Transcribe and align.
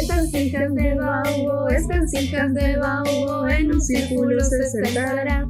Estas 0.00 0.34
hijas 0.34 0.74
de 0.74 0.94
Baubo, 0.94 1.68
estas 1.68 2.12
hijas 2.12 2.52
de 2.52 2.76
Baubo 2.76 3.48
en 3.48 3.72
un 3.72 3.80
círculo 3.80 4.44
se 4.44 4.62
sentarán. 4.68 5.48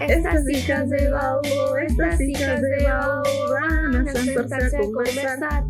Estas 0.00 0.48
hijas 0.48 0.88
de 0.88 1.10
Baubo, 1.10 1.76
estas 1.88 2.20
hijas 2.20 2.62
de 2.62 2.84
Baubo 2.84 3.24
van 3.50 4.06
a 4.08 4.12
sentarse 4.12 4.76
a 4.76 4.80
conversar. 4.80 5.64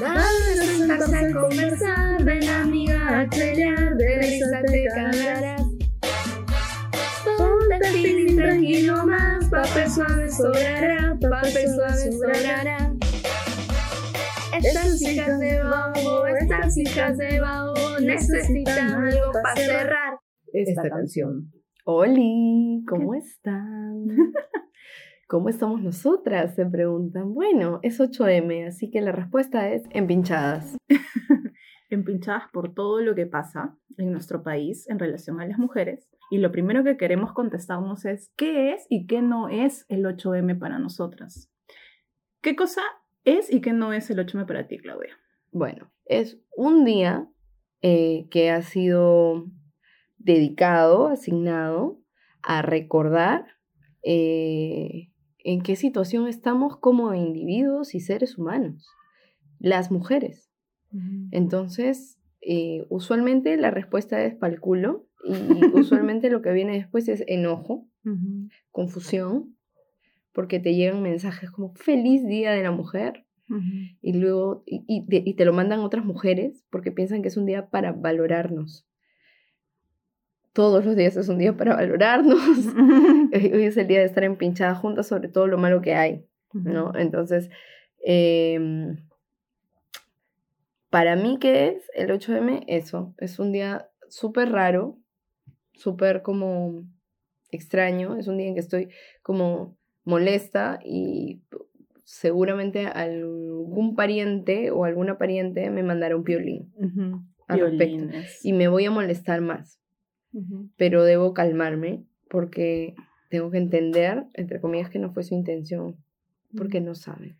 Van 0.00 0.16
a 0.16 0.66
sentarse 0.66 1.16
a 1.16 1.32
conversar, 1.32 2.24
ven 2.24 2.48
amiga 2.48 3.20
a 3.20 3.30
pelear, 3.30 3.96
de 3.96 4.18
risa 4.18 4.62
te 4.66 4.84
cagarás. 4.92 5.62
Ponte 7.36 7.88
feeling 7.92 8.36
tranquilo 8.36 9.06
más, 9.06 9.44
papel 9.48 9.88
suave 9.88 10.28
sobrará, 10.28 11.16
papel 11.20 11.68
suave 11.72 12.12
sobrará. 12.12 12.97
Estas 14.58 15.00
hijas 15.02 15.38
de 15.38 15.62
Baubo, 15.62 16.26
estas 16.26 16.76
hijas 16.76 17.16
de 17.16 17.40
Baubo 17.40 18.00
necesitan 18.00 19.04
algo 19.04 19.30
para 19.32 19.54
cerrar 19.54 20.18
esta 20.52 20.88
canción. 20.88 21.52
Oli, 21.84 22.84
¿cómo 22.88 23.14
están? 23.14 24.04
¿Cómo 25.28 25.48
estamos 25.48 25.80
nosotras? 25.80 26.56
Se 26.56 26.66
preguntan. 26.66 27.34
Bueno, 27.34 27.78
es 27.82 28.00
8M, 28.00 28.66
así 28.66 28.90
que 28.90 29.00
la 29.00 29.12
respuesta 29.12 29.70
es 29.70 29.84
empinchadas. 29.90 30.76
empinchadas 31.88 32.44
por 32.52 32.74
todo 32.74 33.00
lo 33.00 33.14
que 33.14 33.26
pasa 33.26 33.78
en 33.96 34.10
nuestro 34.10 34.42
país 34.42 34.88
en 34.88 34.98
relación 34.98 35.40
a 35.40 35.46
las 35.46 35.58
mujeres. 35.58 36.08
Y 36.32 36.38
lo 36.38 36.50
primero 36.50 36.82
que 36.82 36.96
queremos 36.96 37.32
contestarnos 37.32 38.04
es, 38.06 38.32
¿qué 38.36 38.72
es 38.72 38.86
y 38.88 39.06
qué 39.06 39.22
no 39.22 39.48
es 39.48 39.86
el 39.88 40.04
8M 40.04 40.58
para 40.58 40.80
nosotras? 40.80 41.48
¿Qué 42.40 42.56
cosa 42.56 42.82
es 43.36 43.52
y 43.52 43.60
qué 43.60 43.72
no 43.72 43.92
es 43.92 44.10
el 44.10 44.18
8M 44.18 44.46
para 44.46 44.66
ti, 44.66 44.78
Claudia? 44.78 45.16
Bueno, 45.52 45.90
es 46.04 46.38
un 46.56 46.84
día 46.84 47.28
eh, 47.82 48.26
que 48.30 48.50
ha 48.50 48.62
sido 48.62 49.46
dedicado, 50.18 51.08
asignado 51.08 52.00
a 52.42 52.62
recordar 52.62 53.46
eh, 54.02 55.10
en 55.38 55.62
qué 55.62 55.76
situación 55.76 56.28
estamos 56.28 56.76
como 56.76 57.14
individuos 57.14 57.94
y 57.94 58.00
seres 58.00 58.38
humanos, 58.38 58.88
las 59.58 59.90
mujeres. 59.90 60.50
Entonces, 61.32 62.18
eh, 62.40 62.86
usualmente 62.88 63.56
la 63.58 63.70
respuesta 63.70 64.24
es 64.24 64.34
pal 64.34 64.58
culo 64.58 65.06
y 65.24 65.32
usualmente 65.74 66.30
lo 66.30 66.40
que 66.40 66.52
viene 66.52 66.72
después 66.72 67.08
es 67.08 67.22
enojo, 67.26 67.86
confusión, 68.70 69.57
porque 70.38 70.60
te 70.60 70.76
llegan 70.76 71.02
mensajes 71.02 71.50
como 71.50 71.74
feliz 71.74 72.24
día 72.24 72.52
de 72.52 72.62
la 72.62 72.70
mujer. 72.70 73.24
Y 74.00 74.12
luego, 74.12 74.62
y, 74.66 75.34
te 75.34 75.44
lo 75.44 75.52
mandan 75.52 75.80
otras 75.80 76.04
mujeres 76.04 76.64
porque 76.70 76.92
piensan 76.92 77.22
que 77.22 77.28
es 77.28 77.36
un 77.36 77.44
día 77.44 77.70
para 77.70 77.90
valorarnos. 77.90 78.86
Todos 80.52 80.84
los 80.84 80.94
días 80.94 81.16
es 81.16 81.28
un 81.28 81.38
día 81.38 81.56
para 81.56 81.74
valorarnos. 81.74 82.38
Hoy 83.34 83.64
es 83.64 83.76
el 83.76 83.88
día 83.88 83.98
de 83.98 84.04
estar 84.04 84.22
empinchadas 84.22 84.78
juntas 84.78 85.08
sobre 85.08 85.26
todo 85.26 85.48
lo 85.48 85.58
malo 85.58 85.82
que 85.82 85.94
hay, 85.94 86.24
¿no? 86.52 86.92
Entonces, 86.94 87.50
em, 88.04 88.96
para 90.88 91.16
mí, 91.16 91.38
¿qué 91.40 91.66
es 91.70 91.90
el 91.96 92.12
8M? 92.12 92.62
Eso, 92.68 93.12
es 93.18 93.40
un 93.40 93.50
día 93.50 93.90
súper 94.08 94.52
raro, 94.52 95.00
súper 95.72 96.22
como 96.22 96.84
extraño, 97.50 98.16
es 98.18 98.28
un 98.28 98.36
día 98.36 98.46
en 98.46 98.54
que 98.54 98.60
estoy 98.60 98.90
como 99.22 99.77
molesta 100.08 100.80
y 100.82 101.42
seguramente 102.02 102.86
algún 102.86 103.94
pariente 103.94 104.70
o 104.70 104.84
alguna 104.84 105.18
pariente 105.18 105.68
me 105.68 105.82
mandará 105.82 106.16
un 106.16 106.24
piolín 106.24 106.72
al 107.46 107.60
respecto 107.60 108.08
y 108.42 108.54
me 108.54 108.68
voy 108.68 108.86
a 108.86 108.90
molestar 108.90 109.42
más. 109.42 109.78
Pero 110.76 111.04
debo 111.04 111.34
calmarme 111.34 112.04
porque 112.30 112.94
tengo 113.28 113.50
que 113.50 113.58
entender, 113.58 114.24
entre 114.32 114.60
comillas, 114.60 114.88
que 114.88 114.98
no 114.98 115.12
fue 115.12 115.24
su 115.24 115.34
intención, 115.34 115.96
porque 116.56 116.80
no 116.80 116.94
sabe. 116.94 117.36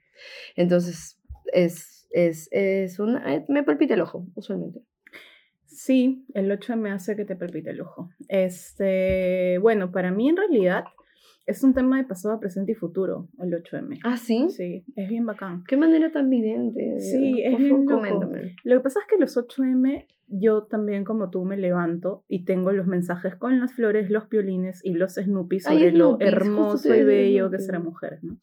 Entonces, 0.56 1.18
es, 1.52 2.06
es, 2.10 2.48
es 2.50 2.98
una, 2.98 3.34
eh, 3.34 3.44
me 3.48 3.62
palpita 3.62 3.94
el 3.94 4.00
ojo, 4.02 4.26
usualmente. 4.34 4.80
Sí, 5.66 6.26
el 6.34 6.50
8 6.50 6.76
me 6.76 6.90
hace 6.90 7.14
que 7.14 7.24
te 7.24 7.36
palpite 7.36 7.70
el 7.70 7.80
ojo. 7.80 8.10
Este, 8.28 9.58
bueno, 9.58 9.92
para 9.92 10.10
mí 10.10 10.28
en 10.28 10.36
realidad 10.36 10.84
es 11.48 11.64
un 11.64 11.72
tema 11.72 11.96
de 11.96 12.04
pasado, 12.04 12.38
presente 12.38 12.72
y 12.72 12.74
futuro, 12.74 13.26
el 13.38 13.50
8M. 13.54 14.00
¿Ah, 14.04 14.18
sí? 14.18 14.50
Sí, 14.50 14.84
es 14.94 15.08
bien 15.08 15.24
bacán. 15.24 15.64
Qué 15.66 15.78
manera 15.78 16.12
tan 16.12 16.28
vidente. 16.28 17.00
Sí, 17.00 17.42
es 17.42 17.56
bien 17.56 17.86
loco. 17.86 18.02
Lo 18.64 18.76
que 18.76 18.80
pasa 18.80 19.00
es 19.00 19.06
que 19.06 19.16
los 19.16 19.34
8M, 19.34 20.06
yo 20.26 20.64
también 20.64 21.04
como 21.04 21.30
tú 21.30 21.46
me 21.46 21.56
levanto 21.56 22.22
y 22.28 22.44
tengo 22.44 22.70
los 22.72 22.86
mensajes 22.86 23.34
con 23.34 23.58
las 23.60 23.72
flores, 23.72 24.10
los 24.10 24.26
piolines 24.26 24.84
y 24.84 24.92
los 24.92 25.14
Snoopy 25.14 25.60
sobre 25.60 25.90
lo 25.92 26.18
hermoso 26.20 26.94
y 26.94 27.02
bello 27.02 27.50
que 27.50 27.56
es 27.56 27.64
ser 27.64 27.80
mujer, 27.80 28.18
¿no? 28.20 28.38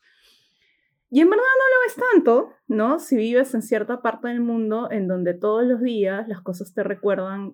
Y 1.11 1.21
en 1.21 1.29
verdad 1.29 1.43
no 1.43 1.75
lo 1.75 1.81
ves 1.85 2.09
tanto, 2.11 2.49
¿no? 2.67 2.97
Si 2.97 3.15
vives 3.15 3.53
en 3.53 3.61
cierta 3.61 4.01
parte 4.01 4.29
del 4.29 4.41
mundo 4.41 4.89
en 4.89 5.07
donde 5.07 5.35
todos 5.35 5.63
los 5.63 5.79
días 5.79 6.27
las 6.27 6.41
cosas 6.41 6.73
te 6.73 6.81
recuerdan 6.81 7.53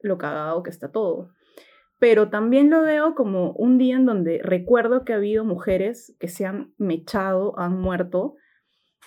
lo 0.00 0.16
cagado 0.16 0.62
que 0.62 0.70
está 0.70 0.92
todo 0.92 1.32
pero 2.02 2.30
también 2.30 2.68
lo 2.68 2.82
veo 2.82 3.14
como 3.14 3.52
un 3.52 3.78
día 3.78 3.94
en 3.94 4.06
donde 4.06 4.40
recuerdo 4.42 5.04
que 5.04 5.12
ha 5.12 5.18
habido 5.18 5.44
mujeres 5.44 6.16
que 6.18 6.26
se 6.26 6.44
han 6.44 6.74
mechado, 6.76 7.56
han 7.60 7.78
muerto 7.78 8.34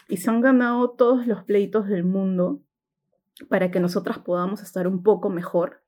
y 0.08 0.16
se 0.16 0.30
han 0.30 0.40
ganado 0.40 0.92
todos 0.92 1.28
los 1.28 1.44
pleitos 1.44 1.90
del 1.90 2.06
mundo 2.06 2.62
para 3.50 3.70
que 3.70 3.82
nosotras 3.82 4.20
podamos 4.20 4.62
estar 4.62 4.88
un 4.88 5.04
poco 5.04 5.30
mejor. 5.30 5.84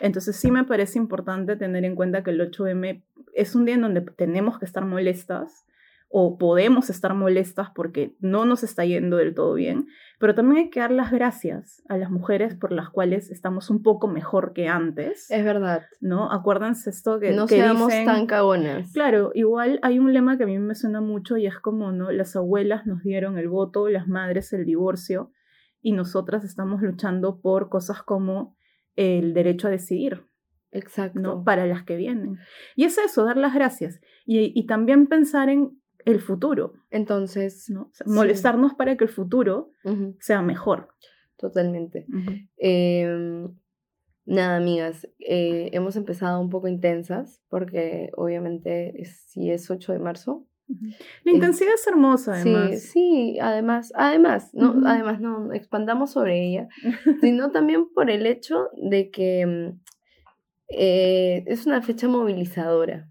Entonces 0.00 0.36
sí 0.36 0.50
me 0.50 0.64
parece 0.64 0.98
importante 0.98 1.56
tener 1.56 1.84
en 1.84 1.94
cuenta 1.94 2.22
que 2.22 2.30
el 2.30 2.40
8M 2.40 3.04
es 3.34 3.54
un 3.54 3.66
día 3.66 3.74
en 3.74 3.82
donde 3.82 4.00
tenemos 4.00 4.58
que 4.58 4.64
estar 4.64 4.86
molestas, 4.86 5.66
o 6.08 6.38
podemos 6.38 6.88
estar 6.88 7.14
molestas 7.14 7.70
porque 7.74 8.16
no 8.20 8.44
nos 8.44 8.62
está 8.62 8.84
yendo 8.84 9.16
del 9.16 9.34
todo 9.34 9.54
bien, 9.54 9.86
pero 10.18 10.34
también 10.34 10.64
hay 10.64 10.70
que 10.70 10.80
dar 10.80 10.92
las 10.92 11.10
gracias 11.10 11.82
a 11.88 11.98
las 11.98 12.10
mujeres 12.10 12.54
por 12.54 12.72
las 12.72 12.90
cuales 12.90 13.30
estamos 13.30 13.70
un 13.70 13.82
poco 13.82 14.06
mejor 14.06 14.52
que 14.52 14.68
antes. 14.68 15.30
Es 15.30 15.44
verdad. 15.44 15.82
¿No? 16.00 16.32
Acuérdense 16.32 16.90
esto 16.90 17.18
que 17.18 17.32
no 17.32 17.46
que 17.46 17.56
seamos 17.56 17.92
tan 18.04 18.26
cagonas. 18.26 18.92
Claro, 18.92 19.32
igual 19.34 19.80
hay 19.82 19.98
un 19.98 20.12
lema 20.12 20.38
que 20.38 20.44
a 20.44 20.46
mí 20.46 20.58
me 20.58 20.74
suena 20.74 21.00
mucho 21.00 21.36
y 21.36 21.46
es 21.46 21.58
como, 21.58 21.92
¿no? 21.92 22.10
Las 22.12 22.36
abuelas 22.36 22.86
nos 22.86 23.02
dieron 23.02 23.36
el 23.36 23.48
voto, 23.48 23.88
las 23.88 24.06
madres 24.06 24.52
el 24.52 24.64
divorcio 24.64 25.32
y 25.82 25.92
nosotras 25.92 26.44
estamos 26.44 26.82
luchando 26.82 27.40
por 27.40 27.68
cosas 27.68 28.02
como 28.02 28.56
el 28.94 29.34
derecho 29.34 29.68
a 29.68 29.70
decidir. 29.70 30.24
Exacto. 30.72 31.20
¿no? 31.20 31.44
Para 31.44 31.66
las 31.66 31.84
que 31.84 31.96
vienen. 31.96 32.38
Y 32.74 32.84
es 32.84 32.98
eso, 32.98 33.24
dar 33.24 33.36
las 33.36 33.54
gracias. 33.54 34.00
Y, 34.24 34.52
y 34.58 34.66
también 34.66 35.06
pensar 35.06 35.48
en 35.48 35.80
el 36.06 36.20
futuro. 36.20 36.72
Entonces, 36.90 37.68
¿no? 37.68 37.90
molestarnos 38.06 38.74
para 38.74 38.96
que 38.96 39.04
el 39.04 39.10
futuro 39.10 39.72
sea 40.20 40.40
mejor. 40.40 40.88
Totalmente. 41.36 42.06
Em, 42.56 43.52
nada, 44.24 44.56
amigas, 44.56 45.06
eh, 45.18 45.68
hemos 45.72 45.96
empezado 45.96 46.40
un 46.40 46.48
poco 46.48 46.68
intensas 46.68 47.42
porque 47.48 48.10
obviamente 48.16 48.94
si 49.04 49.50
es 49.50 49.70
8 49.70 49.92
de 49.92 49.98
marzo. 49.98 50.46
La 51.22 51.32
intensidad 51.32 51.74
es 51.74 51.86
hermosa, 51.86 52.34
además. 52.34 52.70
Sí, 52.70 52.78
sí, 52.78 53.38
además, 53.40 53.92
además, 53.94 54.50
no, 54.52 54.80
además 54.84 55.20
no 55.20 55.52
expandamos 55.52 56.10
sobre 56.10 56.44
ella, 56.44 56.68
sino 57.20 57.52
también 57.52 57.88
por 57.94 58.10
el 58.10 58.26
hecho 58.26 58.68
de 58.76 59.10
que 59.10 59.46
mm, 59.46 59.80
eh, 60.70 61.44
es 61.46 61.66
una 61.66 61.82
fecha 61.82 62.08
movilizadora 62.08 63.08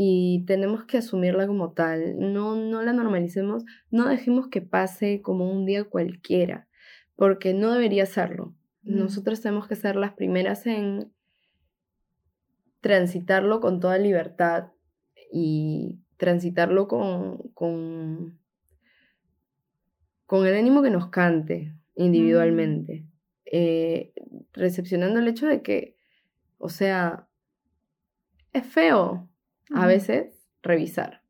y 0.00 0.44
tenemos 0.46 0.84
que 0.84 0.98
asumirla 0.98 1.48
como 1.48 1.72
tal. 1.72 2.20
No, 2.20 2.54
no 2.54 2.82
la 2.82 2.92
normalicemos, 2.92 3.64
no 3.90 4.06
dejemos 4.06 4.46
que 4.46 4.60
pase 4.60 5.22
como 5.22 5.50
un 5.50 5.66
día 5.66 5.82
cualquiera, 5.82 6.68
porque 7.16 7.52
no 7.52 7.72
debería 7.72 8.06
serlo. 8.06 8.54
Nosotros 8.84 9.40
tenemos 9.40 9.66
que 9.66 9.74
ser 9.74 9.96
las 9.96 10.12
primeras 10.12 10.66
en 10.66 11.12
transitarlo 12.80 13.58
con 13.60 13.80
toda 13.80 13.98
libertad 13.98 14.68
y 15.32 15.98
transitarlo 16.16 16.86
con, 16.86 17.38
con, 17.54 18.38
con 20.26 20.46
el 20.46 20.54
ánimo 20.54 20.80
que 20.80 20.90
nos 20.90 21.08
cante 21.08 21.74
individualmente, 21.96 23.04
eh, 23.46 24.12
recepcionando 24.52 25.18
el 25.18 25.26
hecho 25.26 25.48
de 25.48 25.60
que, 25.60 25.96
o 26.58 26.68
sea, 26.68 27.26
es 28.52 28.64
feo, 28.64 29.27
a 29.74 29.86
veces 29.86 30.48
revisar. 30.62 31.22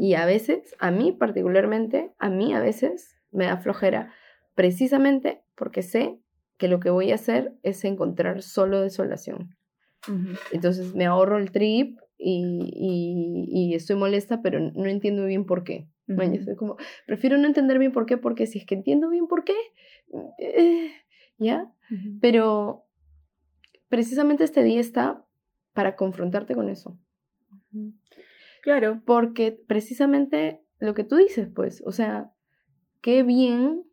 Y 0.00 0.14
a 0.14 0.26
veces, 0.26 0.74
a 0.80 0.90
mí 0.90 1.12
particularmente, 1.12 2.12
a 2.18 2.28
mí 2.28 2.52
a 2.52 2.60
veces 2.60 3.16
me 3.30 3.46
da 3.46 3.58
flojera 3.58 4.12
precisamente 4.54 5.42
porque 5.54 5.82
sé 5.82 6.18
que 6.58 6.68
lo 6.68 6.80
que 6.80 6.90
voy 6.90 7.12
a 7.12 7.14
hacer 7.14 7.54
es 7.62 7.84
encontrar 7.84 8.42
solo 8.42 8.80
desolación. 8.80 9.56
Entonces 10.50 10.94
me 10.94 11.06
ahorro 11.06 11.38
el 11.38 11.52
trip 11.52 11.98
y, 12.18 12.70
y, 13.50 13.74
estoy 13.74 13.96
molesta, 13.96 14.42
pero 14.42 14.60
no 14.60 14.86
entiendo 14.86 15.24
bien 15.26 15.44
por 15.44 15.64
qué. 15.64 15.88
como, 16.58 16.76
prefiero 17.06 17.38
no 17.38 17.46
entender 17.46 17.78
bien 17.78 17.92
por 17.92 18.06
qué, 18.06 18.16
porque 18.16 18.46
si 18.46 18.58
es 18.58 18.66
que 18.66 18.74
entiendo 18.74 19.08
bien 19.08 19.26
por 19.26 19.44
qué, 19.44 19.54
eh, 20.38 20.90
¿ya? 21.38 21.72
Pero 22.20 22.84
precisamente 23.88 24.44
este 24.44 24.62
día 24.62 24.80
está 24.80 25.24
para 25.72 25.96
confrontarte 25.96 26.54
con 26.54 26.68
eso. 26.68 26.98
Claro. 28.62 29.02
Porque 29.04 29.52
precisamente 29.66 30.62
lo 30.78 30.94
que 30.94 31.04
tú 31.04 31.16
dices, 31.16 31.48
pues, 31.54 31.82
o 31.84 31.92
sea, 31.92 32.32
qué 33.00 33.22
bien, 33.22 33.84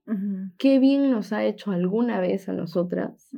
qué 0.57 0.79
bien 0.79 1.11
nos 1.11 1.33
ha 1.33 1.43
hecho 1.43 1.71
alguna 1.71 2.19
vez 2.19 2.49
a 2.49 2.53
nosotras 2.53 3.29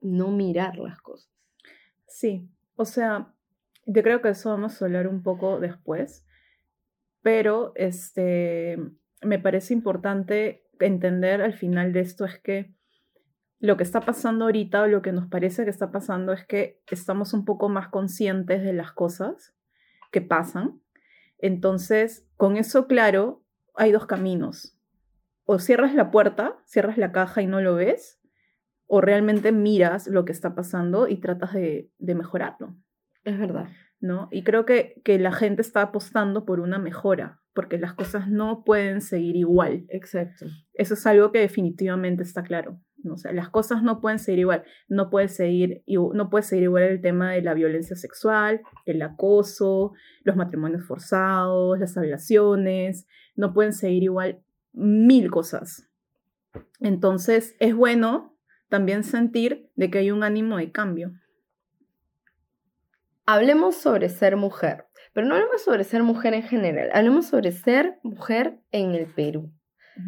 no 0.00 0.30
mirar 0.30 0.78
las 0.78 1.00
cosas. 1.00 1.30
Sí, 2.06 2.48
o 2.76 2.84
sea, 2.84 3.32
yo 3.86 4.02
creo 4.02 4.20
que 4.20 4.28
eso 4.28 4.50
vamos 4.50 4.80
a 4.80 4.84
hablar 4.84 5.08
un 5.08 5.22
poco 5.22 5.60
después, 5.60 6.24
pero 7.22 7.72
este, 7.74 8.78
me 9.22 9.38
parece 9.38 9.74
importante 9.74 10.64
entender 10.80 11.40
al 11.40 11.54
final 11.54 11.92
de 11.92 12.00
esto 12.00 12.24
es 12.24 12.38
que 12.38 12.72
lo 13.64 13.78
que 13.78 13.82
está 13.82 14.02
pasando 14.02 14.44
ahorita 14.44 14.82
o 14.82 14.86
lo 14.88 15.00
que 15.00 15.10
nos 15.10 15.26
parece 15.26 15.64
que 15.64 15.70
está 15.70 15.90
pasando 15.90 16.34
es 16.34 16.44
que 16.44 16.82
estamos 16.90 17.32
un 17.32 17.46
poco 17.46 17.70
más 17.70 17.88
conscientes 17.88 18.62
de 18.62 18.74
las 18.74 18.92
cosas 18.92 19.54
que 20.12 20.20
pasan. 20.20 20.82
Entonces, 21.38 22.28
con 22.36 22.58
eso 22.58 22.86
claro, 22.86 23.42
hay 23.74 23.90
dos 23.90 24.04
caminos. 24.04 24.78
O 25.46 25.58
cierras 25.58 25.94
la 25.94 26.10
puerta, 26.10 26.58
cierras 26.66 26.98
la 26.98 27.10
caja 27.10 27.40
y 27.40 27.46
no 27.46 27.62
lo 27.62 27.76
ves, 27.76 28.20
o 28.86 29.00
realmente 29.00 29.50
miras 29.50 30.08
lo 30.08 30.26
que 30.26 30.32
está 30.32 30.54
pasando 30.54 31.08
y 31.08 31.16
tratas 31.16 31.54
de, 31.54 31.90
de 31.96 32.14
mejorarlo. 32.14 32.76
Es 33.24 33.38
verdad. 33.38 33.68
¿No? 33.98 34.28
Y 34.30 34.44
creo 34.44 34.66
que, 34.66 35.00
que 35.06 35.18
la 35.18 35.32
gente 35.32 35.62
está 35.62 35.80
apostando 35.80 36.44
por 36.44 36.60
una 36.60 36.78
mejora, 36.78 37.40
porque 37.54 37.78
las 37.78 37.94
cosas 37.94 38.28
no 38.28 38.62
pueden 38.62 39.00
seguir 39.00 39.36
igual. 39.36 39.86
Exacto. 39.88 40.44
Eso 40.74 40.92
es 40.92 41.06
algo 41.06 41.32
que 41.32 41.38
definitivamente 41.38 42.22
está 42.22 42.42
claro. 42.42 42.78
¿No? 43.04 43.14
O 43.14 43.16
sea, 43.16 43.32
las 43.32 43.50
cosas 43.50 43.82
no 43.82 44.00
pueden 44.00 44.18
seguir 44.18 44.40
igual. 44.40 44.64
No 44.88 45.10
puede 45.10 45.28
seguir, 45.28 45.82
no 45.86 46.30
puede 46.30 46.42
seguir 46.42 46.64
igual 46.64 46.84
el 46.84 47.00
tema 47.00 47.32
de 47.32 47.42
la 47.42 47.54
violencia 47.54 47.96
sexual, 47.96 48.62
el 48.86 49.02
acoso, 49.02 49.92
los 50.22 50.36
matrimonios 50.36 50.86
forzados, 50.86 51.78
las 51.78 51.94
violaciones. 51.98 53.06
No 53.36 53.52
pueden 53.54 53.72
seguir 53.72 54.02
igual 54.04 54.42
mil 54.72 55.30
cosas. 55.30 55.88
Entonces, 56.80 57.56
es 57.60 57.74
bueno 57.74 58.36
también 58.68 59.04
sentir 59.04 59.70
de 59.76 59.90
que 59.90 59.98
hay 59.98 60.10
un 60.10 60.22
ánimo 60.22 60.56
de 60.56 60.72
cambio. 60.72 61.12
Hablemos 63.26 63.76
sobre 63.76 64.08
ser 64.08 64.36
mujer, 64.36 64.86
pero 65.12 65.26
no 65.26 65.34
hablemos 65.34 65.62
sobre 65.62 65.84
ser 65.84 66.02
mujer 66.02 66.34
en 66.34 66.42
general, 66.42 66.90
hablemos 66.92 67.26
sobre 67.26 67.52
ser 67.52 67.98
mujer 68.02 68.60
en 68.70 68.94
el 68.94 69.06
Perú. 69.06 69.50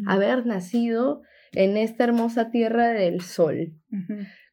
Haber 0.07 0.45
nacido 0.47 1.23
en 1.53 1.77
esta 1.77 2.05
hermosa 2.05 2.51
tierra 2.51 2.89
del 2.89 3.21
sol. 3.21 3.75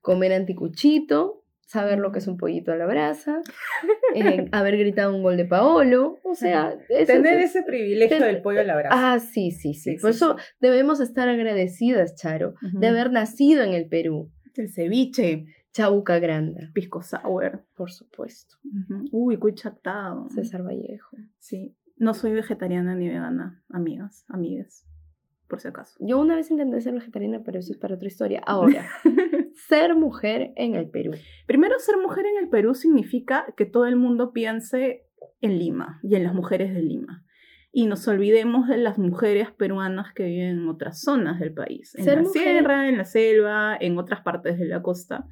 Comer 0.01 0.33
anticuchito, 0.33 1.43
saber 1.65 1.99
lo 1.99 2.11
que 2.11 2.19
es 2.19 2.27
un 2.27 2.37
pollito 2.37 2.71
a 2.71 2.75
la 2.75 2.85
brasa, 2.85 3.41
eh, 4.15 4.47
haber 4.51 4.77
gritado 4.77 5.15
un 5.15 5.23
gol 5.23 5.37
de 5.37 5.45
Paolo, 5.45 6.19
o 6.23 6.35
sea... 6.35 6.77
Tener 7.07 7.39
ese 7.39 7.63
privilegio 7.63 8.19
del 8.19 8.41
pollo 8.41 8.61
a 8.61 8.63
la 8.63 8.75
brasa. 8.75 9.13
Ah, 9.13 9.19
sí, 9.19 9.51
sí, 9.51 9.73
sí. 9.73 9.97
Por 9.99 10.11
eso 10.11 10.37
debemos 10.59 10.99
estar 10.99 11.29
agradecidas, 11.29 12.15
Charo, 12.15 12.55
de 12.61 12.87
haber 12.87 13.11
nacido 13.11 13.63
en 13.63 13.73
el 13.73 13.87
Perú. 13.87 14.31
El 14.55 14.69
ceviche. 14.69 15.45
Chabuca 15.73 16.19
Granda. 16.19 16.69
Pisco 16.71 17.01
Sour. 17.01 17.65
Por 17.75 17.91
supuesto. 17.91 18.57
Uy, 19.11 19.37
cuichatado. 19.37 20.29
César 20.29 20.61
Vallejo. 20.63 21.17
Sí. 21.39 21.75
No 21.97 22.13
soy 22.13 22.33
vegetariana 22.33 22.95
ni 22.95 23.07
vegana, 23.07 23.63
amigas, 23.69 24.25
amigas, 24.27 24.85
por 25.53 25.61
si 25.61 25.67
acaso. 25.67 25.95
Yo 25.99 26.19
una 26.19 26.35
vez 26.35 26.49
intenté 26.49 26.81
ser 26.81 26.95
vegetariana, 26.95 27.43
pero 27.45 27.59
eso 27.59 27.71
es 27.71 27.77
para 27.77 27.93
otra 27.93 28.07
historia. 28.07 28.41
Ahora, 28.43 28.87
ser 29.69 29.93
mujer 29.93 30.51
en 30.55 30.73
el 30.73 30.89
Perú. 30.89 31.11
Primero, 31.45 31.77
ser 31.77 31.97
mujer 31.97 32.25
en 32.25 32.43
el 32.43 32.49
Perú 32.49 32.73
significa 32.73 33.45
que 33.55 33.67
todo 33.67 33.85
el 33.85 33.95
mundo 33.95 34.33
piense 34.33 35.05
en 35.41 35.59
Lima 35.59 35.99
y 36.01 36.15
en 36.15 36.23
las 36.23 36.33
mujeres 36.33 36.73
de 36.73 36.81
Lima. 36.81 37.23
Y 37.71 37.85
nos 37.85 38.07
olvidemos 38.07 38.67
de 38.67 38.77
las 38.77 38.97
mujeres 38.97 39.51
peruanas 39.51 40.11
que 40.15 40.23
viven 40.23 40.61
en 40.61 40.67
otras 40.67 41.01
zonas 41.01 41.39
del 41.39 41.53
país, 41.53 41.93
en 41.93 42.05
la 42.07 42.25
sierra, 42.25 42.89
en 42.89 42.97
la 42.97 43.05
selva, 43.05 43.77
en 43.79 43.99
otras 43.99 44.21
partes 44.21 44.57
de 44.57 44.65
la 44.65 44.81
costa 44.81 45.27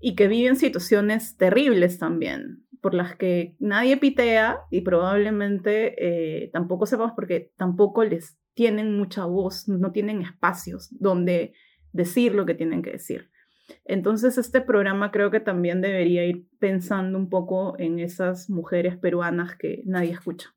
y 0.00 0.14
que 0.14 0.28
viven 0.28 0.56
situaciones 0.56 1.36
terribles 1.36 1.98
también, 1.98 2.64
por 2.80 2.94
las 2.94 3.16
que 3.16 3.56
nadie 3.58 3.96
pitea 3.96 4.60
y 4.70 4.82
probablemente 4.82 5.94
eh, 5.98 6.50
tampoco 6.52 6.86
sepamos 6.86 7.12
porque 7.14 7.52
tampoco 7.56 8.04
les 8.04 8.38
tienen 8.58 8.98
mucha 8.98 9.24
voz, 9.24 9.68
no 9.68 9.92
tienen 9.92 10.20
espacios 10.20 10.88
donde 10.98 11.52
decir 11.92 12.34
lo 12.34 12.44
que 12.44 12.56
tienen 12.56 12.82
que 12.82 12.90
decir. 12.90 13.30
Entonces 13.84 14.36
este 14.36 14.60
programa 14.60 15.12
creo 15.12 15.30
que 15.30 15.38
también 15.38 15.80
debería 15.80 16.24
ir 16.24 16.48
pensando 16.58 17.16
un 17.18 17.28
poco 17.28 17.78
en 17.78 18.00
esas 18.00 18.50
mujeres 18.50 18.96
peruanas 18.96 19.54
que 19.54 19.82
nadie 19.86 20.10
escucha. 20.10 20.48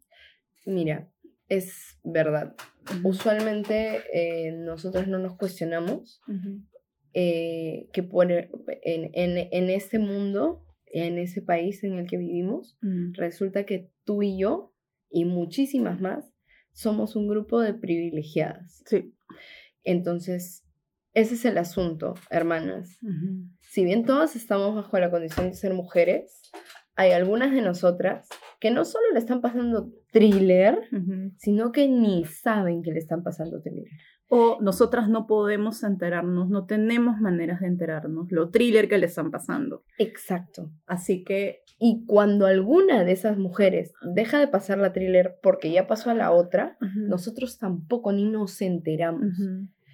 Mira, 0.65 1.11
es 1.47 1.99
verdad. 2.03 2.55
Usualmente 3.03 3.99
eh, 4.11 4.51
nosotros 4.51 5.07
no 5.07 5.19
nos 5.19 5.37
cuestionamos 5.37 6.23
eh, 7.13 7.87
que 7.93 8.01
pone 8.01 8.49
en, 8.81 9.11
en, 9.13 9.47
en, 9.51 9.69
este 9.69 9.99
mundo, 9.99 10.65
en 10.87 11.19
ese 11.19 11.43
país 11.43 11.83
en 11.83 11.99
el 11.99 12.07
que 12.07 12.17
vivimos, 12.17 12.79
mm. 12.81 13.13
resulta 13.13 13.63
que 13.63 13.91
tú 14.05 14.23
y 14.23 14.39
yo 14.39 14.73
y 15.11 15.25
muchísimas 15.25 16.01
más 16.01 16.33
somos 16.73 17.15
un 17.15 17.27
grupo 17.27 17.59
de 17.59 17.73
privilegiadas. 17.73 18.83
Sí. 18.85 19.13
Entonces, 19.83 20.63
ese 21.13 21.35
es 21.35 21.45
el 21.45 21.57
asunto, 21.57 22.13
hermanas. 22.29 22.97
Si 23.59 23.83
bien 23.83 24.05
todas 24.05 24.35
estamos 24.35 24.75
bajo 24.75 24.99
la 24.99 25.11
condición 25.11 25.47
de 25.47 25.55
ser 25.55 25.73
mujeres, 25.73 26.41
hay 26.95 27.11
algunas 27.11 27.51
de 27.51 27.61
nosotras 27.61 28.27
que 28.59 28.71
no 28.71 28.85
solo 28.85 29.05
le 29.13 29.19
están 29.19 29.41
pasando 29.41 29.91
thriller, 30.11 30.87
sino 31.37 31.71
que 31.71 31.87
ni 31.87 32.25
saben 32.25 32.83
que 32.83 32.91
le 32.91 32.99
están 32.99 33.23
pasando 33.23 33.61
thriller 33.61 33.91
o 34.33 34.59
nosotras 34.61 35.09
no 35.09 35.27
podemos 35.27 35.83
enterarnos, 35.83 36.49
no 36.49 36.65
tenemos 36.65 37.19
maneras 37.19 37.59
de 37.59 37.67
enterarnos, 37.67 38.31
lo 38.31 38.49
thriller 38.49 38.87
que 38.87 38.97
le 38.97 39.07
están 39.07 39.29
pasando. 39.29 39.83
Exacto. 39.97 40.71
Así 40.85 41.25
que... 41.25 41.63
Y 41.83 42.05
cuando 42.05 42.45
alguna 42.45 43.03
de 43.03 43.11
esas 43.11 43.37
mujeres 43.37 43.91
deja 44.13 44.39
de 44.39 44.47
pasar 44.47 44.77
la 44.77 44.93
thriller 44.93 45.39
porque 45.41 45.71
ya 45.71 45.87
pasó 45.87 46.11
a 46.11 46.13
la 46.13 46.31
otra, 46.31 46.77
nosotros 46.95 47.57
tampoco 47.57 48.13
ni 48.13 48.23
nos 48.23 48.61
enteramos. 48.61 49.33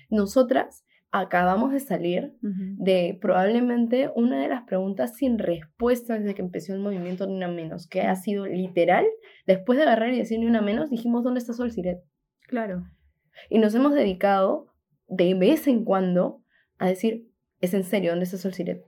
Nosotras 0.09 0.85
acabamos 1.11 1.71
de 1.71 1.79
salir 1.79 2.35
de 2.41 3.17
probablemente 3.19 4.11
una 4.15 4.39
de 4.41 4.49
las 4.49 4.63
preguntas 4.63 5.15
sin 5.15 5.39
respuesta 5.39 6.19
desde 6.19 6.35
que 6.35 6.41
empezó 6.41 6.73
el 6.73 6.79
movimiento 6.79 7.25
Ni 7.25 7.37
Una 7.37 7.47
Menos, 7.47 7.87
que 7.87 8.01
ha 8.01 8.15
sido 8.17 8.45
literal, 8.45 9.05
después 9.47 9.77
de 9.77 9.83
agarrar 9.83 10.13
y 10.13 10.17
decir 10.17 10.39
Ni 10.39 10.45
Una 10.45 10.61
Menos, 10.61 10.89
dijimos, 10.91 11.23
¿dónde 11.23 11.39
está 11.39 11.53
Sol 11.53 11.71
Siret? 11.71 12.03
Claro. 12.41 12.83
Y 13.49 13.59
nos 13.59 13.73
hemos 13.75 13.93
dedicado 13.93 14.73
de 15.07 15.33
vez 15.33 15.67
en 15.67 15.83
cuando 15.83 16.43
a 16.77 16.87
decir, 16.87 17.29
es 17.61 17.73
en 17.73 17.83
serio, 17.83 18.11
¿dónde 18.11 18.25
está 18.25 18.37
Sol 18.37 18.53
Siret? 18.53 18.85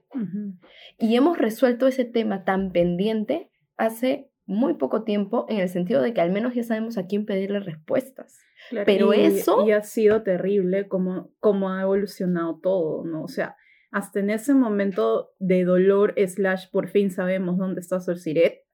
Y 0.97 1.15
hemos 1.15 1.37
resuelto 1.37 1.87
ese 1.87 2.05
tema 2.05 2.43
tan 2.43 2.71
pendiente 2.71 3.49
hace 3.77 4.29
muy 4.45 4.75
poco 4.75 5.03
tiempo, 5.03 5.45
en 5.47 5.59
el 5.59 5.69
sentido 5.69 6.01
de 6.01 6.13
que 6.13 6.21
al 6.21 6.31
menos 6.31 6.55
ya 6.55 6.63
sabemos 6.63 6.97
a 6.97 7.05
quién 7.05 7.25
pedirle 7.25 7.59
respuestas. 7.59 8.39
Pero 8.85 9.13
eso... 9.13 9.65
Y 9.65 9.71
ha 9.71 9.83
sido 9.83 10.23
terrible 10.23 10.87
como, 10.87 11.31
como 11.39 11.71
ha 11.71 11.83
evolucionado 11.83 12.59
todo, 12.61 13.05
¿no? 13.05 13.23
O 13.23 13.27
sea, 13.27 13.55
hasta 13.91 14.19
en 14.19 14.31
ese 14.31 14.53
momento 14.53 15.31
de 15.39 15.63
dolor 15.63 16.13
slash 16.17 16.69
por 16.71 16.87
fin 16.89 17.11
sabemos 17.11 17.57
dónde 17.57 17.81
está 17.81 17.99
Sol 17.99 18.17
Siret, 18.17 18.65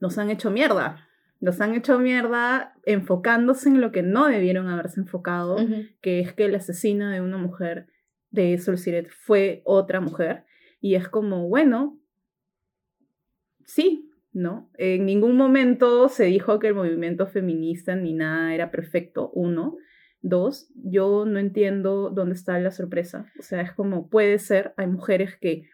nos 0.00 0.18
han 0.18 0.30
hecho 0.30 0.50
mierda. 0.50 1.05
Los 1.40 1.60
han 1.60 1.74
hecho 1.74 1.98
mierda 1.98 2.74
enfocándose 2.84 3.68
en 3.68 3.80
lo 3.80 3.92
que 3.92 4.02
no 4.02 4.26
debieron 4.26 4.68
haberse 4.68 5.00
enfocado, 5.00 5.56
que 6.00 6.20
es 6.20 6.32
que 6.32 6.46
el 6.46 6.54
asesino 6.54 7.10
de 7.10 7.20
una 7.20 7.36
mujer 7.36 7.88
de 8.30 8.56
Sol 8.58 8.76
fue 9.08 9.62
otra 9.64 10.00
mujer. 10.00 10.44
Y 10.80 10.94
es 10.94 11.08
como, 11.08 11.48
bueno, 11.48 11.98
sí, 13.64 14.10
¿no? 14.32 14.70
En 14.78 15.06
ningún 15.06 15.36
momento 15.36 16.08
se 16.08 16.24
dijo 16.24 16.58
que 16.58 16.68
el 16.68 16.74
movimiento 16.74 17.26
feminista 17.26 17.96
ni 17.96 18.12
nada 18.12 18.54
era 18.54 18.70
perfecto, 18.70 19.30
uno. 19.34 19.76
Dos, 20.22 20.70
yo 20.74 21.24
no 21.26 21.38
entiendo 21.38 22.10
dónde 22.10 22.34
está 22.34 22.58
la 22.58 22.70
sorpresa. 22.70 23.30
O 23.38 23.42
sea, 23.42 23.60
es 23.60 23.72
como, 23.72 24.08
puede 24.08 24.38
ser, 24.38 24.74
hay 24.76 24.86
mujeres 24.86 25.36
que 25.36 25.68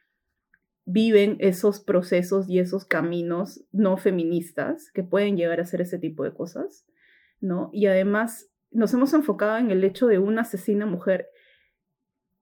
viven 0.85 1.37
esos 1.39 1.81
procesos 1.81 2.49
y 2.49 2.59
esos 2.59 2.85
caminos 2.85 3.65
no 3.73 3.97
feministas 3.97 4.91
que 4.93 5.05
pueden 5.05 5.37
llegar 5.37 5.61
a 5.61 5.63
hacer 5.63 5.81
ese 5.81 5.99
tipo 5.99 6.25
de 6.25 6.35
cosas, 6.35 6.87
¿no? 7.41 7.71
Y 7.73 7.87
además 7.87 8.51
nos 8.71 8.93
hemos 8.95 9.13
enfocado 9.15 9.59
en 9.59 9.71
el 9.71 9.85
hecho 9.85 10.07
de 10.07 10.19
una 10.19 10.43
asesina 10.43 10.87
mujer 10.87 11.29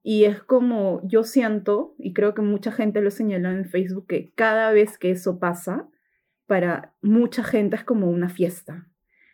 y 0.02 0.24
es 0.24 0.42
como 0.42 1.02
yo 1.04 1.24
siento, 1.24 1.94
y 1.98 2.14
creo 2.14 2.34
que 2.34 2.42
mucha 2.42 2.72
gente 2.72 3.00
lo 3.00 3.08
ha 3.08 3.12
señalado 3.12 3.56
en 3.56 3.66
Facebook, 3.66 4.06
que 4.06 4.32
cada 4.34 4.72
vez 4.72 4.96
que 4.96 5.10
eso 5.10 5.38
pasa, 5.38 5.88
para 6.46 6.94
mucha 7.02 7.44
gente 7.44 7.76
es 7.76 7.84
como 7.84 8.08
una 8.10 8.28
fiesta. 8.28 8.88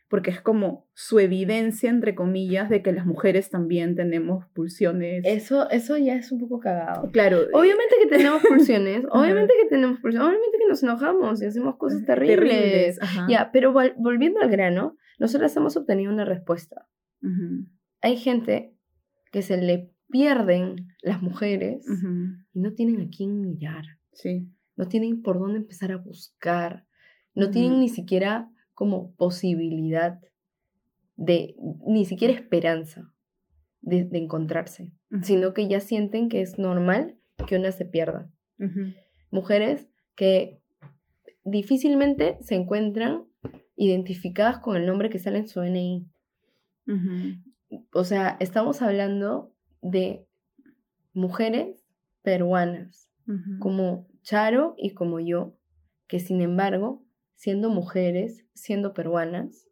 Porque 0.08 0.30
es 0.30 0.40
como 0.40 0.88
su 0.94 1.18
evidencia, 1.18 1.90
entre 1.90 2.14
comillas, 2.14 2.68
de 2.68 2.82
que 2.82 2.92
las 2.92 3.06
mujeres 3.06 3.50
también 3.50 3.96
tenemos 3.96 4.46
pulsiones. 4.54 5.22
Eso, 5.25 5.68
eso 5.70 5.96
ya 5.96 6.14
es 6.14 6.30
un 6.30 6.38
poco 6.38 6.60
cagado. 6.60 7.10
Claro. 7.10 7.40
Obviamente 7.52 7.96
que 8.00 8.08
tenemos 8.08 8.42
pulsiones, 8.48 9.04
obviamente 9.10 9.54
que 9.60 9.68
tenemos 9.68 9.98
pulsiones, 10.00 10.28
obviamente 10.28 10.58
que 10.58 10.68
nos 10.68 10.82
enojamos 10.82 11.42
y 11.42 11.46
hacemos 11.46 11.76
cosas 11.76 12.04
terribles. 12.04 12.98
Ya, 13.28 13.50
pero 13.52 13.72
volviendo 13.72 14.40
al 14.40 14.50
grano, 14.50 14.96
nosotros 15.18 15.56
hemos 15.56 15.76
obtenido 15.76 16.12
una 16.12 16.25
respuesta. 16.25 16.86
Hay 18.00 18.16
gente 18.16 18.75
que 19.32 19.42
se 19.42 19.56
le 19.56 19.90
pierden 20.08 20.86
las 21.02 21.20
mujeres 21.20 21.84
y 22.52 22.60
no 22.60 22.72
tienen 22.75 23.00
a 23.00 23.08
quién 23.10 23.40
mirar. 23.40 23.84
Sí. 24.12 24.48
No 24.76 24.86
tienen 24.86 25.22
por 25.22 25.40
dónde 25.40 25.58
empezar 25.58 25.90
a 25.90 25.96
buscar. 25.96 26.86
No 27.34 27.50
tienen 27.50 27.80
ni 27.80 27.88
siquiera 27.88 28.50
como 28.76 29.14
posibilidad 29.14 30.21
de, 31.16 31.56
ni 31.87 32.04
siquiera 32.04 32.35
esperanza 32.35 33.11
de, 33.80 34.06
encontrarse, 34.12 34.92
sino 35.23 35.54
que 35.54 35.66
ya 35.66 35.80
sienten 35.80 36.28
que 36.28 36.42
es 36.42 36.59
normal 36.59 37.16
que 37.49 37.56
una 37.56 37.73
se 37.73 37.87
pierda. 37.87 38.30
Mujeres 39.30 39.88
que 40.14 40.61
difícilmente 41.42 42.37
se 42.42 42.54
encuentran 42.54 43.25
identificadas 43.76 44.59
con 44.59 44.76
el 44.76 44.87
nombre 44.87 45.09
que 45.09 45.18
sale 45.18 45.38
en 45.38 45.49
su 45.49 45.62
NI. 45.62 46.06
O 47.95 48.04
sea, 48.04 48.37
estamos 48.40 48.83
hablando 48.83 49.54
de 49.80 50.26
mujeres 51.14 51.83
peruanas, 52.21 53.09
como 53.59 54.06
Charo 54.21 54.75
y 54.76 54.90
como 54.90 55.18
yo, 55.18 55.56
que 56.09 56.21
sin 56.21 56.42
embargo 56.42 57.05
siendo 57.37 57.71
mujeres, 57.71 58.45
siendo 58.55 58.93
peruanas, 58.93 59.69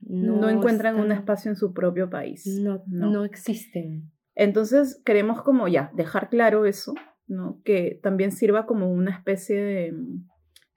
no, 0.00 0.48
encuentran 0.48 1.00
un 1.00 1.10
espacio 1.10 1.50
en 1.50 1.56
su 1.56 1.72
propio 1.72 2.08
país. 2.08 2.46
No, 2.46 2.82
no, 2.86 3.24
existen. 3.24 4.12
Entonces 4.34 5.02
queremos 5.04 5.42
como 5.42 5.66
ya 5.66 5.90
dejar 5.94 6.28
claro 6.28 6.66
eso, 6.66 6.94
¿no? 7.26 7.60
Que 7.64 7.98
también 8.02 8.30
sirva 8.30 8.66
como 8.66 8.90
una 8.92 9.10
especie 9.10 9.60
de, 9.60 9.94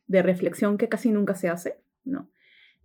de 0.07 0.21
reflexión 0.23 0.77
que 0.77 0.89
casi 0.89 1.11
nunca 1.11 1.35
se 1.35 1.49
hace, 1.49 1.83
¿no? 2.03 2.31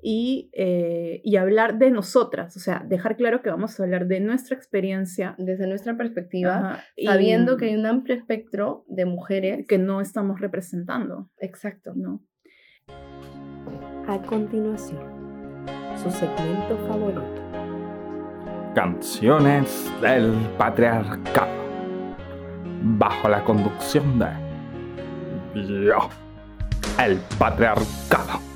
Eh, 0.06 1.22
y, 1.24 1.36
hablar 1.36 1.78
de 1.78 1.90
nosotras, 1.90 2.54
o 2.58 2.60
sea, 2.60 2.84
dejar 2.86 3.16
claro 3.16 3.40
que 3.40 3.48
vamos 3.48 3.80
a 3.80 3.84
hablar 3.84 4.06
de 4.06 4.20
nuestra 4.20 4.54
experiencia. 4.54 5.34
Desde 5.38 5.66
nuestra 5.66 5.96
perspectiva, 5.96 6.82
sabiendo 7.02 7.56
que 7.56 7.66
hay 7.66 7.74
un 7.74 7.86
amplio 7.86 8.14
espectro 8.14 8.84
de 8.86 9.06
mujeres 9.06 9.66
que 9.66 9.78
no 9.78 10.02
estamos 10.02 10.40
representando. 10.40 11.30
Exacto. 11.38 11.92
¿no? 11.94 12.22
A 14.06 14.20
continuación, 14.26 15.00
su 16.02 16.10
segmento 16.10 16.76
favorito. 16.86 17.24
Canciones 18.74 19.90
del 20.02 20.34
patriarcado. 20.58 21.64
Bajo 22.82 23.28
la 23.30 23.42
conducción 23.42 24.18
de 24.18 24.26
yo, 25.86 26.10
el 27.02 27.18
patriarcado. 27.38 28.53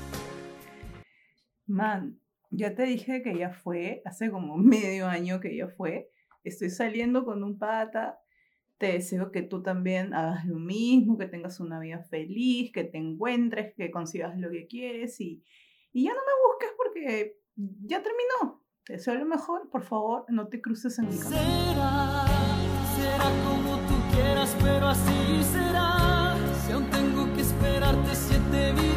Man, 1.69 2.19
ya 2.49 2.73
te 2.73 2.83
dije 2.83 3.21
que 3.21 3.37
ya 3.37 3.51
fue, 3.51 4.01
hace 4.03 4.31
como 4.31 4.57
medio 4.57 5.07
año 5.07 5.39
que 5.39 5.55
ya 5.55 5.67
fue. 5.67 6.09
Estoy 6.43 6.69
saliendo 6.69 7.25
con 7.25 7.43
un 7.43 7.57
pata. 7.57 8.19
Te 8.77 8.93
deseo 8.93 9.31
que 9.31 9.41
tú 9.41 9.61
también 9.61 10.13
hagas 10.13 10.45
lo 10.45 10.57
mismo, 10.57 11.17
que 11.17 11.25
tengas 11.25 11.59
una 11.59 11.79
vida 11.81 12.01
feliz, 12.09 12.71
que 12.71 12.85
te 12.85 12.97
encuentres, 12.97 13.75
que 13.75 13.91
consigas 13.91 14.37
lo 14.37 14.49
que 14.49 14.67
quieres 14.67 15.19
y, 15.19 15.43
y 15.91 16.05
ya 16.05 16.11
no 16.11 16.19
me 16.19 16.31
busques 16.47 16.69
porque 16.77 17.37
ya 17.57 18.01
terminó. 18.01 18.63
Te 18.85 18.93
deseo 18.93 19.15
lo 19.15 19.25
mejor, 19.25 19.69
por 19.69 19.83
favor, 19.83 20.25
no 20.29 20.47
te 20.47 20.61
cruces 20.61 20.97
en 20.97 21.09
mi 21.09 21.17
camino. 21.17 21.41
Será, 21.41 22.25
será 22.95 23.29
como 23.45 23.77
tú 23.79 24.15
quieras, 24.15 24.55
pero 24.63 24.87
así 24.87 25.43
será. 25.43 26.37
Si 26.65 26.71
aún 26.71 26.89
tengo 26.89 27.33
que 27.33 27.41
esperarte 27.41 28.15
siete 28.15 28.71
vidas 28.71 28.88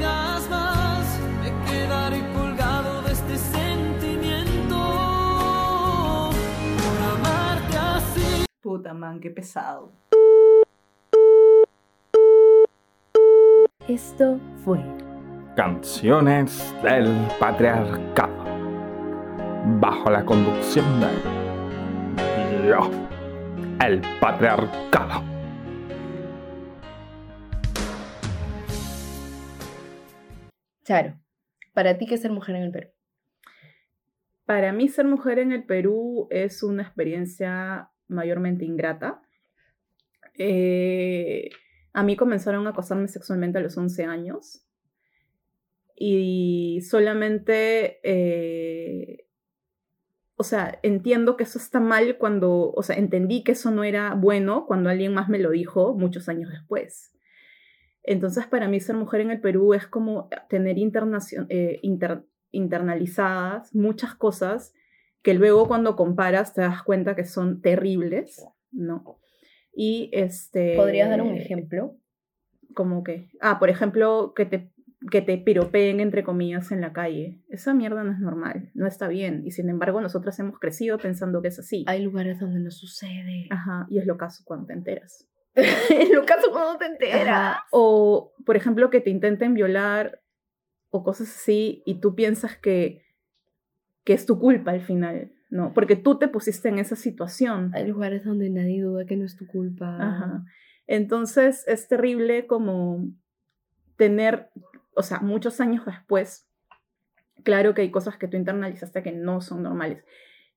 Puta 8.63 8.95
man, 8.95 9.19
qué 9.19 9.29
pesado. 9.29 9.91
Esto 13.89 14.39
fue 14.65 14.79
Canciones 15.57 16.73
del 16.81 17.09
Patriarcado. 17.41 18.45
Bajo 19.81 20.11
la 20.11 20.25
conducción 20.25 20.85
de 21.01 21.09
yo, 22.69 22.89
el 23.85 24.01
Patriarcado. 24.21 25.25
Charo, 30.85 31.19
¿para 31.75 31.99
ti 31.99 32.07
qué 32.07 32.15
es 32.15 32.23
ser 32.23 32.31
mujer 32.31 32.55
en 32.55 32.63
el 32.63 32.71
Perú? 32.71 32.91
Para 34.45 34.73
mí 34.73 34.87
ser 34.87 35.07
mujer 35.07 35.41
en 35.41 35.51
el 35.51 35.65
Perú 35.65 36.29
es 36.31 36.63
una 36.63 36.85
experiencia 36.85 37.92
mayormente 38.13 38.65
ingrata. 38.65 39.23
Eh, 40.39 41.51
a 41.93 42.03
mí 42.03 42.17
comenzaron 42.17 42.67
a 42.67 42.71
acosarme 42.71 43.09
sexualmente 43.09 43.59
a 43.59 43.63
los 43.63 43.77
11 43.77 44.05
años 44.05 44.67
y 45.97 46.81
solamente, 46.83 48.01
eh, 48.03 49.27
o 50.37 50.43
sea, 50.43 50.79
entiendo 50.83 51.37
que 51.37 51.45
eso 51.45 51.59
está 51.59 51.81
mal 51.81 52.19
cuando, 52.19 52.73
o 52.73 52.83
sea, 52.83 52.97
entendí 52.97 53.45
que 53.45 53.53
eso 53.53 53.71
no 53.71 53.85
era 53.85 54.15
bueno 54.15 54.67
cuando 54.67 54.91
alguien 54.91 55.15
más 55.15 55.29
me 55.29 55.39
lo 55.39 55.51
dijo 55.51 55.95
muchos 55.95 56.29
años 56.29 56.51
después. 56.51 57.13
Entonces, 58.03 58.47
para 58.47 58.67
mí 58.67 58.81
ser 58.81 58.97
mujer 58.97 59.21
en 59.21 59.31
el 59.31 59.41
Perú 59.41 59.75
es 59.75 59.87
como 59.87 60.29
tener 60.49 60.77
eh, 60.77 61.81
internalizadas 62.51 63.73
muchas 63.75 64.17
cosas 64.17 64.75
que 65.23 65.35
luego 65.35 65.69
cuando 65.69 65.97
comparas 65.97 66.53
te 66.55 66.63
das 66.63 66.83
cuenta 66.83 67.15
que 67.15 67.25
son 67.25 67.61
terribles, 67.61 68.45
¿no? 68.71 69.19
Y 69.75 70.11
este... 70.13 70.75
¿Podrías 70.77 71.09
dar 71.09 71.23
un 71.23 71.37
ejemplo? 71.37 71.97
Como 72.75 73.03
que, 73.05 73.31
ah, 73.41 73.59
por 73.59 73.71
ejemplo, 73.71 74.33
que 74.35 74.47
te, 74.47 74.73
que 75.11 75.23
te 75.23 75.39
piropeen 75.39 76.01
entre 76.01 76.25
comillas 76.25 76.73
en 76.73 76.81
la 76.81 76.93
calle. 76.93 77.41
Esa 77.49 77.73
mierda 77.75 78.03
no 78.03 78.13
es 78.13 78.19
normal, 78.19 78.71
no 78.75 78.87
está 78.87 79.09
bien. 79.09 79.43
Y 79.45 79.53
sin 79.53 79.69
embargo, 79.69 80.01
nosotros 80.01 80.39
hemos 80.39 80.59
crecido 80.59 80.99
pensando 80.99 81.41
que 81.41 81.49
es 81.49 81.59
así. 81.59 81.85
Hay 81.87 82.03
lugares 82.03 82.41
donde 82.41 82.61
no 82.61 82.71
sucede. 82.71 83.47
Ajá, 83.51 83.87
y 83.89 83.99
es 83.99 84.07
lo 84.07 84.17
caso 84.17 84.43
cuando 84.45 84.67
te 84.67 84.73
enteras. 84.75 85.29
es 85.55 86.11
lo 86.11 86.25
caso 86.25 86.51
cuando 86.51 86.79
te 86.79 86.87
enteras. 86.87 87.59
O, 87.71 88.33
por 88.45 88.57
ejemplo, 88.57 88.91
que 88.91 89.01
te 89.01 89.11
intenten 89.11 89.55
violar 89.55 90.21
o 90.91 91.05
cosas 91.05 91.29
así 91.29 91.83
y 91.87 92.01
tú 92.01 92.15
piensas 92.15 92.57
que 92.57 93.03
que 94.05 94.13
es 94.13 94.27
tu 94.27 94.39
culpa 94.39 94.73
al 94.73 94.81
final, 94.81 95.33
¿no? 95.51 95.73
Porque 95.73 95.97
tú 95.97 96.19
te 96.19 96.29
pusiste 96.29 96.69
en 96.69 96.79
esa 96.79 96.97
situación. 96.97 97.71
Hay 97.75 97.87
lugares 97.87 98.25
donde 98.25 98.51
nadie 98.51 98.83
duda 98.83 99.07
que 99.07 99.17
no 99.17 99.25
es 99.25 99.37
tu 99.37 99.47
culpa. 99.47 99.97
Ajá. 100.01 100.45
Entonces 100.87 101.65
es 101.69 101.89
terrible 101.89 102.47
como 102.47 103.07
tener, 103.97 104.51
o 104.95 105.03
sea, 105.03 105.21
muchos 105.21 105.61
años 105.61 105.87
después, 105.87 106.49
claro 107.45 107.75
que 107.75 107.83
hay 107.83 107.91
cosas 107.91 108.17
que 108.17 108.29
tú 108.29 108.37
internalizaste 108.37 109.03
que 109.03 109.13
no 109.13 109.41
son 109.41 109.63
normales. 109.63 110.05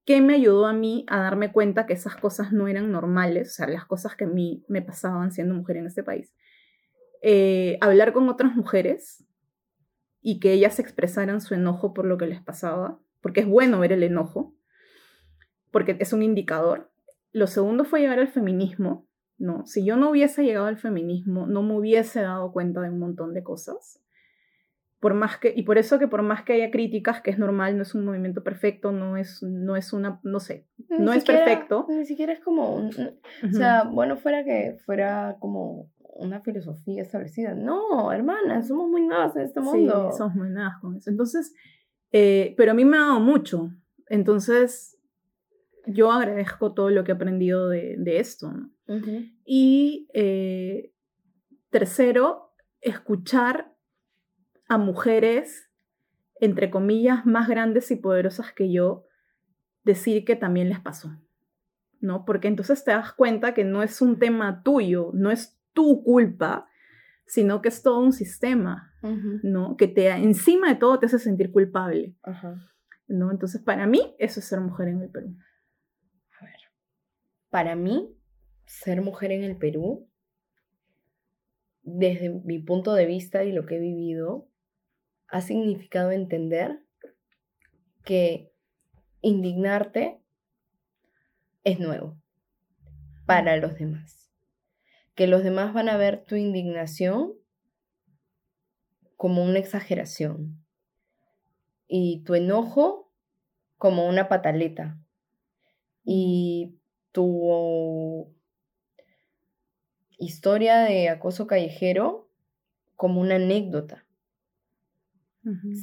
¿Qué 0.05 0.21
me 0.21 0.35
ayudó 0.35 0.67
a 0.67 0.73
mí 0.73 1.05
a 1.07 1.19
darme 1.19 1.51
cuenta 1.51 1.85
que 1.85 1.93
esas 1.93 2.15
cosas 2.15 2.51
no 2.51 2.67
eran 2.67 2.91
normales? 2.91 3.49
O 3.49 3.53
sea, 3.53 3.67
las 3.67 3.85
cosas 3.85 4.15
que 4.15 4.25
a 4.25 4.27
mí 4.27 4.63
me 4.67 4.81
pasaban 4.81 5.31
siendo 5.31 5.55
mujer 5.55 5.77
en 5.77 5.87
este 5.87 6.03
país. 6.03 6.33
Eh, 7.21 7.77
hablar 7.81 8.13
con 8.13 8.29
otras 8.29 8.55
mujeres 8.55 9.25
y 10.21 10.39
que 10.39 10.53
ellas 10.53 10.79
expresaran 10.79 11.41
su 11.41 11.55
enojo 11.55 11.93
por 11.93 12.05
lo 12.05 12.17
que 12.17 12.27
les 12.27 12.41
pasaba 12.41 12.99
porque 13.25 13.39
es 13.39 13.47
bueno 13.47 13.79
ver 13.79 13.91
el 13.91 14.03
enojo, 14.03 14.53
porque 15.71 15.97
es 15.99 16.13
un 16.13 16.21
indicador. 16.21 16.91
Lo 17.31 17.47
segundo 17.47 17.83
fue 17.83 18.01
llegar 18.01 18.19
al 18.19 18.27
feminismo, 18.27 19.07
¿no? 19.39 19.65
Si 19.65 19.83
yo 19.83 19.95
no 19.95 20.11
hubiese 20.11 20.43
llegado 20.43 20.67
al 20.67 20.77
feminismo, 20.77 21.47
no 21.47 21.63
me 21.63 21.75
hubiese 21.75 22.21
dado 22.21 22.51
cuenta 22.51 22.81
de 22.81 22.91
un 22.91 22.99
montón 22.99 23.33
de 23.33 23.41
cosas. 23.41 23.99
Por 24.99 25.15
más 25.15 25.39
que, 25.39 25.51
y 25.55 25.63
por 25.63 25.79
eso 25.79 25.97
que 25.97 26.07
por 26.07 26.21
más 26.21 26.43
que 26.43 26.53
haya 26.53 26.69
críticas, 26.69 27.19
que 27.21 27.31
es 27.31 27.39
normal, 27.39 27.77
no 27.77 27.81
es 27.81 27.95
un 27.95 28.05
movimiento 28.05 28.43
perfecto, 28.43 28.91
no 28.91 29.17
es, 29.17 29.41
no 29.41 29.75
es 29.75 29.91
una, 29.91 30.19
no 30.21 30.39
sé, 30.39 30.67
no 30.87 31.11
es 31.11 31.25
perfecto. 31.25 31.87
Ni 31.89 32.05
siquiera 32.05 32.31
es 32.31 32.41
como, 32.41 32.75
o 32.75 32.91
sea, 33.53 33.85
bueno, 33.85 34.17
fuera 34.17 34.43
que 34.43 34.77
fuera 34.85 35.37
como 35.39 35.89
una 36.15 36.41
filosofía 36.41 37.01
establecida. 37.01 37.55
No, 37.55 38.11
hermanas, 38.11 38.67
somos 38.67 38.87
muy 38.87 39.07
nuevas 39.07 39.35
en 39.35 39.41
este 39.41 39.61
mundo. 39.61 40.11
Sí, 40.11 40.17
somos 40.19 40.35
muy 40.35 40.51
nuevas 40.51 40.75
con 40.79 40.95
eso. 40.95 41.09
Entonces, 41.09 41.55
eh, 42.17 42.53
pero 42.55 42.71
a 42.71 42.73
mí 42.73 42.85
me 42.85 42.97
ha 42.97 43.01
dado 43.01 43.19
mucho. 43.19 43.71
Entonces, 44.07 44.97
yo 45.85 46.11
agradezco 46.11 46.73
todo 46.73 46.89
lo 46.89 47.03
que 47.03 47.11
he 47.11 47.15
aprendido 47.15 47.69
de, 47.69 48.19
esto. 48.19 48.53
Y 49.43 50.07
eh, 50.13 50.93
tercero, 51.69 52.53
escuchar 52.81 53.73
a 54.67 54.77
mujeres 54.77 55.65
entre 56.39 56.69
comillas, 56.69 57.25
más 57.25 57.47
grandes 57.47 57.91
y 57.91 57.95
poderosas 57.95 58.53
que 58.53 58.71
yo, 58.71 59.05
decir 59.83 60.25
que 60.25 60.35
también 60.35 60.69
les 60.69 60.79
pasó. 60.79 61.11
¿No? 62.01 62.25
Porque 62.25 62.47
entonces 62.47 62.83
te 62.83 62.91
das 62.91 63.13
cuenta 63.13 63.53
que 63.53 63.63
no 63.63 63.81
es 63.81 64.01
un 64.01 64.19
tema 64.19 64.61
tuyo, 64.63 65.11
no 65.13 65.31
es 65.31 65.57
tu 65.73 66.03
culpa, 66.03 66.67
sino 67.25 67.61
que 67.61 67.69
es 67.69 67.81
todo 67.81 67.99
un 67.99 68.13
sistema, 68.13 68.93
¿no? 69.43 69.77
Que 69.77 69.87
te, 69.87 70.09
encima 70.09 70.69
de 70.69 70.75
todo 70.75 70.99
te 70.99 71.05
hace 71.05 71.19
sentir 71.19 71.51
culpable. 71.51 72.15
¿no? 73.07 73.31
Entonces, 73.31 73.61
para 73.61 73.85
mí, 73.87 74.15
eso 74.19 74.39
es 74.39 74.45
ser 74.45 74.59
mujer 74.61 74.87
en 74.87 75.01
el 75.01 75.09
Perú. 75.09 75.37
A 76.39 76.45
ver, 76.45 76.59
para 77.49 77.75
mí, 77.75 78.15
ser 78.65 79.01
mujer 79.01 79.31
en 79.31 79.43
el 79.43 79.57
Perú, 79.57 80.09
desde 81.81 82.29
mi 82.29 82.59
punto 82.59 82.93
de 82.93 83.05
vista 83.05 83.43
y 83.43 83.51
lo 83.51 83.65
que 83.65 83.75
he 83.75 83.79
vivido, 83.79 84.49
ha 85.27 85.41
significado 85.41 86.11
entender 86.11 86.83
que 88.03 88.51
indignarte 89.21 90.19
es 91.63 91.79
nuevo 91.79 92.17
para 93.25 93.57
los 93.57 93.75
demás. 93.75 94.31
Que 95.15 95.27
los 95.27 95.43
demás 95.43 95.73
van 95.73 95.89
a 95.89 95.97
ver 95.97 96.23
tu 96.25 96.35
indignación 96.35 97.33
como 99.15 99.43
una 99.43 99.59
exageración. 99.59 100.63
Y 101.87 102.23
tu 102.23 102.35
enojo 102.35 103.11
como 103.77 104.07
una 104.07 104.27
pataleta. 104.27 104.97
Y 106.03 106.75
tu 107.11 108.33
historia 110.17 110.79
de 110.79 111.09
acoso 111.09 111.47
callejero 111.47 112.29
como 112.95 113.21
una 113.21 113.35
anécdota. 113.35 114.05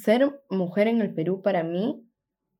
Ser 0.01 0.43
mujer 0.51 0.89
en 0.89 1.01
el 1.01 1.15
Perú 1.15 1.41
para 1.41 1.63
mí 1.63 2.05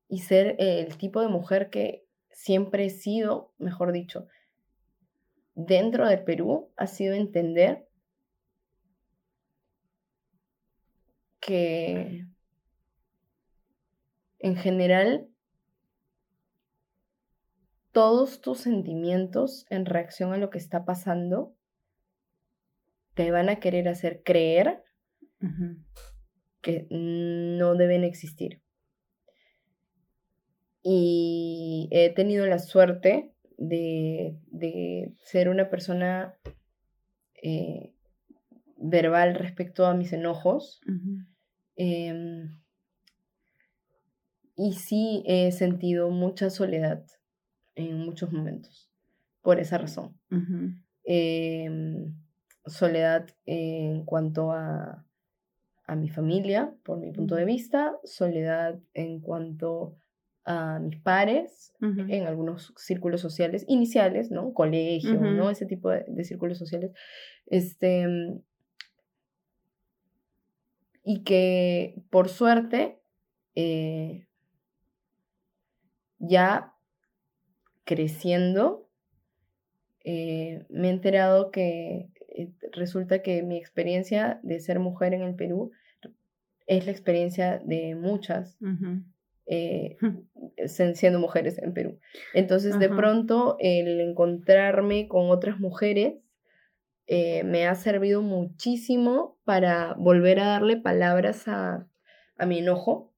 y 0.07 0.19
ser 0.19 0.55
el 0.57 0.95
tipo 0.97 1.19
de 1.19 1.27
mujer 1.27 1.69
que 1.69 2.05
siempre 2.31 2.85
he 2.85 2.89
sido, 2.89 3.51
mejor 3.57 3.91
dicho, 3.91 4.27
dentro 5.53 6.07
del 6.07 6.23
Perú, 6.23 6.71
ha 6.77 6.87
sido 6.87 7.13
entender 7.13 7.87
que 11.45 12.25
en 14.39 14.55
general 14.55 15.27
todos 17.91 18.41
tus 18.41 18.59
sentimientos 18.59 19.65
en 19.69 19.85
reacción 19.85 20.33
a 20.33 20.37
lo 20.37 20.49
que 20.49 20.57
está 20.57 20.85
pasando 20.85 21.55
te 23.13 23.29
van 23.31 23.49
a 23.49 23.59
querer 23.59 23.87
hacer 23.87 24.23
creer 24.23 24.83
que 26.61 26.87
no 26.89 27.75
deben 27.75 28.03
existir. 28.03 28.61
Y 30.81 31.89
he 31.91 32.09
tenido 32.13 32.45
la 32.47 32.59
suerte 32.59 33.33
de, 33.57 35.13
ser 35.25 35.49
una 35.49 35.69
persona 35.69 36.35
eh, 37.41 37.93
verbal 38.77 39.35
respecto 39.35 39.85
a 39.85 39.93
mis 39.93 40.13
enojos. 40.13 40.81
Em, 41.75 42.59
y 44.55 44.73
sí 44.73 45.23
he 45.25 45.51
sentido 45.51 46.09
mucha 46.09 46.49
soledad 46.49 47.03
en 47.75 47.97
muchos 47.99 48.31
momentos, 48.31 48.91
por 49.41 49.59
esa 49.59 49.77
razón. 49.77 50.17
Em, 51.05 52.13
soledad 52.65 53.27
en 53.45 54.05
cuanto 54.05 54.51
a, 54.51 55.05
a, 55.85 55.95
mi 55.95 56.09
familia, 56.09 56.73
por 56.83 56.99
mi 56.99 57.11
punto 57.11 57.35
de 57.35 57.45
vista, 57.45 57.97
soledad 58.03 58.79
en 58.93 59.19
cuanto 59.19 59.97
a 60.45 60.79
mis 60.79 60.99
pares, 60.99 61.73
en 61.81 62.27
algunos 62.27 62.73
círculos 62.77 63.21
sociales 63.21 63.65
iniciales, 63.67 64.31
¿no? 64.31 64.53
Colegio, 64.53 65.19
¿no? 65.19 65.49
Ese 65.49 65.65
tipo 65.65 65.89
de, 65.89 66.23
círculos 66.23 66.57
sociales. 66.57 66.91
Este, 67.45 68.07
y 71.03 71.23
que 71.23 71.95
por 72.09 72.29
suerte, 72.29 72.99
eh, 73.55 74.25
ya 76.19 76.73
creciendo, 77.83 78.89
eh, 80.03 80.65
me 80.69 80.87
he 80.87 80.91
enterado 80.91 81.51
que 81.51 82.09
eh, 82.35 82.51
resulta 82.71 83.21
que 83.21 83.43
mi 83.43 83.57
experiencia 83.57 84.39
de 84.43 84.59
ser 84.59 84.79
mujer 84.79 85.13
en 85.13 85.21
el 85.21 85.35
Perú 85.35 85.71
es 86.65 86.85
la 86.85 86.91
experiencia 86.91 87.59
de 87.59 87.95
muchas 87.95 88.57
eh, 89.45 89.97
siendo 90.67 91.19
mujeres 91.19 91.57
en 91.57 91.73
Perú. 91.73 91.99
Entonces, 92.33 92.79
de 92.79 92.89
pronto, 92.89 93.57
el 93.59 93.99
encontrarme 93.99 95.07
con 95.07 95.29
otras 95.29 95.59
mujeres 95.59 96.15
me 97.07 97.67
ha 97.67 97.75
servido 97.75 98.21
muchísimo 98.21 99.37
para 99.43 99.93
volver 99.93 100.39
a 100.39 100.47
darle 100.47 100.77
palabras 100.77 101.47
a, 101.47 101.87
a 102.37 102.45
mi 102.45 102.59
enojo 102.59 103.13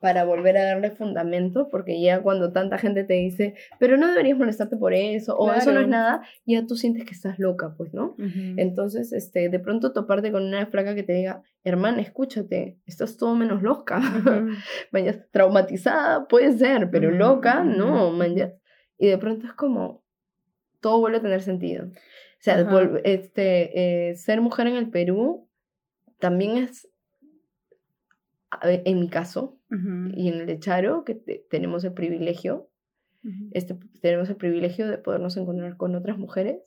para 0.00 0.24
volver 0.24 0.56
a 0.58 0.64
darle 0.64 0.90
fundamento, 0.90 1.68
porque 1.70 2.00
ya 2.00 2.22
cuando 2.22 2.52
tanta 2.52 2.78
gente 2.78 3.04
te 3.04 3.14
dice, 3.14 3.54
pero 3.78 3.96
no 3.96 4.08
deberías 4.08 4.38
molestarte 4.38 4.76
por 4.76 4.92
eso, 4.92 5.36
o 5.36 5.52
eso 5.52 5.72
no 5.72 5.80
es 5.80 5.88
nada, 5.88 6.22
ya 6.44 6.66
tú 6.66 6.76
sientes 6.76 7.04
que 7.04 7.12
estás 7.12 7.38
loca, 7.38 7.74
pues, 7.76 7.94
¿no? 7.94 8.14
Entonces, 8.56 9.12
este, 9.12 9.48
de 9.48 9.58
pronto 9.58 9.92
toparte 9.92 10.30
con 10.30 10.44
una 10.44 10.66
flaca 10.66 10.94
que 10.94 11.02
te 11.02 11.14
diga, 11.14 11.42
hermana, 11.64 12.02
escúchate, 12.02 12.78
estás 12.86 13.16
todo 13.16 13.34
menos 13.34 13.62
loca, 13.62 14.00
vayas 14.92 15.18
traumatizada, 15.32 16.28
puede 16.28 16.56
ser, 16.56 16.90
pero 16.90 17.10
loca, 17.10 17.64
no, 17.64 18.12
Y 18.98 19.06
de 19.08 19.18
pronto 19.18 19.46
es 19.46 19.54
como, 19.54 20.04
todo 20.80 21.00
vuelve 21.00 21.18
a 21.18 21.22
tener 21.22 21.42
sentido. 21.42 21.90
O 22.38 22.42
sea, 22.46 22.60
este, 23.04 24.10
eh, 24.10 24.14
ser 24.16 24.40
mujer 24.40 24.66
en 24.68 24.76
el 24.76 24.90
Perú 24.90 25.48
también 26.18 26.58
es 26.58 26.88
en 28.62 29.00
mi 29.00 29.08
caso 29.08 29.58
y 29.70 30.28
en 30.28 30.34
el 30.34 30.46
de 30.46 30.58
Charo, 30.58 31.04
que 31.04 31.14
tenemos 31.14 31.84
el 31.84 31.92
privilegio, 31.92 32.70
este, 33.50 33.76
tenemos 34.00 34.28
el 34.30 34.36
privilegio 34.36 34.88
de 34.88 34.98
podernos 34.98 35.36
encontrar 35.36 35.76
con 35.76 35.96
otras 35.96 36.16
mujeres 36.16 36.60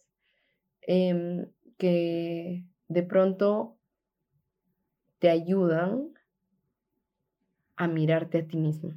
em, 0.82 1.46
que 1.78 2.66
de 2.90 3.04
pronto 3.04 3.78
te 5.20 5.30
ayudan 5.30 6.10
a 7.78 7.88
mirarte 7.88 8.40
a 8.40 8.48
ti 8.48 8.58
mismo. 8.58 8.94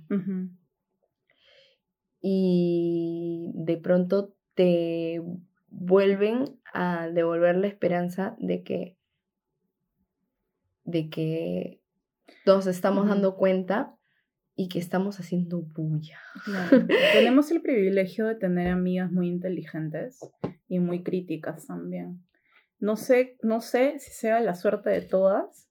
Y 2.20 3.52
de 3.54 3.76
pronto 3.76 4.34
te 4.54 5.22
vuelven 5.68 6.58
a 6.72 7.08
devolver 7.08 7.56
la 7.56 7.66
esperanza 7.66 8.36
de 8.38 8.62
que 8.62 8.96
de 10.84 11.08
que 11.10 11.80
nos 12.44 12.66
estamos 12.66 13.08
dando 13.08 13.36
cuenta 13.36 13.96
y 14.54 14.68
que 14.68 14.78
estamos 14.78 15.18
haciendo 15.18 15.62
bulla. 15.62 16.20
Tenemos 17.12 17.50
el 17.50 17.62
privilegio 17.62 18.26
de 18.26 18.34
tener 18.34 18.68
amigas 18.68 19.10
muy 19.10 19.28
inteligentes 19.28 20.20
y 20.68 20.78
muy 20.78 21.02
críticas 21.02 21.66
también. 21.66 22.22
No 22.78 22.96
sé, 22.96 23.38
no 23.42 23.60
sé 23.60 23.98
si 23.98 24.10
sea 24.10 24.40
la 24.40 24.54
suerte 24.54 24.90
de 24.90 25.02
todas, 25.02 25.70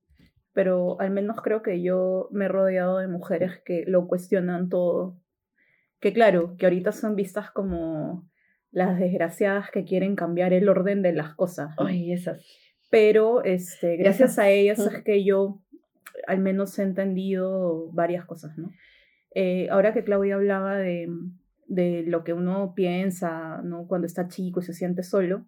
pero 0.53 0.99
al 0.99 1.11
menos 1.11 1.41
creo 1.41 1.61
que 1.61 1.81
yo 1.81 2.29
me 2.31 2.45
he 2.45 2.47
rodeado 2.47 2.97
de 2.97 3.07
mujeres 3.07 3.61
que 3.65 3.83
lo 3.85 4.07
cuestionan 4.07 4.69
todo. 4.69 5.17
Que 5.99 6.13
claro, 6.13 6.55
que 6.57 6.65
ahorita 6.65 6.91
son 6.91 7.15
vistas 7.15 7.51
como 7.51 8.27
las 8.71 8.97
desgraciadas 8.97 9.69
que 9.69 9.83
quieren 9.83 10.15
cambiar 10.15 10.53
el 10.53 10.69
orden 10.69 11.01
de 11.01 11.13
las 11.13 11.35
cosas. 11.35 11.75
Ay, 11.77 12.11
esas. 12.13 12.41
Pero 12.89 13.43
este, 13.43 13.97
gracias 13.97 14.39
a 14.39 14.49
ellas 14.49 14.79
es 14.79 15.03
que 15.03 15.23
yo 15.23 15.61
al 16.27 16.39
menos 16.39 16.77
he 16.77 16.83
entendido 16.83 17.89
varias 17.91 18.25
cosas, 18.25 18.57
¿no? 18.57 18.71
Eh, 19.33 19.69
ahora 19.69 19.93
que 19.93 20.03
Claudia 20.03 20.35
hablaba 20.35 20.77
de, 20.77 21.09
de, 21.67 22.03
lo 22.05 22.23
que 22.23 22.33
uno 22.33 22.73
piensa, 22.75 23.61
¿no? 23.63 23.87
Cuando 23.87 24.07
está 24.07 24.27
chico 24.27 24.59
y 24.59 24.63
se 24.63 24.73
siente 24.73 25.03
solo, 25.03 25.45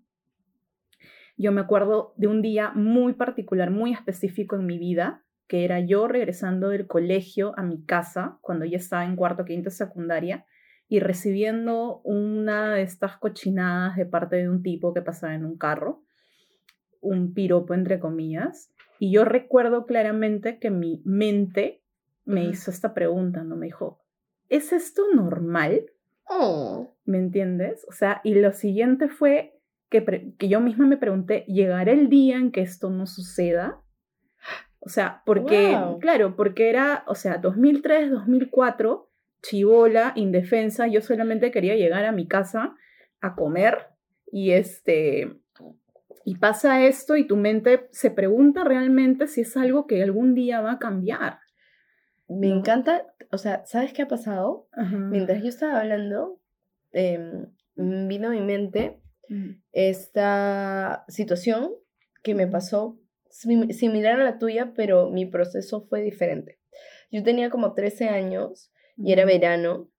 yo 1.38 1.52
me 1.52 1.62
acuerdo 1.62 2.14
de 2.16 2.28
un 2.28 2.42
día 2.42 2.72
muy 2.76 3.14
particular, 3.14 3.72
muy 3.72 3.92
específico 3.92 4.56
en 4.56 4.66
mi 4.66 4.78
vida, 4.78 5.24
que 5.48 5.66
era 5.66 5.80
yo 5.80 6.08
regresando 6.08 6.70
del 6.70 6.88
colegio 6.88 7.54
a 7.58 7.64
mi 7.64 7.84
casa, 7.84 8.38
cuando 8.42 8.66
ya 8.66 8.78
estaba 8.78 9.04
en 9.04 9.16
cuarto, 9.16 9.44
quinto, 9.44 9.70
secundaria, 9.70 10.46
y 10.94 11.00
recibiendo 11.00 12.02
una 12.04 12.76
de 12.76 12.84
estas 12.84 13.18
cochinadas 13.18 13.96
de 13.96 14.06
parte 14.06 14.36
de 14.36 14.48
un 14.48 14.62
tipo 14.62 14.94
que 14.94 15.02
pasaba 15.02 15.34
en 15.34 15.44
un 15.44 15.58
carro, 15.58 16.04
un 17.02 17.34
piropo 17.34 17.74
entre 17.74 18.00
comillas, 18.00 18.72
y 19.00 19.12
yo 19.12 19.26
recuerdo 19.26 19.88
claramente 19.88 20.60
que 20.60 20.70
mi 20.70 21.02
mente 21.04 21.82
me 22.26 22.46
hizo 22.46 22.70
esta 22.70 22.94
pregunta, 22.94 23.44
¿no? 23.44 23.56
Me 23.56 23.66
dijo, 23.66 24.04
¿es 24.50 24.72
esto 24.72 25.02
normal? 25.16 25.88
Oh. 26.30 26.96
¿Me 27.06 27.18
entiendes? 27.18 27.88
O 27.90 27.92
sea, 27.92 28.22
y 28.24 28.36
lo 28.36 28.54
siguiente 28.54 29.10
fue 29.10 29.60
que, 29.90 30.36
que 30.38 30.48
yo 30.48 30.62
misma 30.62 30.86
me 30.86 30.98
pregunté, 30.98 31.44
¿llegará 31.48 31.92
el 31.92 32.08
día 32.08 32.38
en 32.38 32.52
que 32.52 32.62
esto 32.62 32.92
no 32.92 33.08
suceda? 33.08 33.82
O 34.78 34.90
sea, 34.90 35.24
porque, 35.26 35.76
claro, 36.02 36.36
porque 36.36 36.70
era, 36.70 37.04
o 37.08 37.16
sea, 37.16 37.40
2003, 37.40 38.12
2004, 38.12 39.10
chivola, 39.44 40.14
indefensa, 40.16 40.88
yo 40.88 41.02
solamente 41.02 41.52
quería 41.52 41.76
llegar 41.76 42.06
a 42.06 42.12
mi 42.12 42.28
casa 42.28 42.76
a 43.22 43.36
comer 43.36 43.90
y 44.32 44.52
este, 44.52 45.38
y 46.26 46.36
pasa 46.36 46.86
esto 46.86 47.16
y 47.16 47.28
tu 47.28 47.36
mente 47.36 47.88
se 47.92 48.10
pregunta 48.10 48.64
realmente 48.64 49.28
si 49.28 49.42
es 49.42 49.56
algo 49.58 49.86
que 49.86 50.02
algún 50.02 50.34
día 50.34 50.62
va 50.62 50.74
a 50.74 50.80
cambiar. 50.80 51.40
Me 52.28 52.48
encanta, 52.48 53.06
o 53.32 53.38
sea, 53.38 53.66
¿sabes 53.66 53.94
qué 53.94 54.02
ha 54.02 54.08
pasado? 54.08 54.68
Mientras 54.92 55.44
yo 55.44 55.50
estaba 55.50 55.82
hablando, 55.82 56.40
em, 56.92 57.48
vino 57.76 58.30
a 58.30 58.32
mi 58.32 58.42
mente 58.42 59.02
mm. 59.30 59.52
esta 59.74 61.04
situación 61.10 61.72
que 62.24 62.34
me 62.34 62.48
pasó 62.48 62.98
similar 63.30 64.22
a 64.22 64.24
la 64.24 64.40
tuya, 64.40 64.74
pero 64.76 65.10
mi 65.10 65.26
proceso 65.26 65.86
fue 65.90 66.02
diferente. 66.02 66.60
Yo 67.12 67.24
tenía 67.24 67.50
como 67.50 67.74
13 67.74 68.10
años 68.10 68.73
y 68.98 69.12
era 69.12 69.26
verano 69.26 69.90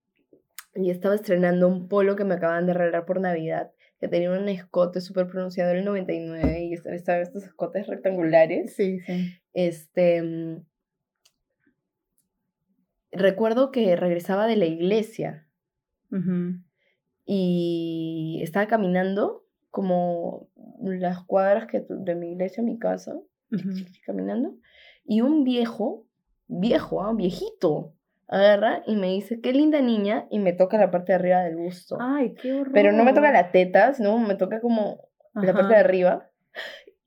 y 0.74 0.90
estaba 0.90 1.14
estrenando 1.14 1.68
un 1.68 1.88
polo 1.88 2.16
que 2.16 2.24
me 2.24 2.34
acaban 2.34 2.66
de 2.66 2.74
regalar 2.74 3.06
por 3.06 3.20
Navidad, 3.20 3.70
que 4.00 4.08
tenía 4.08 4.30
un 4.30 4.48
escote 4.48 5.00
súper 5.00 5.28
pronunciado 5.28 5.70
en 5.70 5.78
el 5.78 5.84
99 5.84 6.64
y 6.64 6.74
estaban 6.74 7.22
estos 7.22 7.44
escotes 7.44 7.86
rectangulares. 7.86 8.74
Sí, 8.74 9.00
sí. 9.00 9.38
Este, 9.52 10.22
mm, 10.22 10.64
recuerdo 13.12 13.70
que 13.70 13.94
regresaba 13.96 14.46
de 14.46 14.56
la 14.56 14.66
iglesia 14.66 15.46
y 17.24 18.40
estaba 18.42 18.68
caminando 18.68 19.44
como 19.70 20.48
las 20.80 21.24
cuadras 21.24 21.66
que 21.66 21.84
de 21.88 22.14
mi 22.14 22.32
iglesia 22.32 22.62
a 22.62 22.66
mi 22.66 22.78
casa, 22.78 23.18
caminando, 24.06 24.56
y 25.04 25.22
un 25.22 25.42
viejo, 25.42 26.06
viejo, 26.46 27.02
¿ah? 27.02 27.12
viejito, 27.14 27.94
agarra 28.28 28.82
y 28.86 28.96
me 28.96 29.08
dice, 29.12 29.40
qué 29.40 29.52
linda 29.52 29.80
niña, 29.80 30.26
y 30.30 30.38
me 30.38 30.52
toca 30.52 30.78
la 30.78 30.90
parte 30.90 31.12
de 31.12 31.16
arriba 31.16 31.42
del 31.42 31.56
busto. 31.56 31.96
Ay, 32.00 32.34
qué 32.34 32.52
horror. 32.52 32.72
Pero 32.72 32.92
no 32.92 33.04
me 33.04 33.12
toca 33.12 33.30
la 33.32 33.50
teta, 33.50 33.94
sino 33.94 34.18
me 34.18 34.34
toca 34.34 34.60
como 34.60 35.08
la 35.34 35.52
parte 35.52 35.74
de 35.74 35.80
arriba. 35.80 36.30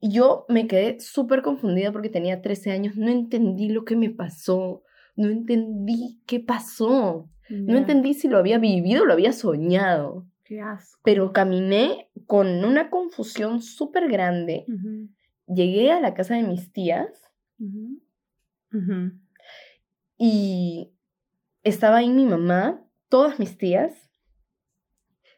Y 0.00 0.12
yo 0.12 0.46
me 0.48 0.66
quedé 0.66 1.00
súper 1.00 1.42
confundida 1.42 1.90
porque 1.90 2.08
tenía 2.08 2.40
13 2.40 2.70
años, 2.70 2.96
no 2.96 3.10
entendí 3.10 3.68
lo 3.68 3.84
que 3.84 3.96
me 3.96 4.10
pasó, 4.10 4.82
no 5.16 5.28
entendí 5.28 6.20
qué 6.26 6.38
pasó, 6.38 7.28
no 7.50 7.76
entendí 7.76 8.14
si 8.14 8.28
lo 8.28 8.38
había 8.38 8.58
vivido 8.58 9.02
o 9.02 9.06
lo 9.06 9.14
había 9.14 9.32
soñado. 9.32 10.26
Pero 11.02 11.32
caminé 11.32 12.10
con 12.26 12.64
una 12.64 12.90
confusión 12.90 13.60
súper 13.60 14.08
grande. 14.08 14.66
Llegué 15.46 15.90
a 15.90 16.00
la 16.00 16.14
casa 16.14 16.36
de 16.36 16.42
mis 16.42 16.72
tías 16.72 17.08
y 20.16 20.92
estaba 21.68 21.98
ahí 21.98 22.08
mi 22.10 22.26
mamá, 22.26 22.84
todas 23.08 23.38
mis 23.38 23.56
tías, 23.56 24.08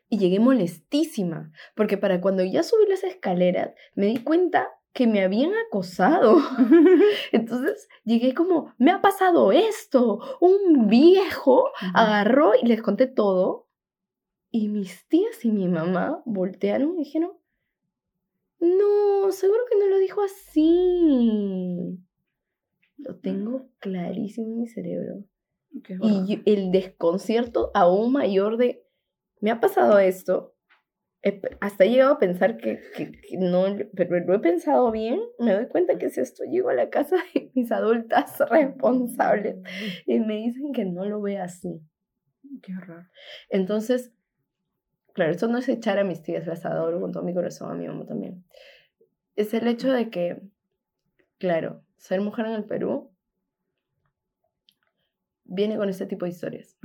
y 0.09 0.19
llegué 0.19 0.41
molestísima, 0.41 1.53
porque 1.77 1.97
para 1.97 2.21
cuando 2.21 2.43
ya 2.43 2.63
subí 2.63 2.87
las 2.89 3.05
escaleras 3.05 3.75
me 3.95 4.07
di 4.07 4.19
cuenta 4.19 4.69
que 4.93 5.07
me 5.07 5.23
habían 5.23 5.53
acosado. 5.55 6.39
Entonces 7.33 7.89
llegué 8.05 8.35
como, 8.35 8.75
me 8.77 8.91
ha 8.91 9.01
pasado 9.01 9.53
esto, 9.53 10.19
un 10.41 10.89
viejo 10.89 11.71
agarró 11.95 12.53
y 12.61 12.67
les 12.67 12.83
conté 12.83 13.07
todo. 13.07 13.69
Y 14.51 14.69
mis 14.69 15.07
tías 15.07 15.45
y 15.45 15.53
mi 15.53 15.69
mamá 15.69 16.23
voltearon 16.27 16.97
y 16.97 17.05
dijeron, 17.05 17.31
no, 18.59 19.31
seguro 19.31 19.61
que 19.71 19.79
no 19.79 19.87
lo 19.87 19.99
dijo 19.99 20.23
así. 20.23 21.99
Lo 22.97 23.17
tengo 23.21 23.69
clarísimo 23.79 24.49
en 24.49 24.59
mi 24.59 24.67
cerebro. 24.67 25.25
Y 25.73 26.43
el 26.47 26.71
desconcierto 26.71 27.71
aún 27.75 28.13
mayor 28.13 28.57
de, 28.57 28.85
me 29.41 29.51
ha 29.51 29.61
pasado 29.61 29.99
esto, 29.99 30.55
hasta 31.61 31.85
he 31.85 31.91
llegado 31.91 32.15
a 32.15 32.19
pensar 32.19 32.57
que, 32.57 32.81
que, 32.97 33.13
no, 33.39 33.65
pero 33.95 34.19
lo 34.21 34.35
he 34.35 34.39
pensado 34.39 34.91
bien, 34.91 35.21
me 35.39 35.53
doy 35.53 35.69
cuenta 35.69 35.99
que 35.99 36.11
si 36.11 36.21
esto 36.21 36.45
llego 36.45 36.71
a 36.71 36.75
la 36.75 36.91
casa 36.91 37.17
de 37.35 37.51
mis 37.55 37.71
adultas 37.71 38.39
responsables 38.51 39.57
y 40.07 40.21
me 40.21 40.37
dicen 40.37 40.73
que 40.73 40.85
no 40.85 41.05
lo 41.05 41.21
ve 41.21 41.39
así. 41.39 41.81
Qué 42.63 42.75
horror. 42.75 43.11
Entonces, 43.51 44.13
Claro, 45.13 45.33
esto 45.33 45.49
no 45.49 45.59
es 45.59 45.69
echar 45.69 45.99
a 45.99 46.05
mis 46.05 46.23
tías, 46.23 46.47
las 46.47 46.65
adoro 46.65 47.01
con 47.01 47.13
todo 47.13 47.23
mi 47.23 47.35
corazón, 47.35 47.71
a 47.71 47.75
mi 47.75 47.87
mamá 47.87 48.07
también. 48.07 48.45
Es 49.37 49.53
el 49.55 49.67
hecho 49.67 49.93
de 49.93 50.11
que, 50.11 50.41
claro, 51.39 51.83
ser 51.97 52.21
mujer 52.21 52.47
en 52.47 52.53
el 52.53 52.65
Perú 52.65 53.10
viene 55.51 55.77
con 55.77 55.89
este 55.91 56.07
tipo 56.07 56.25
de 56.25 56.31
historias. 56.31 56.79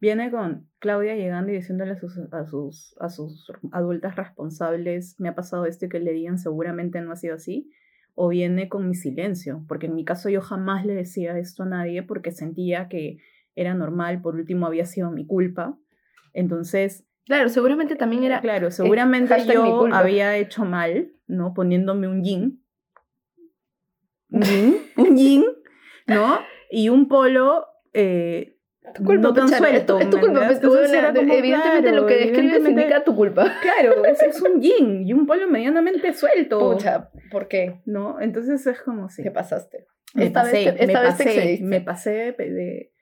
Viene 0.00 0.30
con 0.30 0.68
Claudia 0.78 1.14
llegando 1.14 1.52
y 1.52 1.56
diciéndole 1.56 1.92
a 1.92 1.96
sus, 1.96 2.18
a, 2.32 2.46
sus, 2.46 2.96
a 2.98 3.08
sus 3.10 3.52
adultas 3.72 4.16
responsables, 4.16 5.18
me 5.18 5.28
ha 5.28 5.34
pasado 5.34 5.66
esto 5.66 5.86
y 5.86 5.88
que 5.88 6.00
le 6.00 6.12
digan 6.12 6.38
seguramente 6.38 7.00
no 7.02 7.12
ha 7.12 7.16
sido 7.16 7.34
así. 7.34 7.70
O 8.14 8.28
viene 8.28 8.70
con 8.70 8.88
mi 8.88 8.94
silencio, 8.94 9.64
porque 9.68 9.86
en 9.86 9.94
mi 9.94 10.04
caso 10.04 10.30
yo 10.30 10.40
jamás 10.40 10.86
le 10.86 10.94
decía 10.94 11.38
esto 11.38 11.64
a 11.64 11.66
nadie 11.66 12.02
porque 12.02 12.32
sentía 12.32 12.88
que 12.88 13.18
era 13.54 13.74
normal, 13.74 14.22
por 14.22 14.36
último 14.36 14.66
había 14.66 14.86
sido 14.86 15.10
mi 15.10 15.26
culpa 15.26 15.78
entonces... 16.36 17.04
Claro, 17.24 17.48
seguramente 17.48 17.96
también 17.96 18.22
era... 18.22 18.40
Claro, 18.40 18.70
seguramente 18.70 19.34
yo 19.52 19.86
había 19.92 20.36
hecho 20.36 20.64
mal, 20.64 21.12
¿no? 21.26 21.54
Poniéndome 21.54 22.06
un 22.06 22.22
jean. 22.22 22.60
Un 24.28 24.42
jean, 24.42 24.74
un 24.96 25.16
jean 25.16 25.44
¿no? 26.06 26.40
Y 26.70 26.88
un 26.88 27.08
polo... 27.08 27.66
Eh, 27.92 28.56
tu 28.94 29.02
culpa, 29.02 29.22
no 29.22 29.34
tan 29.34 29.48
suelto. 29.48 29.98
Es 29.98 30.10
tu, 30.10 30.20
culpa. 30.20 30.46
Pues, 30.46 30.92
evidentemente 30.92 31.92
lo 31.92 32.06
que 32.06 32.14
describes 32.18 32.68
indica 32.68 33.02
tu 33.02 33.16
culpa. 33.16 33.52
Claro, 33.62 34.04
es, 34.04 34.22
es, 34.22 34.40
un 34.40 34.60
jean 34.60 35.06
y 35.06 35.12
un 35.12 35.26
polo 35.26 35.48
medianamente 35.48 36.12
suelto. 36.12 36.58
Pucha, 36.58 37.10
¿por 37.30 37.48
qué? 37.48 37.80
¿No? 37.84 38.20
Entonces 38.20 38.64
es 38.66 38.80
como 38.80 39.08
si... 39.08 39.22
¿Qué 39.22 39.30
pasaste? 39.30 39.86
Me 40.14 40.26
esta 40.26 40.42
pasé, 40.42 40.52
vez, 40.52 40.76
esta 40.78 41.00
me, 41.00 41.06
vez 41.06 41.16
pasé 41.16 41.58
me 41.62 41.80
pasé 41.80 42.32
de... 42.38 42.92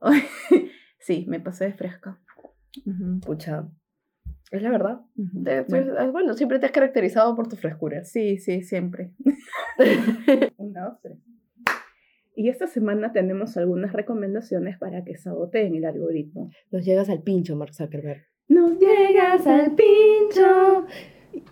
sí, 0.98 1.26
me 1.28 1.40
pasé 1.40 1.66
de 1.66 1.72
fresca. 1.72 2.20
Pucha. 3.24 3.68
Es 4.50 4.62
la 4.62 4.70
verdad. 4.70 5.00
bueno. 6.12 6.34
siempre 6.34 6.58
te 6.58 6.66
has 6.66 6.72
caracterizado 6.72 7.34
por 7.34 7.48
tu 7.48 7.56
frescura. 7.56 8.04
Sí, 8.04 8.38
sí, 8.38 8.62
siempre. 8.62 9.12
Una, 10.58 10.98
Y 12.34 12.48
esta 12.48 12.66
semana 12.66 13.12
tenemos 13.12 13.56
algunas 13.56 13.92
recomendaciones 13.92 14.78
para 14.78 15.04
que 15.04 15.16
saboteen 15.16 15.74
el 15.74 15.84
algoritmo. 15.84 16.50
Nos 16.70 16.84
llegas 16.84 17.08
al 17.10 17.22
pincho, 17.22 17.56
Mark 17.56 17.74
Zuckerberg. 17.74 18.22
Nos 18.48 18.78
llegas 18.78 19.46
al 19.46 19.74
pincho. 19.74 20.86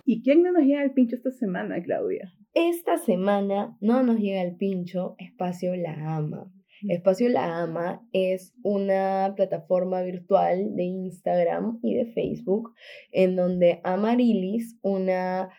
¿Y 0.05 0.21
quién 0.23 0.43
no 0.43 0.51
nos 0.51 0.63
llega 0.63 0.81
al 0.81 0.93
pincho 0.93 1.15
esta 1.15 1.31
semana, 1.31 1.81
Claudia? 1.81 2.31
Esta 2.53 2.97
semana 2.97 3.77
no 3.79 4.03
nos 4.03 4.19
llega 4.19 4.41
al 4.41 4.57
pincho, 4.57 5.15
Espacio 5.17 5.75
La 5.75 6.17
Ama. 6.17 6.51
Espacio 6.89 7.29
La 7.29 7.61
Ama 7.61 8.01
es 8.11 8.53
una 8.63 9.33
plataforma 9.35 10.01
virtual 10.01 10.75
de 10.75 10.83
Instagram 10.83 11.79
y 11.83 11.95
de 11.95 12.07
Facebook 12.07 12.73
en 13.11 13.35
donde 13.35 13.81
Amarilis, 13.83 14.79
una 14.81 15.49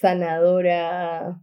sanadora 0.00 1.42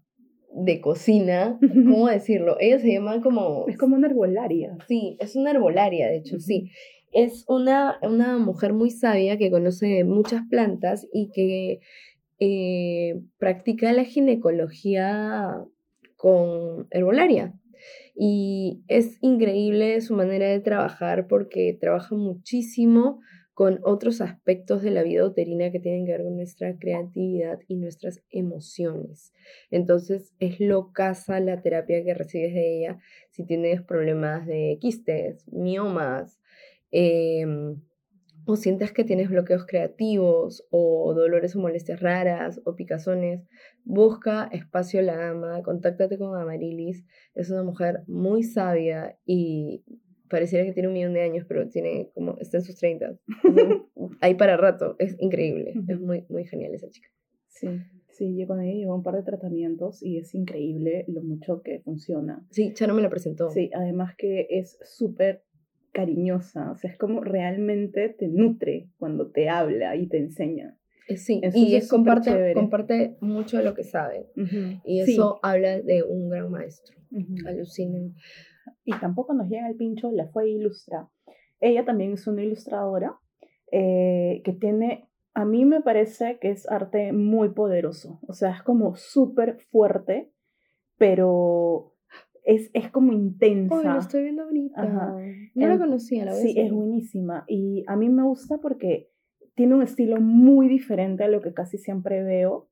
de 0.57 0.81
cocina, 0.81 1.59
¿cómo 1.61 2.07
decirlo? 2.07 2.57
Ella 2.59 2.79
se 2.79 2.91
llama 2.91 3.21
como... 3.21 3.65
Es 3.67 3.77
como 3.77 3.95
una 3.95 4.07
herbolaria. 4.07 4.77
Sí, 4.87 5.17
es 5.19 5.35
una 5.35 5.51
herbolaria, 5.51 6.07
de 6.07 6.17
hecho, 6.17 6.39
sí. 6.39 6.71
Es 7.11 7.45
una, 7.47 7.99
una 8.01 8.37
mujer 8.37 8.73
muy 8.73 8.89
sabia 8.89 9.37
que 9.37 9.51
conoce 9.51 10.03
muchas 10.03 10.41
plantas 10.49 11.07
y 11.13 11.29
que 11.31 11.79
eh, 12.39 13.21
practica 13.37 13.93
la 13.93 14.03
ginecología 14.03 15.63
con 16.15 16.87
herbolaria. 16.91 17.53
Y 18.15 18.81
es 18.87 19.19
increíble 19.21 20.01
su 20.01 20.15
manera 20.15 20.47
de 20.47 20.59
trabajar 20.59 21.27
porque 21.27 21.77
trabaja 21.79 22.15
muchísimo 22.15 23.19
con 23.57 23.79
otros 23.81 24.21
aspectos 24.21 24.83
de 24.83 24.91
la 24.91 25.01
vida 25.01 25.25
uterina 25.25 25.71
que 25.71 25.79
tienen 25.79 26.05
que 26.05 26.11
ver 26.11 26.21
con 26.21 26.35
nuestra 26.35 26.77
creatividad 26.77 27.57
y 27.67 27.77
nuestras 27.77 28.21
emociones. 28.29 29.33
Entonces 29.71 30.31
es 30.37 30.59
locaza 30.59 31.39
la 31.39 31.59
terapia 31.63 32.03
que 32.03 32.13
recibes 32.13 32.53
de 32.53 32.77
ella 32.77 32.99
si 33.31 33.47
tienes 33.47 33.81
problemas 33.81 34.45
de 34.45 34.77
quistes, 34.79 35.51
miomas, 35.51 36.39
em, 36.91 37.81
o 38.45 38.57
sientes 38.57 38.91
que 38.91 39.03
tienes 39.03 39.27
bloqueos 39.27 39.65
creativos 39.65 40.63
o 40.69 41.15
dolores 41.15 41.55
o 41.55 41.59
molestias 41.59 41.99
raras 41.99 42.61
o 42.63 42.75
picazones, 42.75 43.41
busca 43.83 44.49
Espacio 44.51 45.01
La 45.01 45.29
Ama, 45.29 45.63
contáctate 45.63 46.19
con 46.19 46.39
Amarilis. 46.39 47.07
Es 47.33 47.49
una 47.49 47.63
mujer 47.63 48.03
muy 48.05 48.43
sabia 48.43 49.17
y 49.25 49.83
pareciera 50.29 50.65
que 50.65 50.73
tiene 50.73 50.87
un 50.87 50.93
millón 50.93 51.13
de 51.13 51.21
años, 51.21 51.45
pero 51.47 51.67
tiene 51.69 52.09
como, 52.13 52.37
está 52.39 52.57
en 52.57 52.63
sus 52.63 52.75
30. 52.77 53.17
Ahí 54.21 54.35
para 54.35 54.57
rato, 54.57 54.95
es 54.99 55.15
increíble, 55.19 55.73
es 55.87 55.99
muy, 55.99 56.25
muy 56.29 56.45
genial 56.45 56.73
esa 56.73 56.89
chica. 56.89 57.09
Sí, 57.47 57.67
Sí, 58.17 58.35
yo 58.35 58.47
con 58.47 58.59
ella 58.59 58.73
llevo 58.73 58.95
un 58.95 59.03
par 59.03 59.15
de 59.15 59.21
tratamientos 59.21 60.01
y 60.01 60.17
es 60.17 60.33
increíble 60.33 61.05
lo 61.07 61.21
mucho 61.21 61.61
que 61.61 61.81
funciona. 61.81 62.43
Sí, 62.49 62.73
Charo 62.73 62.95
me 62.95 63.03
la 63.03 63.11
presentó. 63.11 63.51
Sí, 63.51 63.69
además 63.75 64.15
que 64.17 64.47
es 64.49 64.79
súper 64.81 65.43
cariñosa, 65.91 66.71
o 66.71 66.75
sea, 66.77 66.89
es 66.89 66.97
como 66.97 67.21
realmente 67.21 68.09
te 68.09 68.27
nutre 68.27 68.89
cuando 68.97 69.29
te 69.29 69.49
habla 69.49 69.95
y 69.95 70.07
te 70.07 70.17
enseña. 70.17 70.79
Eh, 71.07 71.17
sí, 71.17 71.41
y 71.53 71.75
es 71.75 71.87
comparte, 71.87 72.53
comparte 72.55 73.17
mucho 73.21 73.57
de 73.57 73.63
lo 73.63 73.75
que 73.75 73.83
sabe. 73.83 74.31
Y 74.83 75.01
eso 75.01 75.39
habla 75.43 75.79
de 75.79 76.01
un 76.01 76.29
gran 76.29 76.49
maestro. 76.49 76.97
Alucinen. 77.45 78.15
Y 78.83 78.97
tampoco 78.99 79.33
nos 79.33 79.49
llega 79.49 79.67
el 79.67 79.75
pincho, 79.75 80.11
la 80.11 80.27
fue 80.27 80.49
ilustra. 80.49 81.09
Ella 81.59 81.85
también 81.85 82.13
es 82.13 82.27
una 82.27 82.43
ilustradora 82.43 83.17
eh, 83.71 84.41
que 84.43 84.53
tiene, 84.53 85.09
a 85.33 85.45
mí 85.45 85.65
me 85.65 85.81
parece 85.81 86.37
que 86.39 86.51
es 86.51 86.69
arte 86.69 87.11
muy 87.13 87.49
poderoso. 87.49 88.19
O 88.27 88.33
sea, 88.33 88.51
es 88.51 88.63
como 88.63 88.95
súper 88.95 89.59
fuerte, 89.71 90.31
pero 90.97 91.93
es, 92.43 92.69
es 92.73 92.89
como 92.91 93.11
intensa. 93.11 93.75
Oh, 93.75 93.83
lo 93.83 93.99
estoy 93.99 94.23
viendo 94.23 94.43
ahorita. 94.43 94.83
No 95.53 95.67
la 95.67 95.77
conocía, 95.77 96.25
la 96.25 96.31
verdad. 96.31 96.43
Sí, 96.43 96.59
es 96.59 96.71
buenísima. 96.71 97.43
Y 97.47 97.83
a 97.87 97.95
mí 97.95 98.09
me 98.09 98.23
gusta 98.23 98.59
porque 98.59 99.09
tiene 99.53 99.75
un 99.75 99.81
estilo 99.81 100.21
muy 100.21 100.67
diferente 100.69 101.23
a 101.23 101.27
lo 101.27 101.41
que 101.41 101.53
casi 101.53 101.77
siempre 101.77 102.23
veo, 102.23 102.69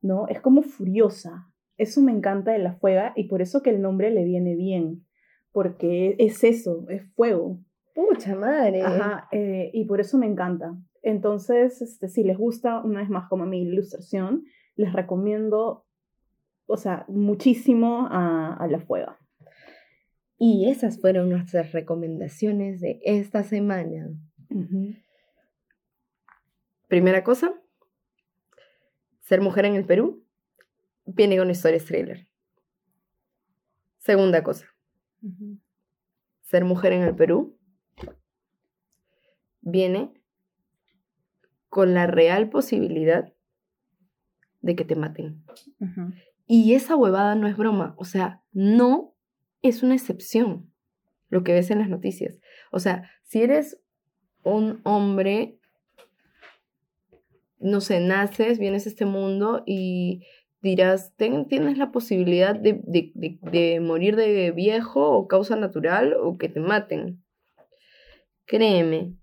¿no? 0.00 0.28
Es 0.28 0.40
como 0.40 0.62
furiosa. 0.62 1.52
Eso 1.76 2.00
me 2.00 2.12
encanta 2.12 2.52
de 2.52 2.58
la 2.58 2.74
fuega 2.74 3.12
y 3.16 3.24
por 3.24 3.42
eso 3.42 3.62
que 3.62 3.70
el 3.70 3.82
nombre 3.82 4.10
le 4.10 4.24
viene 4.24 4.56
bien, 4.56 5.04
porque 5.52 6.16
es 6.18 6.44
eso, 6.44 6.86
es 6.88 7.02
fuego. 7.14 7.58
Pucha 7.94 8.34
madre. 8.36 8.82
Ajá, 8.82 9.28
eh, 9.32 9.70
y 9.72 9.84
por 9.84 10.00
eso 10.00 10.18
me 10.18 10.26
encanta. 10.26 10.76
Entonces, 11.02 11.80
este, 11.82 12.08
si 12.08 12.22
les 12.22 12.36
gusta, 12.36 12.80
una 12.82 13.00
vez 13.00 13.08
más 13.08 13.28
como 13.28 13.46
mi 13.46 13.62
ilustración, 13.62 14.44
les 14.76 14.92
recomiendo, 14.92 15.84
o 16.66 16.76
sea, 16.76 17.04
muchísimo 17.08 18.06
a, 18.10 18.54
a 18.54 18.66
la 18.68 18.78
fuega. 18.80 19.18
Y 20.38 20.68
esas 20.68 21.00
fueron 21.00 21.30
nuestras 21.30 21.72
recomendaciones 21.72 22.80
de 22.80 23.00
esta 23.04 23.42
semana. 23.42 24.08
Primera 26.86 27.24
cosa, 27.24 27.52
ser 29.20 29.40
mujer 29.40 29.64
en 29.64 29.74
el 29.74 29.84
Perú 29.84 30.24
viene 31.04 31.36
con 31.36 31.50
historias 31.50 31.84
thriller. 31.84 32.28
Segunda 33.98 34.42
cosa, 34.42 34.66
ser 36.42 36.64
mujer 36.64 36.92
en 36.92 37.02
el 37.02 37.14
Perú 37.14 37.58
viene 39.60 40.12
con 41.68 41.94
la 41.94 42.06
real 42.06 42.48
posibilidad 42.48 43.32
de 44.60 44.76
que 44.76 44.84
te 44.84 44.96
maten. 44.96 45.44
Y 46.46 46.74
esa 46.74 46.96
huevada 46.96 47.34
no 47.34 47.46
es 47.46 47.56
broma, 47.56 47.94
o 47.98 48.04
sea, 48.04 48.42
no 48.52 49.14
es 49.62 49.82
una 49.82 49.94
excepción 49.94 50.72
lo 51.28 51.44
que 51.44 51.52
ves 51.52 51.70
en 51.70 51.80
las 51.80 51.88
noticias. 51.88 52.40
O 52.72 52.78
sea, 52.78 53.10
si 53.22 53.42
eres 53.42 53.80
un 54.44 54.80
hombre 54.84 55.58
no 57.60 57.80
sé, 57.80 58.00
naces, 58.00 58.58
vienes 58.58 58.86
a 58.86 58.88
este 58.88 59.04
mundo 59.04 59.62
y 59.66 60.24
dirás, 60.60 61.14
tienes 61.16 61.78
la 61.78 61.92
posibilidad 61.92 62.54
de, 62.54 63.80
morir 63.80 64.16
de 64.16 64.50
viejo 64.52 65.10
o 65.10 65.28
causa 65.28 65.56
natural 65.56 66.14
o 66.14 66.36
que 66.38 66.48
te 66.48 66.60
maten. 66.60 67.22
Créeme 68.44 69.14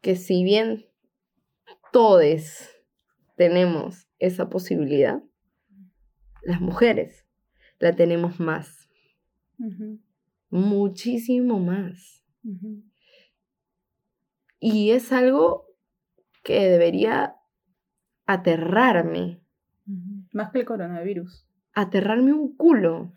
que 0.00 0.16
si 0.16 0.44
bien 0.44 0.86
todos 1.92 2.70
tenemos 3.36 4.06
esa 4.18 4.48
posibilidad, 4.48 5.22
las 6.42 6.60
mujeres 6.60 7.26
la 7.78 7.94
tenemos 7.94 8.40
más. 8.40 8.88
Muchísimo 10.50 11.58
más. 11.58 12.22
Y 14.60 14.90
es 14.90 15.12
algo 15.12 15.66
que 16.42 16.60
debería 16.68 17.36
aterrarme. 18.26 19.40
Más 20.36 20.52
que 20.52 20.58
el 20.58 20.64
coronavirus. 20.66 21.48
Aterrarme 21.72 22.34
un 22.34 22.54
culo. 22.54 23.14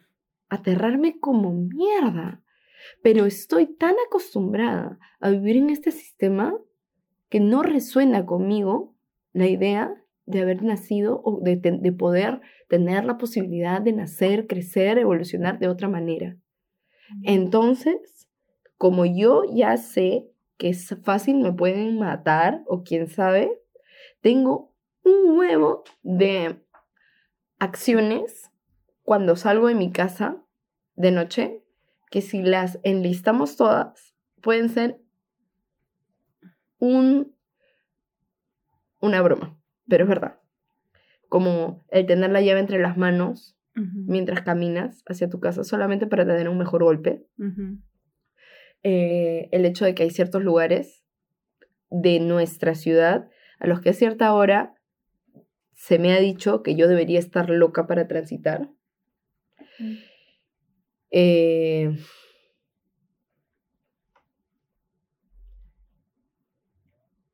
Aterrarme 0.48 1.20
como 1.20 1.52
mierda. 1.52 2.42
Pero 3.04 3.26
estoy 3.26 3.76
tan 3.76 3.94
acostumbrada 4.08 4.98
a 5.20 5.30
vivir 5.30 5.58
en 5.58 5.70
este 5.70 5.92
sistema 5.92 6.58
que 7.28 7.42
no 7.42 7.62
resuena 7.62 8.26
conmigo 8.26 8.96
la 9.34 9.48
idea 9.48 9.94
de 10.28 10.40
haber 10.44 10.64
nacido 10.64 11.22
o 11.26 11.42
de, 11.42 11.58
de, 11.58 11.92
poder 11.92 12.40
tener 12.70 13.04
la 13.04 13.18
posibilidad 13.18 13.82
de 13.82 13.92
nacer, 13.92 14.48
crecer, 14.48 14.98
evolucionar 14.98 15.60
de 15.60 15.68
otra 15.68 15.90
manera. 15.90 16.38
Entonces, 17.24 18.30
como 18.78 19.04
yo 19.06 19.44
ya 19.54 19.76
sé 19.76 20.32
que 20.56 20.70
es 20.70 20.96
fácil, 21.04 21.42
me 21.42 21.52
pueden 21.52 22.00
matar 22.00 22.64
o 22.66 22.84
quién 22.84 23.10
sabe, 23.10 23.52
tengo 24.22 24.74
un 25.04 25.38
huevo 25.38 25.84
de 26.02 26.64
acciones 27.60 28.52
cuando 29.04 29.36
salgo 29.36 29.68
de 29.68 29.76
mi 29.76 29.92
casa 29.92 30.38
de 30.96 31.12
noche, 31.12 31.64
que 32.10 32.22
si 32.22 32.42
las 32.42 32.80
enlistamos 32.84 33.56
todas, 33.56 34.16
pueden 34.42 34.70
ser 34.70 35.00
un, 36.80 37.36
una 39.00 39.22
broma, 39.22 39.58
pero 39.88 40.04
es 40.04 40.10
verdad. 40.10 40.40
Como 41.28 41.86
el 41.90 42.06
tener 42.06 42.32
la 42.32 42.42
llave 42.42 42.60
entre 42.60 42.80
las 42.80 42.98
manos 42.98 43.56
mientras 43.76 44.42
caminas 44.42 45.04
hacia 45.08 45.30
tu 45.30 45.40
casa 45.40 45.64
solamente 45.64 46.06
para 46.06 46.26
tener 46.26 46.50
un 46.50 46.58
mejor 46.58 46.84
golpe. 46.84 47.26
Eh, 48.84 49.48
el 49.52 49.66
hecho 49.66 49.86
de 49.86 49.96
que 49.96 50.04
hay 50.04 50.10
ciertos 50.10 50.44
lugares 50.44 51.06
de 51.90 52.20
nuestra 52.20 52.76
ciudad 52.76 53.30
a 53.60 53.68
los 53.68 53.82
que 53.82 53.90
a 53.90 53.94
cierta 53.94 54.34
hora 54.34 54.76
se 55.80 55.98
me 55.98 56.12
ha 56.12 56.20
dicho 56.20 56.62
que 56.62 56.76
yo 56.76 56.90
debería 56.90 57.20
estar 57.20 57.50
loca 57.50 57.88
para 57.88 58.06
transitar. 58.06 58.70
Eh, 61.10 61.98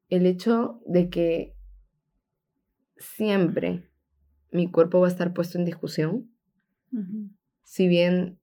el 0.10 0.25
hecho 0.27 0.79
de 0.86 1.10
que 1.10 1.55
siempre 2.97 3.89
mi 4.51 4.69
cuerpo 4.69 4.99
va 4.99 5.08
a 5.08 5.10
estar 5.12 5.34
puesto 5.34 5.58
en 5.58 5.65
discusión, 5.65 6.31
si 7.63 7.88
bien 7.88 8.39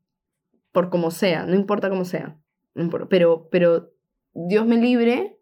por 0.72 0.90
como 0.90 1.12
sea, 1.12 1.46
no 1.46 1.54
importa 1.54 1.88
cómo 1.88 2.04
sea, 2.04 2.42
pero, 3.08 3.48
pero 3.50 3.94
Dios 4.34 4.66
me 4.66 4.78
libre 4.78 5.38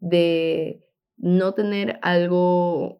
de 0.00 0.84
no 1.16 1.54
tener 1.54 2.00
algo 2.02 2.99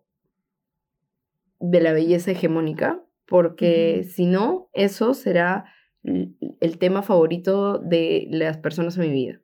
de 1.60 1.80
la 1.80 1.92
belleza 1.92 2.32
hegemónica, 2.32 3.00
porque 3.26 4.04
si 4.04 4.26
no, 4.26 4.68
eso 4.72 5.14
será 5.14 5.66
el 6.02 6.78
tema 6.78 7.02
favorito 7.02 7.78
de 7.78 8.26
las 8.30 8.58
personas 8.58 8.96
en 8.96 9.02
mi 9.02 9.10
vida. 9.10 9.40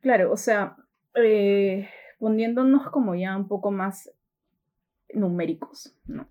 Claro, 0.00 0.32
o 0.32 0.36
sea, 0.36 0.76
eh, 1.14 1.88
poniéndonos 2.18 2.90
como 2.90 3.14
ya 3.14 3.36
un 3.36 3.48
poco 3.48 3.70
más 3.70 4.10
numéricos, 5.12 5.96
¿no? 6.06 6.28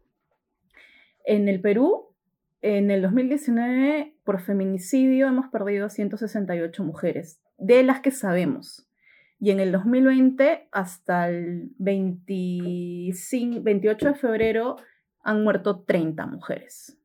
En 1.26 1.48
el 1.48 1.62
Perú, 1.62 2.10
en 2.62 2.92
el 2.92 3.02
2019, 3.02 4.16
por 4.24 4.42
feminicidio 4.42 5.28
hemos 5.28 5.48
perdido 5.48 5.90
168 5.90 6.84
mujeres, 6.84 7.42
de 7.58 7.84
las 7.84 8.02
que 8.02 8.12
sabemos. 8.12 8.88
Y 9.40 9.52
en 9.52 9.60
el 9.60 9.72
2020, 9.72 10.70
hasta 10.72 11.30
el 11.30 11.72
25, 11.78 13.62
28 13.62 14.08
de 14.08 14.14
febrero, 14.16 14.78
han 15.24 15.44
muerto 15.44 15.84
30 15.86 16.26
mujeres. 16.28 16.98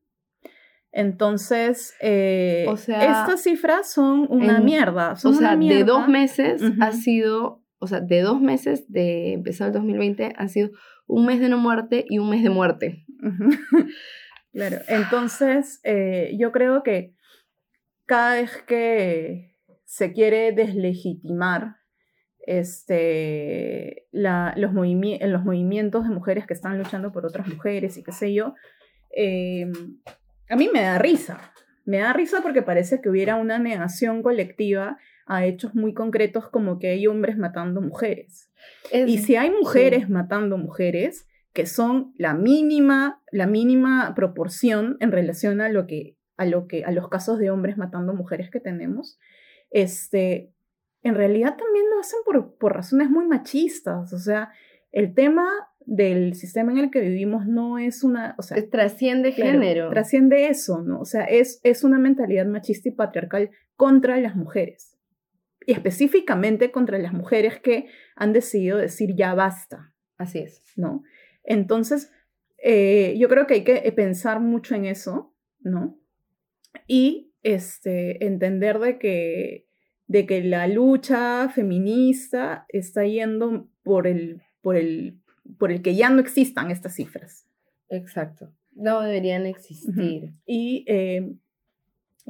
Entonces, 0.91 1.95
eh, 2.01 2.65
estas 2.71 3.43
cifras 3.43 3.91
son 3.91 4.25
una 4.29 4.59
mierda. 4.59 5.15
Son 5.15 5.33
o 5.33 5.37
sea, 5.37 5.55
de 5.55 5.83
dos 5.83 6.07
meses 6.07 6.61
ha 6.81 6.91
sido, 6.91 7.63
o 7.77 7.87
sea, 7.87 7.99
de 8.01 8.21
dos 8.21 8.41
meses 8.41 8.91
de 8.91 9.33
empezar 9.33 9.67
el 9.67 9.73
2020 9.73 10.33
ha 10.35 10.47
sido 10.47 10.71
un 11.05 11.25
mes 11.25 11.39
de 11.39 11.49
no 11.49 11.57
muerte 11.57 12.05
y 12.09 12.17
un 12.17 12.29
mes 12.29 12.43
de 12.43 12.49
muerte. 12.49 13.05
claro, 14.53 14.77
entonces 14.87 15.81
yo 16.37 16.51
creo 16.51 16.83
que 16.83 17.13
cada 18.05 18.35
vez 18.35 18.57
que 18.65 19.55
se 19.85 20.13
quiere 20.13 20.51
deslegitimar 20.51 21.78
este, 22.49 24.07
la, 24.11 24.55
los, 24.57 24.73
los 24.73 25.43
movimientos 25.45 26.03
de 26.03 26.09
mujeres 26.09 26.47
que 26.47 26.55
están 26.55 26.79
luchando 26.79 27.11
por 27.11 27.27
otras 27.27 27.47
mujeres 27.47 27.95
y 27.97 28.03
qué 28.03 28.11
sé 28.11 28.33
yo, 28.33 28.55
em, 29.11 29.71
a 30.49 30.55
mí 30.55 30.67
me 30.73 30.81
da 30.81 30.97
risa. 30.97 31.53
Me 31.85 31.99
da 31.99 32.11
risa 32.11 32.41
porque 32.41 32.63
parece 32.63 33.01
que 33.01 33.09
hubiera 33.09 33.35
una 33.35 33.59
negación 33.59 34.23
colectiva 34.23 34.97
a 35.27 35.45
hechos 35.45 35.75
muy 35.75 35.93
concretos 35.93 36.49
como 36.49 36.79
que 36.79 36.89
hay 36.89 37.05
hombres 37.05 37.37
matando 37.37 37.81
mujeres. 37.81 38.49
y 38.91 39.19
si 39.19 39.35
hay 39.35 39.51
mujeres 39.51 40.09
matando 40.09 40.57
mujeres, 40.57 41.27
que 41.53 41.67
son 41.67 42.13
la 42.17 42.33
mínima, 42.33 43.21
la 43.31 43.45
mínima 43.45 44.15
proporción 44.15 44.97
en 45.01 45.11
relación 45.11 45.61
a 45.61 45.69
lo 45.69 45.85
que, 45.85 46.17
a 46.35 46.45
lo 46.45 46.67
que, 46.67 46.83
a 46.83 46.91
los 46.91 47.09
casos 47.09 47.37
de 47.37 47.51
hombres 47.51 47.77
matando 47.77 48.15
mujeres 48.15 48.49
que 48.49 48.59
tenemos, 48.59 49.19
este, 49.69 50.51
en 51.03 51.15
realidad 51.15 51.55
también 51.57 51.85
lo 51.89 51.99
hacen 51.99 52.19
por, 52.25 52.55
por 52.57 52.75
razones 52.75 53.09
muy 53.09 53.27
machistas. 53.27 54.13
O 54.13 54.19
sea, 54.19 54.51
el 54.91 55.13
tema 55.13 55.47
del 55.85 56.35
sistema 56.35 56.71
en 56.71 56.77
el 56.77 56.91
que 56.91 57.01
vivimos 57.01 57.47
no 57.47 57.79
es 57.79 58.03
una, 58.03 58.35
o 58.37 58.43
sea, 58.43 58.57
trasciende 58.69 59.31
género. 59.31 59.89
Trasciende 59.89 60.47
eso, 60.47 60.81
¿no? 60.81 60.99
O 60.99 61.05
sea, 61.05 61.23
es, 61.23 61.59
es 61.63 61.83
una 61.83 61.97
mentalidad 61.97 62.45
machista 62.45 62.89
y 62.89 62.91
patriarcal 62.91 63.49
contra 63.75 64.19
las 64.19 64.35
mujeres. 64.35 64.97
Y 65.65 65.73
específicamente 65.73 66.71
contra 66.71 66.99
las 66.99 67.13
mujeres 67.13 67.59
que 67.59 67.87
han 68.15 68.33
decidido 68.33 68.77
decir 68.77 69.15
ya 69.15 69.33
basta. 69.33 69.93
Así 70.17 70.39
es. 70.39 70.63
¿No? 70.75 71.03
Entonces, 71.43 72.11
eh, 72.57 73.15
yo 73.17 73.29
creo 73.29 73.47
que 73.47 73.55
hay 73.55 73.63
que 73.63 73.91
pensar 73.93 74.39
mucho 74.39 74.75
en 74.75 74.85
eso, 74.85 75.33
¿no? 75.61 75.97
Y 76.87 77.33
este, 77.41 78.25
entender 78.25 78.79
de 78.79 78.99
que, 78.99 79.68
de 80.09 80.25
que 80.25 80.43
la 80.43 80.67
lucha 80.67 81.47
feminista 81.49 82.65
está 82.67 83.05
yendo 83.05 83.69
por 83.83 84.07
el, 84.07 84.41
por 84.61 84.75
el 84.75 85.19
por 85.57 85.71
el 85.71 85.81
que 85.81 85.95
ya 85.95 86.09
no 86.09 86.19
existan 86.19 86.71
estas 86.71 86.95
cifras. 86.95 87.47
Exacto. 87.89 88.53
No 88.73 89.01
deberían 89.01 89.45
existir. 89.45 90.33
Y 90.45 90.85
eh, 90.87 91.33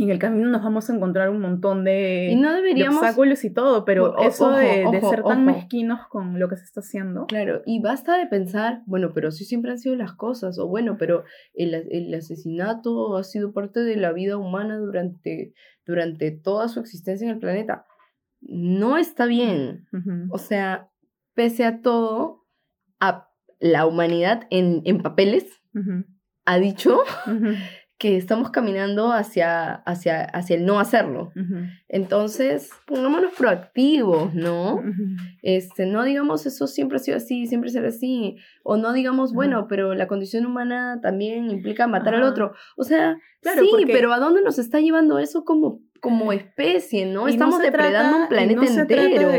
en 0.04 0.10
el 0.12 0.20
camino 0.20 0.48
nos 0.48 0.64
vamos 0.64 0.90
a 0.90 0.96
encontrar 0.96 1.30
un 1.30 1.42
montón 1.42 1.84
de, 1.84 2.30
y 2.32 2.36
no 2.36 2.54
deberíamos, 2.54 3.02
obstáculos 3.02 3.44
y 3.44 3.50
todo, 3.50 3.86
pero 3.86 4.18
eso 4.20 4.52
de, 4.52 4.86
ser 5.02 5.24
tan 5.24 5.46
mezquinos 5.46 6.08
con 6.10 6.40
lo 6.40 6.48
que 6.50 6.58
se 6.58 6.64
está 6.64 6.80
haciendo. 6.80 7.26
Claro, 7.28 7.62
y 7.66 7.82
basta 7.82 8.18
de 8.18 8.28
pensar, 8.28 8.82
bueno, 8.86 9.12
pero 9.14 9.32
sí 9.32 9.46
siempre 9.46 9.72
han 9.72 9.80
sido 9.80 9.96
las 9.96 10.14
cosas, 10.14 10.58
o 10.60 10.68
bueno, 10.68 10.98
pero 10.98 11.24
el, 11.54 11.74
el 11.74 12.14
asesinato 12.14 13.18
ha 13.18 13.24
sido 13.24 13.54
parte 13.54 13.82
de 13.82 13.96
la 13.96 14.12
vida 14.12 14.38
humana 14.38 14.78
durante, 14.78 15.54
durante 15.86 16.32
toda 16.32 16.70
su 16.70 16.80
existencia 16.80 17.26
en 17.26 17.34
el 17.34 17.40
planeta. 17.40 17.86
No 18.42 18.98
está 18.98 19.26
bien. 19.26 19.88
O 20.30 20.38
sea, 20.38 20.90
pese 21.34 21.66
a 21.66 21.82
todo, 21.82 22.46
a 23.00 23.30
la 23.60 23.86
humanidad 23.86 24.48
en, 24.50 25.02
papeles 25.02 25.46
ha 26.46 26.58
dicho 26.58 27.02
que 28.00 28.16
estamos 28.16 28.50
caminando 28.50 29.12
hacia, 29.12 29.74
hacia, 29.76 30.24
hacia 30.24 30.56
el 30.56 30.66
no 30.66 30.80
hacerlo. 30.80 31.34
Entonces, 31.90 32.70
pongámonos 32.86 33.34
proactivos, 33.34 34.34
¿no? 34.34 34.82
este, 35.42 35.86
no 35.86 36.06
digamos 36.06 36.46
eso 36.46 36.66
siempre 36.66 36.96
ha 36.96 37.00
sido 37.00 37.18
así, 37.18 37.46
siempre 37.46 37.70
será 37.70 37.90
así. 37.90 38.38
O 38.64 38.78
no 38.78 38.94
digamos, 38.94 39.34
bueno, 39.34 39.68
pero 39.68 39.96
la 39.96 40.08
condición 40.08 40.46
humana 40.46 41.02
también 41.02 41.52
implica 41.52 41.88
matar 41.88 42.16
al 42.16 42.24
otro. 42.24 42.54
O 42.78 42.86
sea, 42.86 43.18
claro, 43.42 43.64
sí, 43.64 43.86
pero 43.86 44.14
¿a 44.14 44.20
dónde 44.20 44.42
nos 44.42 44.60
está 44.60 44.80
llevando 44.80 45.20
eso 45.20 45.44
como 45.44 45.82
como 46.00 46.32
especie, 46.32 47.06
¿no? 47.06 47.28
Estamos 47.28 47.62
depredando 47.62 48.20
un 48.20 48.28
planeta 48.30 48.66
entero. 48.66 49.30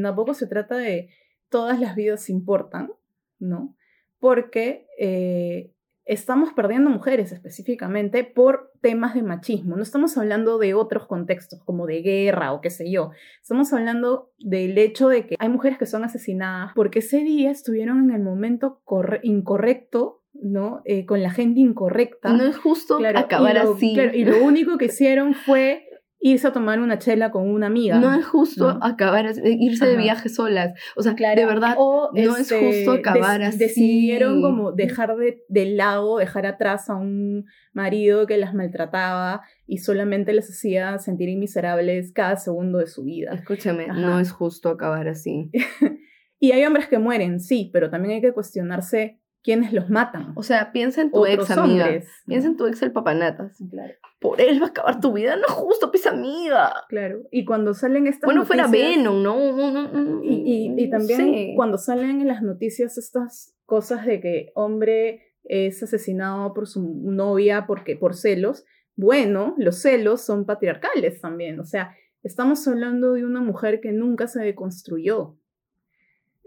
tampoco 0.00 0.34
se 0.34 0.46
trata 0.46 0.76
de 0.76 1.08
todas 1.48 1.80
las 1.80 1.96
vidas 1.96 2.30
importan, 2.30 2.92
¿no? 3.40 3.76
Porque 4.20 4.86
eh, 5.00 5.73
estamos 6.06 6.52
perdiendo 6.52 6.90
mujeres 6.90 7.32
específicamente 7.32 8.24
por 8.24 8.72
temas 8.80 9.14
de 9.14 9.22
machismo. 9.22 9.76
No 9.76 9.82
estamos 9.82 10.16
hablando 10.18 10.58
de 10.58 10.74
otros 10.74 11.06
contextos 11.06 11.62
como 11.64 11.86
de 11.86 12.02
guerra 12.02 12.52
o 12.52 12.60
qué 12.60 12.70
sé 12.70 12.90
yo. 12.90 13.10
Estamos 13.40 13.72
hablando 13.72 14.30
del 14.38 14.76
hecho 14.76 15.08
de 15.08 15.26
que 15.26 15.36
hay 15.38 15.48
mujeres 15.48 15.78
que 15.78 15.86
son 15.86 16.04
asesinadas 16.04 16.72
porque 16.74 16.98
ese 16.98 17.18
día 17.18 17.50
estuvieron 17.50 18.10
en 18.10 18.16
el 18.16 18.22
momento 18.22 18.80
incorrecto 19.22 20.20
¿no? 20.34 20.82
Eh, 20.84 21.06
con 21.06 21.22
la 21.22 21.30
gente 21.30 21.60
incorrecta. 21.60 22.32
No 22.32 22.44
es 22.44 22.56
justo 22.56 22.98
acabar 23.14 23.56
así. 23.56 23.96
y 24.14 24.24
lo 24.24 24.44
único 24.44 24.76
que 24.78 24.86
hicieron 24.86 25.34
fue 25.34 25.86
irse 26.24 26.46
a 26.46 26.52
tomar 26.52 26.80
una 26.80 26.98
chela 26.98 27.30
con 27.30 27.50
una 27.50 27.66
amiga. 27.66 27.98
No 27.98 28.14
es 28.14 28.24
justo 28.24 28.78
acabar, 28.80 29.26
irse 29.44 29.86
de 29.86 29.96
viaje 29.98 30.30
solas. 30.30 30.72
O 30.96 31.02
sea, 31.02 31.14
claro, 31.14 31.38
de 31.38 31.46
verdad, 31.46 31.76
no 31.76 32.14
es 32.14 32.50
este, 32.50 32.60
justo 32.60 32.92
acabar 32.92 33.42
así. 33.42 33.58
Decidieron 33.58 34.40
como 34.40 34.72
dejar 34.72 35.14
de, 35.16 35.66
lado, 35.66 36.16
dejar 36.16 36.46
atrás 36.46 36.88
a 36.88 36.94
un 36.94 37.44
marido 37.74 38.26
que 38.26 38.38
las 38.38 38.54
maltrataba 38.54 39.42
y 39.66 39.78
solamente 39.78 40.32
les 40.32 40.48
hacía 40.48 40.98
sentir 40.98 41.28
miserables 41.36 42.10
cada 42.14 42.36
segundo 42.36 42.78
de 42.78 42.86
su 42.86 43.04
vida. 43.04 43.32
Escúchame, 43.34 43.88
no 43.88 44.18
es 44.18 44.32
justo 44.32 44.70
acabar 44.70 45.08
así. 45.08 45.50
y 46.40 46.52
hay 46.52 46.64
hombres 46.64 46.88
que 46.88 46.98
mueren, 46.98 47.38
sí, 47.38 47.68
pero 47.70 47.90
también 47.90 48.14
hay 48.14 48.20
que 48.22 48.32
cuestionarse 48.32 49.20
quiénes 49.44 49.72
los 49.74 49.90
matan. 49.90 50.32
O 50.34 50.42
sea, 50.42 50.72
piensa 50.72 51.02
en 51.02 51.12
tu 51.12 51.26
ex 51.26 51.50
amiga. 51.50 51.86
Piensa 52.26 52.48
en 52.48 52.56
tu 52.56 52.66
ex 52.66 52.82
el 52.82 52.92
papanatas. 52.92 53.58
Claro. 53.70 53.92
Por 54.18 54.40
él 54.40 54.60
va 54.60 54.66
a 54.66 54.70
acabar 54.70 55.00
tu 55.00 55.12
vida. 55.12 55.36
No 55.36 55.42
es 55.46 55.52
justo, 55.52 55.92
pisa 55.92 56.10
amiga. 56.10 56.72
Claro. 56.88 57.22
Y 57.30 57.44
cuando 57.44 57.74
salen 57.74 58.06
estas 58.06 58.26
Bueno, 58.26 58.46
fuera 58.46 58.66
Venom, 58.66 59.22
¿no? 59.22 60.24
Y, 60.24 60.74
y, 60.76 60.90
también 60.90 61.54
cuando 61.54 61.76
salen 61.76 62.22
en 62.22 62.26
las 62.26 62.42
noticias 62.42 62.96
estas 62.96 63.54
cosas 63.66 64.06
de 64.06 64.20
que 64.20 64.50
hombre 64.54 65.34
es 65.44 65.82
asesinado 65.82 66.54
por 66.54 66.66
su 66.66 66.82
novia 67.04 67.66
porque 67.66 67.96
por 67.96 68.14
celos. 68.14 68.64
Bueno, 68.96 69.54
los 69.58 69.82
celos 69.82 70.22
son 70.22 70.46
patriarcales 70.46 71.20
también. 71.20 71.60
O 71.60 71.64
sea, 71.64 71.94
estamos 72.22 72.66
hablando 72.66 73.12
de 73.12 73.26
una 73.26 73.42
mujer 73.42 73.80
que 73.82 73.92
nunca 73.92 74.26
se 74.26 74.42
deconstruyó 74.42 75.36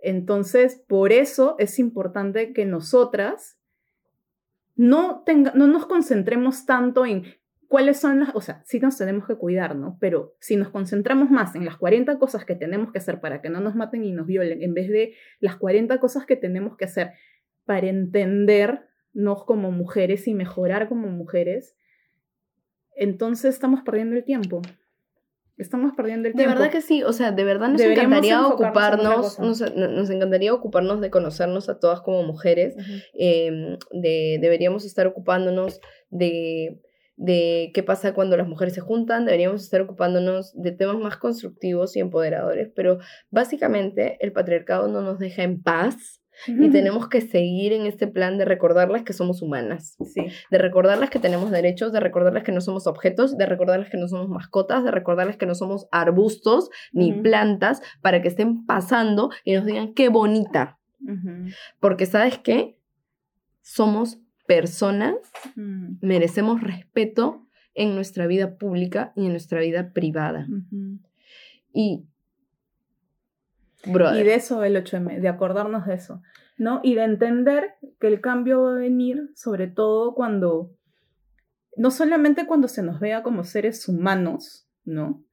entonces, 0.01 0.83
por 0.88 1.12
eso 1.12 1.55
es 1.60 1.79
importante 1.79 2.53
que 2.53 2.65
nosotras 2.65 3.57
no, 4.75 5.23
no 5.55 5.67
nos 5.67 5.86
concentremos 5.88 6.65
tanto 6.65 7.05
en 7.05 7.23
cuáles 7.67 7.99
son 7.99 8.19
las, 8.19 8.36
o 8.36 8.41
sea, 8.41 8.62
sí 8.65 8.79
nos 8.79 8.97
tenemos 8.97 9.27
que 9.27 9.36
cuidar, 9.36 9.75
¿no? 9.75 9.97
Pero 9.99 10.36
si 10.39 10.55
nos 10.55 10.69
concentramos 10.69 11.29
más 11.29 11.55
en 11.55 11.65
las 11.65 11.77
40 11.77 12.17
cosas 12.19 12.45
que 12.45 12.55
tenemos 12.55 12.91
que 12.91 12.99
hacer 12.99 13.19
para 13.19 13.41
que 13.41 13.49
no 13.49 13.60
nos 13.60 13.75
maten 13.75 14.03
y 14.03 14.12
nos 14.12 14.27
violen, 14.27 14.62
en 14.62 14.73
vez 14.73 14.89
de 14.89 15.15
las 15.39 15.57
40 15.57 15.99
cosas 15.99 16.25
que 16.25 16.36
tenemos 16.36 16.77
que 16.77 16.86
hacer 16.86 17.12
para 17.65 17.88
entendernos 17.88 19.43
como 19.45 19.71
mujeres 19.71 20.27
y 20.27 20.33
mejorar 20.33 20.88
como 20.88 21.07
mujeres, 21.10 21.75
entonces 22.95 23.53
estamos 23.53 23.81
perdiendo 23.81 24.15
el 24.15 24.23
tiempo. 24.23 24.62
Estamos 25.58 25.93
perdiendo 25.96 26.28
el 26.28 26.36
tiempo. 26.36 26.52
De 26.52 26.56
verdad 26.56 26.72
que 26.72 26.82
sí, 26.82 27.04
o 27.04 27.13
sea, 27.13 27.32
de 27.32 27.43
verdad 27.43 27.70
nos 27.70 27.82
encantaría 27.82 28.46
ocuparnos, 28.46 29.39
nos, 29.39 29.60
nos, 29.76 30.10
encantaría 30.10 30.54
ocuparnos 30.54 31.02
de 31.02 31.10
conocernos 31.10 31.67
a 31.67 31.80
todas 31.80 32.02
como 32.02 32.22
mujeres, 32.22 32.76
em, 33.15 33.78
de, 33.91 34.38
deberíamos 34.39 34.86
estar 34.86 35.08
ocupándonos 35.08 35.82
de, 36.12 36.80
de 37.15 37.72
qué 37.74 37.82
pasa 37.82 38.13
cuando 38.13 38.38
las 38.38 38.48
mujeres 38.48 38.76
se 38.76 38.82
juntan, 38.82 39.26
deberíamos 39.26 39.63
estar 39.63 39.82
ocupándonos 39.82 40.54
de 40.54 40.72
temas 40.74 40.98
más 40.98 41.17
constructivos 41.17 41.96
y 41.96 42.02
empoderadores, 42.02 42.72
pero 42.76 43.00
básicamente 43.32 44.17
el 44.22 44.34
patriarcado 44.34 44.88
no 44.88 45.02
nos 45.02 45.17
deja 45.17 45.41
en 45.41 45.63
paz 45.63 46.22
y 46.45 46.69
tenemos 46.69 47.10
que 47.10 47.21
seguir 47.21 47.73
en 47.73 47.86
este 47.86 48.08
plan 48.08 48.38
de 48.38 48.45
recordarles 48.45 49.04
que 49.04 49.13
somos 49.13 49.41
humanas, 49.41 49.97
de 50.52 50.58
recordarles 50.58 51.10
que 51.10 51.19
tenemos 51.19 51.52
derechos, 51.52 51.91
de 51.91 52.00
recordarles 52.00 52.43
que 52.43 52.52
no 52.52 52.62
somos 52.62 52.88
objetos, 52.88 53.38
de 53.38 53.45
recordarles 53.45 53.89
que 53.89 53.97
no 53.97 54.08
somos 54.08 54.30
mascotas, 54.30 54.84
de 54.84 54.91
recordarles 54.91 55.38
que 55.38 55.45
no 55.45 55.56
somos 55.56 55.88
arbustos 55.91 56.69
ni 56.91 57.13
plantas 57.13 57.82
para 58.02 58.21
que 58.21 58.28
estén 58.28 58.65
pasando 58.65 59.30
y 59.43 59.54
nos 59.54 59.65
digan 59.65 59.93
qué 59.93 60.10
bonita. 60.10 60.78
Porque 61.80 62.06
sabes 62.06 62.38
qué? 62.38 62.78
Somos 63.62 64.19
personas, 64.45 65.15
merecemos 65.56 66.62
respeto 66.62 67.47
en 67.73 67.95
nuestra 67.95 68.28
vida 68.28 68.58
pública 68.58 69.13
y 69.15 69.26
en 69.26 69.32
nuestra 69.32 69.60
vida 69.60 69.91
privada. 69.91 70.47
Y 71.73 72.06
y 73.85 74.23
de 74.23 74.35
eso 74.35 74.63
el 74.63 74.75
8M, 74.75 75.19
de 75.19 75.27
acordarnos 75.27 75.85
de 75.85 75.95
eso, 75.95 76.21
¿no? 76.57 76.79
Y 76.83 76.95
de 76.95 77.03
entender 77.03 77.75
que 77.99 78.07
el 78.07 78.21
cambio 78.21 78.63
va 78.63 78.71
a 78.71 78.79
venir 78.79 79.29
sobre 79.35 79.67
todo 79.67 80.13
cuando, 80.15 80.71
no 81.75 81.91
solamente 81.91 82.47
cuando 82.47 82.67
se 82.67 82.84
nos 82.84 82.99
vea 82.99 83.23
como 83.23 83.43
seres 83.43 83.88
humanos, 83.88 84.67
¿no? 84.84 85.23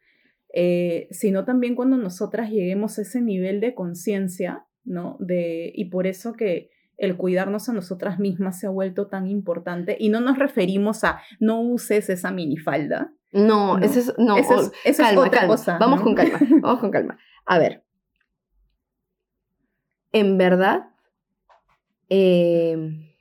Eh, 0.53 1.09
sino 1.11 1.45
también 1.45 1.75
cuando 1.75 1.97
nosotras 1.97 2.51
lleguemos 2.51 2.99
a 2.99 3.03
ese 3.03 3.21
nivel 3.21 3.61
de 3.61 3.75
conciencia, 3.75 4.67
¿no? 4.85 5.17
De, 5.19 5.73
y 5.75 5.87
por 5.87 6.07
eso 6.07 6.35
que 6.35 6.71
el 6.97 7.17
cuidarnos 7.17 7.69
a 7.69 7.73
nosotras 7.73 8.19
mismas 8.19 8.61
se 8.61 8.67
ha 8.67 8.71
vuelto 8.71 9.09
tan 9.09 9.27
importante 9.27 9.97
y 9.99 10.11
no 10.11 10.21
nos 10.21 10.39
referimos 10.39 11.03
a 11.03 11.21
no 11.41 11.61
uses 11.61 12.09
esa 12.09 12.31
minifalda. 12.31 13.13
No, 13.33 13.79
eso 13.79 13.99
es, 13.99 14.15
no, 14.17 14.37
eso 14.37 14.73
es, 14.85 15.01
otra 15.17 15.49
cosa. 15.49 15.77
Vamos 15.79 16.03
con 16.03 16.15
calma, 16.15 16.39
vamos 16.63 16.79
con 16.79 16.93
calma. 16.93 17.19
A 17.47 17.59
ver, 17.59 17.84
en 20.15 20.39
verdad, 20.39 20.91
em, 22.09 23.13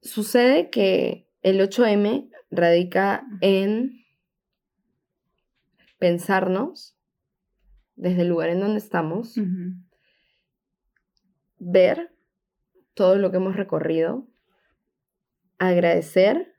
sucede 0.00 0.70
que 0.70 1.28
el 1.42 1.60
8M 1.60 2.30
radica 2.52 3.26
en 3.40 4.04
pensarnos 5.98 6.96
desde 7.96 8.22
el 8.22 8.28
lugar 8.28 8.50
en 8.50 8.60
donde 8.60 8.78
estamos 8.78 9.34
ver 11.58 12.14
todo 12.94 13.16
lo 13.16 13.32
que 13.32 13.38
hemos 13.38 13.56
recorrido, 13.56 14.28
agradecer 15.58 16.54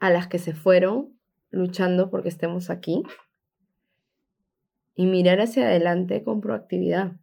a 0.00 0.10
las 0.10 0.26
que 0.26 0.40
se 0.40 0.52
fueron 0.52 1.16
luchando 1.50 2.10
porque 2.10 2.28
estemos 2.28 2.70
aquí 2.70 3.04
y 4.94 5.06
mirar 5.06 5.40
hacia 5.40 5.66
adelante 5.66 6.22
con 6.22 6.40
proactividad. 6.40 7.16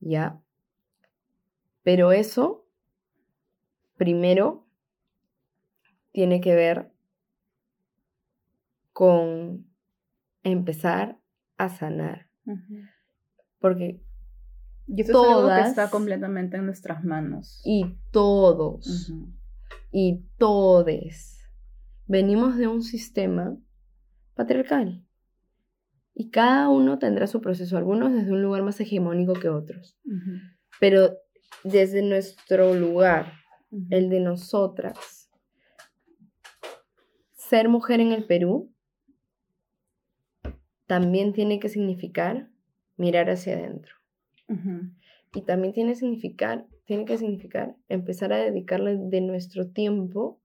¿Ya? 0.00 0.40
Pero 1.82 2.12
eso, 2.12 2.66
primero, 3.96 4.66
tiene 6.12 6.40
que 6.40 6.54
ver 6.54 6.92
con 8.92 9.66
empezar 10.42 11.18
a 11.56 11.68
sanar. 11.68 12.28
Porque 13.58 14.00
y 14.86 15.00
eso 15.00 15.24
es 15.24 15.30
algo 15.30 15.48
que 15.48 15.68
está 15.68 15.90
completamente 15.90 16.56
en 16.56 16.66
nuestras 16.66 17.04
manos. 17.04 17.62
Y 17.64 17.96
todos, 18.10 19.12
y 19.90 20.24
todes, 20.36 21.40
venimos 22.06 22.56
de 22.56 22.68
un 22.68 22.82
sistema 22.82 23.56
patriarcal. 24.34 25.04
Y 26.14 26.30
cada 26.30 26.68
uno 26.68 26.98
tendrá 26.98 27.26
su 27.26 27.40
proceso, 27.40 27.76
algunos 27.76 28.12
desde 28.12 28.32
un 28.32 28.42
lugar 28.42 28.62
más 28.62 28.80
hegemónico 28.80 29.34
que 29.34 29.48
otros. 29.48 29.98
Pero 30.78 31.16
desde 31.64 32.02
nuestro 32.02 32.74
lugar, 32.74 33.32
el 33.90 34.08
de 34.10 34.20
nosotras, 34.20 35.28
ser 37.32 37.68
mujer 37.68 38.00
en 38.00 38.12
el 38.12 38.26
Perú 38.26 38.72
también 40.86 41.32
tiene 41.32 41.58
que 41.58 41.68
significar 41.68 42.50
mirar 42.96 43.30
hacia 43.30 43.54
adentro. 43.54 43.94
Y 45.34 45.42
también 45.42 45.72
tiene, 45.72 45.94
significar, 45.96 46.66
tiene 46.84 47.04
que 47.04 47.18
significar 47.18 47.76
empezar 47.88 48.32
a 48.32 48.36
dedicarle 48.36 48.96
de 48.96 49.20
nuestro 49.20 49.70
tiempo 49.70 50.40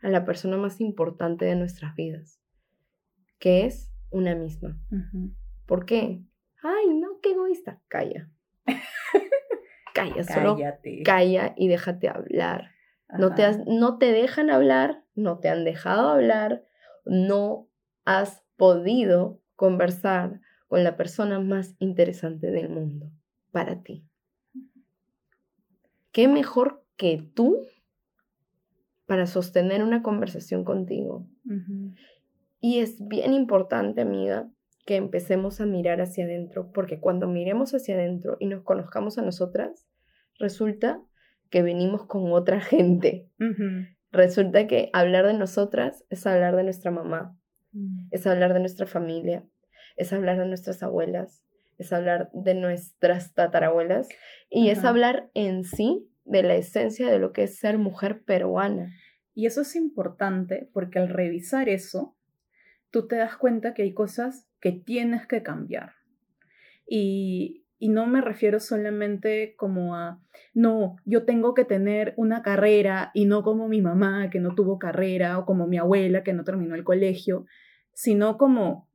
a 0.00 0.08
la 0.08 0.24
persona 0.24 0.56
más 0.56 0.80
importante 0.80 1.44
de 1.44 1.54
nuestras 1.54 1.94
vidas, 1.94 2.40
que 3.38 3.66
es 3.66 3.90
una 4.10 4.34
misma. 4.34 4.78
¿Por 5.66 5.84
qué? 5.84 6.22
Ay, 6.62 6.88
no, 6.94 7.20
qué 7.22 7.32
egoísta. 7.32 7.80
Calla. 7.88 8.30
calla, 9.94 10.24
solo 10.24 10.56
calla 11.04 11.54
y 11.56 11.68
déjate 11.68 12.08
hablar. 12.08 12.70
No 13.18 13.34
te, 13.34 13.44
no 13.66 13.98
te 13.98 14.12
dejan 14.12 14.50
hablar, 14.50 15.04
no 15.14 15.38
te 15.38 15.48
han 15.48 15.64
dejado 15.64 16.08
hablar, 16.08 16.64
no 17.04 17.68
has 18.04 18.42
podido 18.56 19.40
conversar 19.54 20.40
con 20.68 20.82
la 20.82 20.96
persona 20.96 21.38
más 21.38 21.76
interesante 21.78 22.50
del 22.50 22.68
mundo 22.68 23.10
para 23.52 23.82
ti. 23.82 24.04
¿Qué 26.10 26.28
mejor 26.28 26.84
que 26.96 27.22
tú 27.34 27.60
para 29.06 29.26
sostener 29.26 29.84
una 29.84 30.02
conversación 30.02 30.64
contigo? 30.64 31.26
Y 32.60 32.80
es 32.80 32.96
bien 33.06 33.32
importante, 33.32 34.00
amiga, 34.00 34.50
que 34.86 34.96
empecemos 34.96 35.60
a 35.60 35.66
mirar 35.66 36.00
hacia 36.00 36.24
adentro, 36.24 36.70
porque 36.72 37.00
cuando 37.00 37.26
miremos 37.26 37.74
hacia 37.74 37.96
adentro 37.96 38.36
y 38.38 38.46
nos 38.46 38.62
conozcamos 38.62 39.18
a 39.18 39.22
nosotras, 39.22 39.86
resulta 40.38 41.02
que 41.50 41.62
venimos 41.62 42.06
con 42.06 42.32
otra 42.32 42.60
gente. 42.60 43.28
Resulta 44.12 44.66
que 44.66 44.90
hablar 44.92 45.26
de 45.26 45.34
nosotras 45.34 46.04
es 46.08 46.26
hablar 46.26 46.56
de 46.56 46.64
nuestra 46.64 46.90
mamá, 46.90 47.36
mm. 47.72 48.08
es 48.10 48.26
hablar 48.26 48.54
de 48.54 48.60
nuestra 48.60 48.86
familia, 48.86 49.44
es 49.96 50.12
hablar 50.12 50.38
de 50.38 50.46
nuestras 50.46 50.82
abuelas, 50.82 51.44
es 51.78 51.92
hablar 51.92 52.30
de 52.32 52.54
nuestras 52.54 53.34
tatarabuelas 53.34 54.08
y 54.48 54.70
es 54.70 54.84
hablar 54.84 55.30
en 55.34 55.64
sí 55.64 56.08
de 56.24 56.42
la 56.42 56.54
esencia 56.54 57.10
de 57.10 57.18
lo 57.18 57.32
que 57.32 57.44
es 57.44 57.58
ser 57.58 57.78
mujer 57.78 58.22
peruana. 58.24 58.92
Y 59.34 59.46
eso 59.46 59.60
es 59.60 59.76
importante 59.76 60.70
porque 60.72 60.98
al 60.98 61.08
revisar 61.08 61.68
eso, 61.68 62.15
tú 62.96 63.06
te 63.06 63.16
das 63.16 63.36
cuenta 63.36 63.74
que 63.74 63.82
hay 63.82 63.92
cosas 63.92 64.48
que 64.58 64.72
tienes 64.72 65.26
que 65.26 65.42
cambiar. 65.42 65.92
Y, 66.88 67.66
y 67.78 67.90
no 67.90 68.06
me 68.06 68.22
refiero 68.22 68.58
solamente 68.58 69.54
como 69.58 69.96
a, 69.96 70.22
no, 70.54 70.96
yo 71.04 71.26
tengo 71.26 71.52
que 71.52 71.66
tener 71.66 72.14
una 72.16 72.40
carrera 72.40 73.10
y 73.12 73.26
no 73.26 73.42
como 73.42 73.68
mi 73.68 73.82
mamá 73.82 74.30
que 74.30 74.40
no 74.40 74.54
tuvo 74.54 74.78
carrera 74.78 75.38
o 75.38 75.44
como 75.44 75.66
mi 75.66 75.76
abuela 75.76 76.22
que 76.22 76.32
no 76.32 76.42
terminó 76.42 76.74
el 76.74 76.84
colegio, 76.84 77.44
sino 77.92 78.38
como 78.38 78.88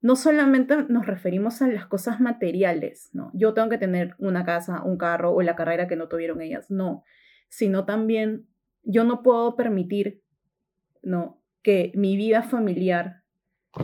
no 0.00 0.16
solamente 0.16 0.84
nos 0.88 1.04
referimos 1.04 1.60
a 1.60 1.68
las 1.68 1.84
cosas 1.84 2.22
materiales, 2.22 3.10
¿no? 3.12 3.32
Yo 3.34 3.52
tengo 3.52 3.68
que 3.68 3.76
tener 3.76 4.14
una 4.16 4.46
casa, 4.46 4.82
un 4.82 4.96
carro 4.96 5.30
o 5.34 5.42
la 5.42 5.56
carrera 5.56 5.88
que 5.88 5.96
no 5.96 6.08
tuvieron 6.08 6.40
ellas, 6.40 6.70
no, 6.70 7.04
sino 7.50 7.84
también 7.84 8.48
yo 8.82 9.04
no 9.04 9.22
puedo 9.22 9.56
permitir, 9.56 10.22
¿no? 11.02 11.44
Que 11.60 11.92
mi 11.94 12.16
vida 12.16 12.42
familiar, 12.42 13.21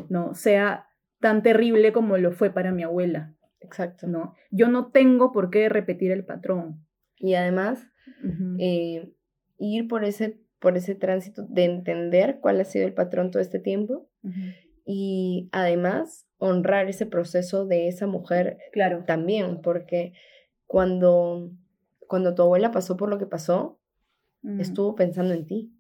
¿no? 0.09 0.35
Sea 0.35 0.87
tan 1.21 1.43
terrible 1.43 1.93
como 1.93 2.17
lo 2.19 2.33
fue 2.33 2.51
para 2.51 2.73
mi 2.73 2.83
abuela. 2.83 3.35
Exacto. 3.61 4.07
¿no? 4.07 4.35
Yo 4.51 4.69
no 4.69 4.91
tengo 4.91 5.33
por 5.33 5.51
qué 5.51 5.69
repetir 5.69 6.13
el 6.13 6.25
patrón. 6.25 6.87
Y 7.17 7.35
además, 7.35 7.89
eh, 8.59 9.13
ir 9.59 9.89
por 9.89 10.05
ese, 10.05 10.41
por 10.61 10.77
ese 10.77 10.95
tránsito 10.95 11.45
de 11.49 11.65
entender 11.65 12.39
cuál 12.41 12.61
ha 12.61 12.65
sido 12.65 12.87
el 12.87 12.95
patrón 12.95 13.31
todo 13.31 13.43
este 13.43 13.59
tiempo 13.59 14.09
y 14.85 15.49
además 15.53 16.27
honrar 16.39 16.89
ese 16.89 17.07
proceso 17.07 17.67
de 17.67 17.89
esa 17.89 18.07
mujer 18.07 18.59
claro. 18.73 19.05
también, 19.05 19.61
porque 19.61 20.13
cuando, 20.67 21.51
cuando 22.07 22.35
tu 22.35 22.43
abuela 22.43 22.71
pasó 22.71 22.97
por 22.97 23.11
lo 23.11 23.19
que 23.19 23.27
pasó, 23.27 23.81
estuvo 24.59 24.95
pensando 24.95 25.35
en 25.35 25.47
ti, 25.47 25.78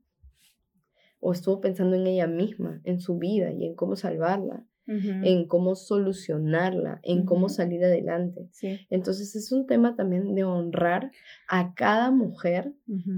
o 1.21 1.33
estuvo 1.33 1.61
pensando 1.61 1.97
en 1.97 2.07
ella 2.07 2.27
misma, 2.27 2.81
en 2.85 3.01
su 3.01 3.19
vida 3.19 3.53
y 3.53 3.65
en 3.67 3.75
cómo 3.75 3.97
salvarla. 3.97 4.65
en 4.91 5.47
cómo 5.47 5.75
solucionarla, 5.75 7.01
en 7.03 7.27
cómo 7.27 7.51
salir 7.51 7.85
adelante. 7.85 8.49
Entonces 8.89 9.37
es 9.37 9.53
un 9.53 9.67
tema 9.67 9.97
también 9.97 10.35
de 10.35 10.45
honrar 10.45 11.13
a 11.47 11.75
cada 11.75 12.11
mujer 12.11 12.73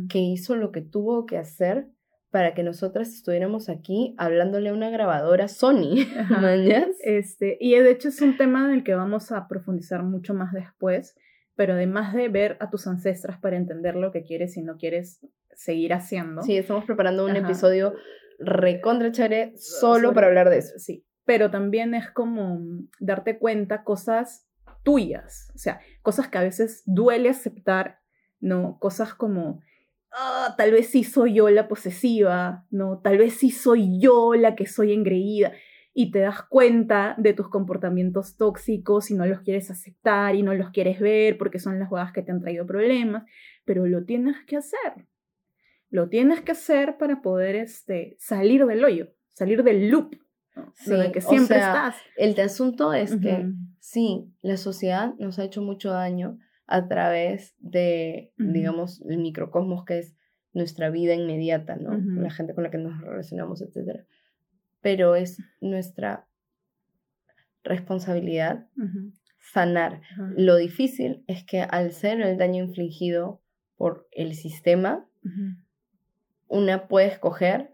que 0.09 0.19
hizo 0.19 0.57
lo 0.57 0.73
que 0.73 0.81
tuvo 0.81 1.27
que 1.27 1.39
hacer 1.39 1.87
para 2.31 2.55
que 2.55 2.63
nosotras 2.63 3.09
estuviéramos 3.09 3.69
aquí 3.69 4.15
hablándole 4.19 4.71
a 4.71 4.75
una 4.75 4.91
grabadora 4.91 5.49
Sony. 5.49 6.07
este, 7.01 7.59
y 7.61 7.75
de 7.75 7.91
hecho 7.91 8.09
es 8.09 8.21
un 8.21 8.37
tema 8.37 8.65
en 8.67 8.75
el 8.75 8.85
que 8.85 8.95
vamos 8.95 9.33
a 9.33 9.49
profundizar 9.49 10.03
mucho 10.03 10.33
más 10.33 10.53
después, 10.53 11.17
pero 11.57 11.75
además 11.75 12.15
de 12.15 12.29
ver 12.29 12.57
a 12.61 12.71
tus 12.71 12.87
ancestras 12.87 13.39
para 13.39 13.57
entender 13.57 13.97
lo 13.97 14.13
que 14.13 14.23
quieres 14.23 14.57
y 14.57 14.63
no 14.63 14.77
quieres 14.77 15.21
seguir 15.55 15.93
haciendo. 15.93 16.43
Sí, 16.43 16.57
estamos 16.57 16.85
preparando 16.85 17.25
un 17.25 17.37
episodio 17.37 17.95
recontra 18.39 19.13
chévere 19.13 19.53
solo 19.57 20.13
para 20.15 20.29
hablar 20.29 20.51
de 20.51 20.59
eso. 20.59 20.79
Sí, 20.79 21.05
pero 21.25 21.51
también 21.51 21.95
es 21.95 22.11
como 22.11 22.61
darte 22.99 23.39
cuenta 23.39 23.85
cosas 23.85 24.47
tuyas, 24.83 25.53
o 25.55 25.59
sea, 25.59 25.81
cosas 26.03 26.29
que 26.29 26.39
a 26.39 26.43
veces 26.43 26.83
duele 26.87 27.29
aceptar, 27.29 28.01
¿no? 28.41 28.79
Cosas 28.79 29.15
como 29.15 29.61
Ah, 30.13 30.55
tal 30.57 30.73
vez 30.73 30.89
sí 30.89 31.05
soy 31.05 31.35
yo 31.35 31.49
la 31.51 31.69
posesiva, 31.69 32.67
¿no? 32.71 33.01
Tal 33.01 33.19
vez 33.19 33.35
sí 33.35 33.51
soy 33.51 34.01
yo 34.01 34.35
la 34.35 34.57
que 34.57 34.67
soy 34.67 34.93
engreída 34.93 35.53
y 35.93 36.11
te 36.11 36.21
das 36.21 36.43
cuenta 36.43 37.15
de 37.19 37.33
tus 37.33 37.49
comportamientos 37.49 38.37
tóxicos 38.37 39.11
y 39.11 39.15
no 39.15 39.27
los 39.27 39.41
quieres 39.41 39.71
aceptar 39.71 40.35
y 40.35 40.43
no 40.43 40.55
los 40.55 40.71
quieres 40.71 41.01
ver 41.01 41.39
porque 41.39 41.59
son 41.59 41.79
las 41.79 41.89
jugadas 41.89 42.13
que 42.13 42.23
te 42.23 42.33
han 42.33 42.41
traído 42.41 42.67
problemas, 42.67 43.25
pero 43.65 43.87
lo 43.87 44.05
tienes 44.05 44.37
que 44.47 44.57
hacer. 44.57 45.07
Lo 45.91 46.09
tienes 46.09 46.41
que 46.41 46.53
hacer 46.53 46.97
para 46.99 47.21
poder 47.21 47.57
este, 47.57 48.17
salir 48.19 48.65
del 48.67 48.85
hoyo, 48.85 49.09
salir 49.33 49.63
del 49.63 49.89
loop, 49.91 50.17
¿no? 50.55 50.73
que 51.13 51.21
siempre 51.21 51.59
estás. 51.59 51.97
El 52.17 52.39
asunto 52.41 52.95
es 52.95 53.17
que 53.17 53.47
sí, 53.81 54.33
la 54.41 54.57
sociedad 54.57 55.15
nos 55.19 55.39
ha 55.39 55.45
hecho 55.45 55.63
mucho 55.63 55.91
daño, 55.91 56.39
a 56.71 56.87
través 56.87 57.57
de, 57.59 58.33
digamos, 58.37 59.03
el 59.03 59.19
microcosmos 59.19 59.85
que 59.85 59.99
es 59.99 60.15
nuestra 60.53 60.89
vida 60.89 61.15
inmediata, 61.15 61.75
¿no? 61.75 61.99
La 62.23 62.31
gente 62.31 62.55
con 62.55 62.63
la 62.63 62.71
que 62.71 62.79
nos 62.79 63.01
relacionamos, 63.01 63.61
etc. 63.61 64.05
Pero 64.81 65.17
es 65.17 65.39
nuestra 65.61 66.29
responsabilidad 67.65 68.69
sanar. 69.53 70.01
Lo 70.37 70.57
difícil 70.57 71.25
es 71.27 71.45
que 71.45 71.63
al 71.63 71.91
ser 71.91 72.21
el 72.21 72.39
daño 72.39 72.63
infligido 72.63 73.43
por 73.77 74.07
el 74.13 74.35
sistema, 74.35 75.09
una 76.51 76.89
puede 76.89 77.07
escoger 77.07 77.73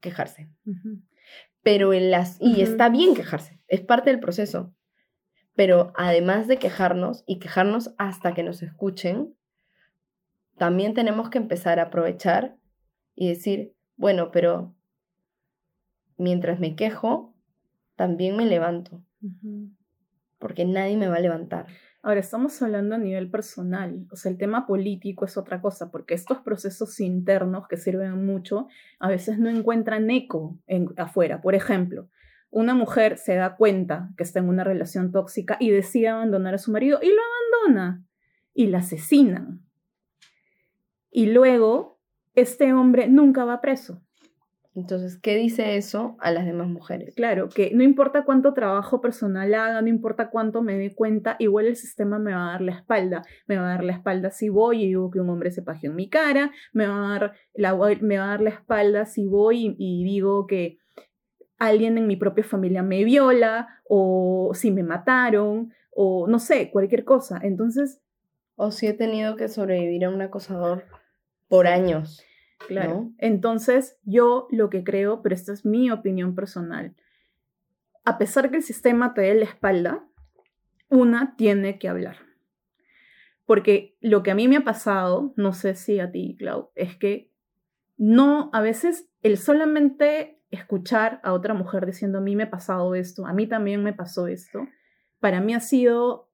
quejarse. 0.00 0.48
Pero 1.62 1.92
en 1.92 2.10
las... 2.10 2.40
Y 2.40 2.62
está 2.62 2.88
bien 2.88 3.14
quejarse, 3.14 3.60
es 3.68 3.82
parte 3.82 4.10
del 4.10 4.20
proceso. 4.20 4.74
Pero 5.54 5.92
además 5.96 6.48
de 6.48 6.58
quejarnos 6.58 7.24
y 7.26 7.38
quejarnos 7.38 7.94
hasta 7.98 8.32
que 8.32 8.42
nos 8.42 8.62
escuchen, 8.62 9.36
también 10.56 10.94
tenemos 10.94 11.28
que 11.28 11.38
empezar 11.38 11.78
a 11.78 11.84
aprovechar 11.84 12.56
y 13.14 13.28
decir, 13.28 13.74
bueno, 13.96 14.30
pero 14.30 14.74
mientras 16.16 16.58
me 16.58 16.74
quejo, 16.74 17.36
también 17.96 18.36
me 18.36 18.46
levanto. 18.46 19.04
porque 20.38 20.64
nadie 20.64 20.96
me 20.96 21.08
va 21.08 21.16
a 21.16 21.20
levantar. 21.20 21.66
Ahora, 22.04 22.18
estamos 22.18 22.60
hablando 22.60 22.96
a 22.96 22.98
nivel 22.98 23.30
personal, 23.30 24.08
o 24.10 24.16
sea, 24.16 24.32
el 24.32 24.36
tema 24.36 24.66
político 24.66 25.24
es 25.24 25.36
otra 25.36 25.60
cosa, 25.60 25.92
porque 25.92 26.14
estos 26.14 26.38
procesos 26.38 26.98
internos 26.98 27.68
que 27.68 27.76
sirven 27.76 28.26
mucho, 28.26 28.66
a 28.98 29.08
veces 29.08 29.38
no 29.38 29.48
encuentran 29.48 30.10
eco 30.10 30.58
en, 30.66 30.88
afuera. 30.96 31.40
Por 31.40 31.54
ejemplo, 31.54 32.08
una 32.50 32.74
mujer 32.74 33.18
se 33.18 33.36
da 33.36 33.54
cuenta 33.54 34.10
que 34.16 34.24
está 34.24 34.40
en 34.40 34.48
una 34.48 34.64
relación 34.64 35.12
tóxica 35.12 35.56
y 35.60 35.70
decide 35.70 36.08
abandonar 36.08 36.54
a 36.54 36.58
su 36.58 36.72
marido 36.72 36.98
y 37.00 37.06
lo 37.06 37.20
abandona 37.62 38.04
y 38.52 38.66
la 38.66 38.78
asesinan. 38.78 39.62
Y 41.08 41.26
luego, 41.26 42.00
este 42.34 42.72
hombre 42.72 43.06
nunca 43.06 43.44
va 43.44 43.60
preso. 43.60 44.02
Entonces, 44.74 45.18
¿qué 45.18 45.36
dice 45.36 45.76
eso 45.76 46.16
a 46.18 46.30
las 46.30 46.46
demás 46.46 46.66
mujeres? 46.66 47.14
Claro, 47.14 47.50
que 47.50 47.72
no 47.74 47.82
importa 47.82 48.24
cuánto 48.24 48.54
trabajo 48.54 49.02
personal 49.02 49.54
haga, 49.54 49.82
no 49.82 49.88
importa 49.88 50.30
cuánto 50.30 50.62
me 50.62 50.78
dé 50.78 50.94
cuenta, 50.94 51.36
igual 51.38 51.66
el 51.66 51.76
sistema 51.76 52.18
me 52.18 52.32
va 52.32 52.48
a 52.48 52.52
dar 52.52 52.62
la 52.62 52.72
espalda. 52.72 53.22
Me 53.46 53.58
va 53.58 53.66
a 53.66 53.74
dar 53.74 53.84
la 53.84 53.92
espalda 53.92 54.30
si 54.30 54.48
voy 54.48 54.84
y 54.84 54.86
digo 54.86 55.10
que 55.10 55.20
un 55.20 55.28
hombre 55.28 55.50
se 55.50 55.60
pajeó 55.60 55.90
en 55.90 55.96
mi 55.96 56.08
cara, 56.08 56.52
me 56.72 56.86
va 56.86 56.96
a 56.96 57.18
dar 57.18 57.32
la, 57.52 57.74
me 58.00 58.16
va 58.16 58.24
a 58.24 58.28
dar 58.28 58.40
la 58.40 58.50
espalda 58.50 59.04
si 59.04 59.26
voy 59.26 59.76
y, 59.78 60.04
digo 60.04 60.46
que 60.46 60.78
alguien 61.58 61.98
en 61.98 62.06
mi 62.06 62.16
propia 62.16 62.42
familia 62.42 62.82
me 62.82 63.04
viola 63.04 63.68
o 63.86 64.52
si 64.54 64.70
me 64.70 64.82
mataron 64.82 65.72
o 65.90 66.26
no 66.26 66.38
sé, 66.38 66.70
cualquier 66.70 67.04
cosa. 67.04 67.38
Entonces... 67.42 68.00
O 68.54 68.70
si 68.70 68.86
he 68.86 68.92
tenido 68.94 69.36
que 69.36 69.48
sobrevivir 69.48 70.04
a 70.04 70.10
un 70.10 70.20
acosador 70.22 70.84
por 71.48 71.66
años. 71.66 72.24
Claro. 72.68 73.10
Entonces, 73.18 73.98
yo 74.04 74.46
lo 74.50 74.70
que 74.70 74.84
creo, 74.84 75.22
pero 75.22 75.34
esta 75.34 75.52
es 75.52 75.64
mi 75.64 75.90
opinión 75.90 76.34
personal, 76.34 76.94
a 78.04 78.18
pesar 78.18 78.50
que 78.50 78.56
el 78.56 78.62
sistema 78.62 79.14
te 79.14 79.22
dé 79.22 79.34
la 79.34 79.44
espalda, 79.44 80.04
una 80.88 81.36
tiene 81.36 81.78
que 81.78 81.88
hablar. 81.88 82.16
Porque 83.44 83.96
lo 84.00 84.22
que 84.22 84.30
a 84.30 84.34
mí 84.34 84.48
me 84.48 84.56
ha 84.56 84.64
pasado, 84.64 85.32
no 85.36 85.52
sé 85.52 85.74
si 85.74 86.00
a 86.00 86.10
ti, 86.10 86.36
Clau, 86.38 86.70
es 86.74 86.96
que 86.96 87.30
no, 87.96 88.50
a 88.52 88.60
veces 88.60 89.08
el 89.22 89.36
solamente 89.38 90.40
escuchar 90.50 91.20
a 91.22 91.32
otra 91.32 91.54
mujer 91.54 91.86
diciendo 91.86 92.18
a 92.18 92.22
mí 92.22 92.36
me 92.36 92.44
ha 92.44 92.50
pasado 92.50 92.94
esto, 92.94 93.26
a 93.26 93.32
mí 93.32 93.46
también 93.46 93.82
me 93.82 93.92
pasó 93.92 94.26
esto, 94.26 94.66
para 95.20 95.40
mí 95.40 95.54
ha 95.54 95.60
sido 95.60 96.30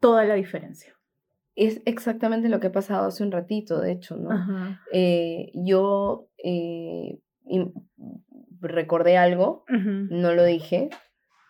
toda 0.00 0.24
la 0.24 0.34
diferencia 0.34 0.99
es 1.60 1.82
exactamente 1.84 2.48
lo 2.48 2.58
que 2.58 2.68
ha 2.68 2.72
pasado 2.72 3.06
hace 3.06 3.22
un 3.22 3.30
ratito, 3.30 3.80
de 3.80 3.92
hecho, 3.92 4.16
¿no? 4.16 4.30
Eh, 4.92 5.52
yo 5.54 6.30
eh, 6.42 7.20
recordé 8.60 9.18
algo, 9.18 9.64
no 9.68 10.32
lo 10.32 10.44
dije, 10.44 10.88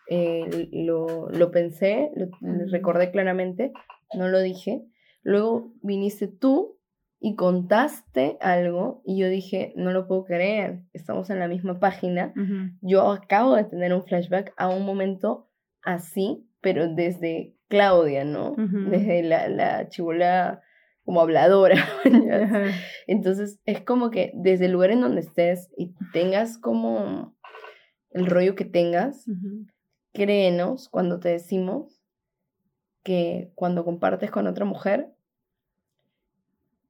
eh, 0.09 0.67
lo, 0.73 1.29
lo, 1.29 1.51
pensé, 1.51 2.11
lo, 2.15 2.27
recordé 2.67 3.11
claramente, 3.11 3.71
no 4.13 4.27
lo 4.27 4.41
dije. 4.41 4.83
Luego 5.23 5.71
viniste 5.81 6.27
tú 6.27 6.77
y 7.21 7.35
contaste 7.35 8.37
algo 8.41 9.01
y 9.05 9.17
yo 9.17 9.29
dije, 9.29 9.71
no 9.77 9.91
lo 9.91 10.07
puedo 10.07 10.25
creer, 10.25 10.81
estamos 10.91 11.29
en 11.29 11.39
la 11.39 11.47
misma 11.47 11.79
página. 11.79 12.33
Yo 12.81 13.09
acabo 13.11 13.55
de 13.55 13.63
tener 13.63 13.93
un 13.93 14.03
flashback 14.03 14.53
a 14.57 14.67
un 14.67 14.85
momento 14.85 15.47
así, 15.83 16.45
pero 16.59 16.93
desde 16.93 17.55
Claudia, 17.71 18.25
¿no? 18.25 18.53
Desde 18.57 19.23
la, 19.23 19.47
la 19.47 19.87
chivola 19.87 20.61
como 21.05 21.21
habladora. 21.21 21.77
Entonces 23.07 23.59
es 23.65 23.81
como 23.81 24.11
que 24.11 24.33
desde 24.35 24.65
el 24.65 24.73
lugar 24.73 24.91
en 24.91 24.99
donde 24.99 25.21
estés 25.21 25.71
y 25.77 25.93
tengas 26.11 26.57
como 26.57 27.33
el 28.11 28.25
rollo 28.25 28.55
que 28.55 28.65
tengas, 28.65 29.25
créenos 30.13 30.89
cuando 30.89 31.21
te 31.21 31.29
decimos 31.29 32.01
que 33.03 33.51
cuando 33.55 33.85
compartes 33.85 34.29
con 34.29 34.47
otra 34.47 34.65
mujer, 34.65 35.07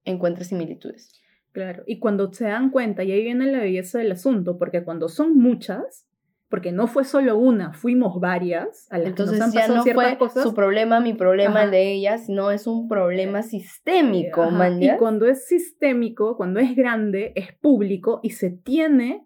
encuentras 0.04 0.48
similitudes. 0.48 1.22
Claro, 1.52 1.84
y 1.86 2.00
cuando 2.00 2.34
se 2.34 2.46
dan 2.46 2.72
cuenta, 2.72 3.04
y 3.04 3.12
ahí 3.12 3.24
viene 3.24 3.46
la 3.52 3.60
belleza 3.60 4.00
del 4.00 4.14
asunto, 4.14 4.58
porque 4.58 4.84
cuando 4.84 5.10
son 5.10 5.38
muchas, 5.38 6.08
porque 6.52 6.74
no 6.74 6.88
fue 6.88 7.06
solo 7.06 7.38
una, 7.38 7.72
fuimos 7.72 8.20
varias. 8.20 8.86
A 8.92 8.98
las 8.98 9.08
Entonces 9.08 9.36
que 9.36 9.40
nos 9.40 9.48
han 9.48 9.54
ya 9.54 9.68
no 9.74 9.84
fue 9.86 10.18
su 10.44 10.54
problema, 10.54 11.00
mi 11.00 11.14
problema, 11.14 11.64
el 11.64 11.72
de 11.72 11.94
ellas, 11.94 12.28
no 12.28 12.52
es 12.52 12.68
un 12.68 12.90
problema 12.90 13.42
sistémico, 13.42 14.50
Y 14.80 14.90
cuando 14.98 15.28
es 15.28 15.48
sistémico, 15.48 16.36
cuando 16.36 16.60
es 16.60 16.76
grande, 16.76 17.32
es 17.36 17.54
público 17.54 18.20
y 18.22 18.32
se 18.32 18.50
tiene 18.50 19.26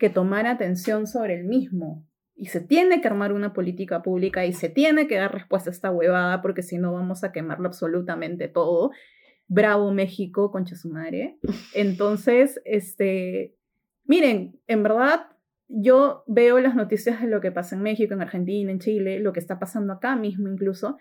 que 0.00 0.10
tomar 0.10 0.48
atención 0.48 1.06
sobre 1.06 1.38
el 1.38 1.44
mismo. 1.44 2.04
Y 2.34 2.46
se 2.46 2.60
tiene 2.60 3.00
que 3.00 3.06
armar 3.06 3.32
una 3.32 3.52
política 3.52 4.02
pública 4.02 4.44
y 4.44 4.52
se 4.52 4.68
tiene 4.68 5.06
que 5.06 5.16
dar 5.16 5.32
respuesta 5.32 5.70
a 5.70 5.72
esta 5.72 5.92
huevada 5.92 6.42
porque 6.42 6.62
si 6.62 6.78
no 6.78 6.92
vamos 6.92 7.22
a 7.22 7.30
quemarlo 7.30 7.68
absolutamente 7.68 8.48
todo. 8.48 8.90
Bravo 9.46 9.92
México, 9.92 10.50
concha 10.50 10.74
su 10.74 10.90
madre. 10.90 11.38
Entonces, 11.74 12.60
este, 12.64 13.54
miren, 14.04 14.60
en 14.66 14.82
verdad 14.82 15.28
yo 15.68 16.24
veo 16.26 16.60
las 16.60 16.74
noticias 16.74 17.20
de 17.20 17.28
lo 17.28 17.40
que 17.40 17.52
pasa 17.52 17.76
en 17.76 17.82
México, 17.82 18.14
en 18.14 18.22
Argentina, 18.22 18.70
en 18.70 18.78
Chile, 18.78 19.20
lo 19.20 19.32
que 19.32 19.40
está 19.40 19.58
pasando 19.58 19.92
acá 19.92 20.16
mismo 20.16 20.48
incluso, 20.48 20.96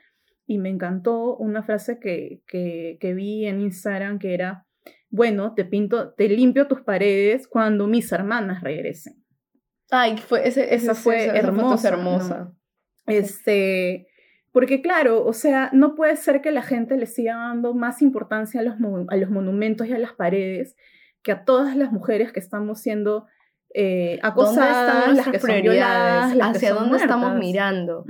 y 0.48 0.58
me 0.58 0.70
encantó 0.70 1.36
una 1.38 1.64
frase 1.64 2.00
que, 2.00 2.42
que, 2.48 3.14
vi 3.14 3.46
en 3.46 3.62
Instagram 3.62 4.20
que 4.20 4.34
era, 4.34 4.66
bueno, 5.10 5.54
te 5.54 5.66
pinto, 5.66 6.14
te 6.14 6.30
limpio 6.30 6.68
tus 6.68 6.82
paredes 6.82 7.48
cuando 7.48 7.88
mis 7.88 8.12
hermanas 8.12 8.62
regresen. 8.62 9.24
Ay, 9.92 10.18
fue, 10.18 10.48
ese, 10.48 10.74
esa 10.74 10.96
fue 10.96 11.26
hermosa. 11.28 11.90
hermosa. 11.90 12.54
Este, 13.08 14.08
porque 14.52 14.82
claro, 14.82 15.24
o 15.26 15.34
sea, 15.34 15.70
no 15.74 15.96
puede 15.96 16.16
ser 16.16 16.42
que 16.42 16.52
la 16.52 16.64
gente 16.64 16.98
le 16.98 17.06
siga 17.06 17.36
dando 17.36 17.74
más 17.74 18.02
importancia 18.02 18.62
a 18.62 18.64
los, 18.64 18.76
a 19.10 19.16
los 19.16 19.30
monumentos 19.30 19.88
y 19.88 19.94
a 19.94 20.00
las 20.00 20.14
paredes 20.14 20.76
que 21.24 21.32
a 21.32 21.44
todas 21.44 21.76
las 21.76 21.92
mujeres 21.92 22.32
que 22.32 22.40
estamos 22.40 22.82
siendo 22.82 23.26
eh, 23.78 24.20
acosadas, 24.24 25.18
las 25.18 25.28
que 25.28 25.38
prioridades, 25.38 26.38
hacia 26.42 26.74
dónde 26.74 26.98
estamos 26.98 27.36
mirando. 27.38 28.06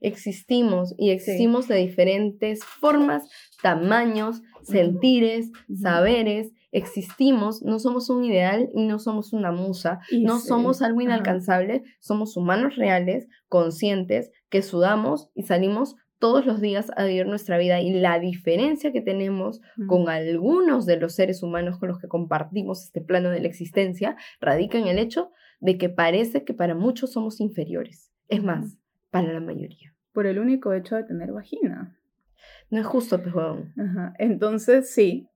Existimos 0.00 0.94
y 0.96 1.10
existimos 1.10 1.68
de 1.68 1.76
diferentes 1.76 2.64
formas, 2.64 3.28
tamaños, 3.62 4.40
sentires, 4.62 5.50
saberes. 5.74 6.52
Existimos, 6.72 7.62
no 7.62 7.78
somos 7.80 8.08
un 8.08 8.24
ideal 8.24 8.70
y 8.72 8.86
no 8.86 8.98
somos 8.98 9.34
una 9.34 9.52
musa, 9.52 10.00
no 10.10 10.38
somos 10.38 10.80
algo 10.80 11.02
inalcanzable, 11.02 11.82
somos 11.98 12.36
humanos 12.38 12.76
reales, 12.76 13.28
conscientes, 13.48 14.30
que 14.48 14.62
sudamos 14.62 15.28
y 15.34 15.42
salimos 15.42 15.96
todos 16.20 16.46
los 16.46 16.60
días 16.60 16.92
a 16.96 17.04
vivir 17.04 17.26
nuestra 17.26 17.58
vida 17.58 17.80
y 17.80 17.92
la 17.92 18.20
diferencia 18.20 18.92
que 18.92 19.00
tenemos 19.00 19.60
con 19.88 20.08
algunos 20.08 20.86
de 20.86 20.98
los 20.98 21.14
seres 21.14 21.42
humanos 21.42 21.78
con 21.78 21.88
los 21.88 21.98
que 21.98 22.08
compartimos 22.08 22.84
este 22.84 23.00
plano 23.00 23.30
de 23.30 23.40
la 23.40 23.48
existencia 23.48 24.16
radica 24.40 24.78
en 24.78 24.86
el 24.86 24.98
hecho 24.98 25.32
de 25.60 25.78
que 25.78 25.88
parece 25.88 26.44
que 26.44 26.54
para 26.54 26.74
muchos 26.74 27.12
somos 27.12 27.40
inferiores. 27.40 28.12
Es 28.28 28.44
más, 28.44 28.78
para 29.10 29.32
la 29.32 29.40
mayoría. 29.40 29.94
Por 30.12 30.26
el 30.26 30.38
único 30.38 30.72
hecho 30.72 30.94
de 30.94 31.04
tener 31.04 31.32
vagina. 31.32 31.96
No 32.70 32.80
es 32.80 32.86
justo, 32.86 33.22
pejón. 33.22 33.72
Entonces, 34.18 34.92
sí, 34.92 35.28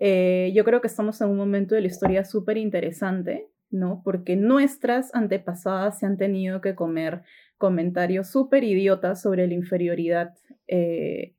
eh, 0.00 0.52
yo 0.54 0.64
creo 0.64 0.80
que 0.80 0.88
estamos 0.88 1.20
en 1.20 1.28
un 1.28 1.36
momento 1.36 1.74
de 1.74 1.80
la 1.80 1.86
historia 1.86 2.24
súper 2.24 2.58
interesante, 2.58 3.48
¿no? 3.74 4.00
Porque 4.04 4.36
nuestras 4.36 5.14
antepasadas 5.14 5.98
se 5.98 6.06
han 6.06 6.16
tenido 6.16 6.60
que 6.60 6.74
comer 6.74 7.22
comentarios 7.58 8.28
súper 8.28 8.64
idiotas 8.64 9.20
sobre 9.20 9.46
la 9.46 9.54
inferioridad 9.54 10.34
eh, 10.68 11.34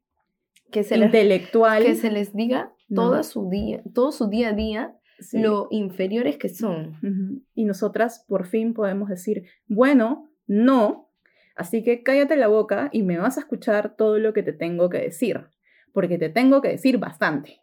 que 0.72 0.84
se 0.84 0.98
intelectual. 0.98 1.84
que 1.84 1.96
se 1.96 2.12
les 2.12 2.36
diga 2.36 2.74
toda 2.94 3.24
su 3.24 3.50
día, 3.50 3.82
todo 3.94 4.12
su 4.12 4.28
día 4.28 4.50
a 4.50 4.54
día 4.54 4.96
lo 5.32 5.68
inferiores 5.72 6.38
que 6.38 6.50
son. 6.50 7.46
Y 7.54 7.64
nosotras 7.64 8.26
por 8.28 8.46
fin 8.46 8.74
podemos 8.74 9.10
decir, 9.10 9.46
bueno, 9.68 10.30
no, 10.46 11.10
así 11.56 11.84
que 11.84 12.04
cállate 12.04 12.36
la 12.36 12.48
boca 12.48 12.90
y 12.92 13.04
me 13.04 13.18
vas 13.18 13.38
a 13.38 13.42
escuchar 13.42 13.96
todo 13.96 14.20
lo 14.20 14.34
que 14.34 14.44
te 14.44 14.52
tengo 14.52 14.90
que 14.90 15.00
decir, 15.00 15.46
porque 15.94 16.18
te 16.18 16.30
tengo 16.30 16.62
que 16.62 16.68
decir 16.68 16.98
bastante, 16.98 17.62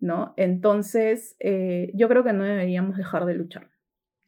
¿no? 0.00 0.32
Entonces, 0.38 1.36
eh, 1.38 1.92
yo 1.94 2.08
creo 2.08 2.24
que 2.24 2.32
no 2.32 2.44
deberíamos 2.44 2.96
dejar 2.96 3.26
de 3.26 3.34
luchar. 3.34 3.75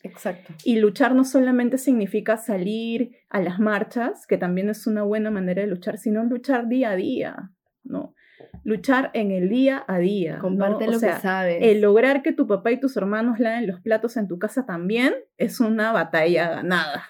Exacto. 0.03 0.53
Y 0.65 0.77
luchar 0.77 1.15
no 1.15 1.25
solamente 1.25 1.79
significa 1.79 2.37
salir 2.37 3.17
a 3.29 3.41
las 3.41 3.59
marchas, 3.59 4.27
que 4.27 4.39
también 4.39 4.69
es 4.69 4.87
una 4.87 5.03
buena 5.03 5.31
manera 5.31 5.63
de 5.63 5.69
luchar, 5.69 5.99
sino 5.99 6.25
luchar 6.25 6.69
día 6.69 6.91
a 6.91 6.97
día, 6.97 7.51
¿no? 7.85 8.15
Luchar 8.63 9.11
en 9.15 9.33
el 9.33 9.49
día 9.49 9.85
a 9.89 9.99
día. 9.99 10.39
Comparte 10.39 10.87
lo 10.87 11.01
que 11.01 11.13
sabes. 11.15 11.59
El 11.61 11.81
lograr 11.81 12.23
que 12.23 12.33
tu 12.33 12.47
papá 12.47 12.71
y 12.71 12.81
tus 12.81 12.97
hermanos 12.97 13.41
laven 13.41 13.67
los 13.67 13.81
platos 13.81 14.17
en 14.17 14.29
tu 14.29 14.39
casa 14.39 14.67
también 14.67 15.15
es 15.37 15.59
una 15.59 15.91
batalla 15.93 16.49
ganada, 16.51 17.05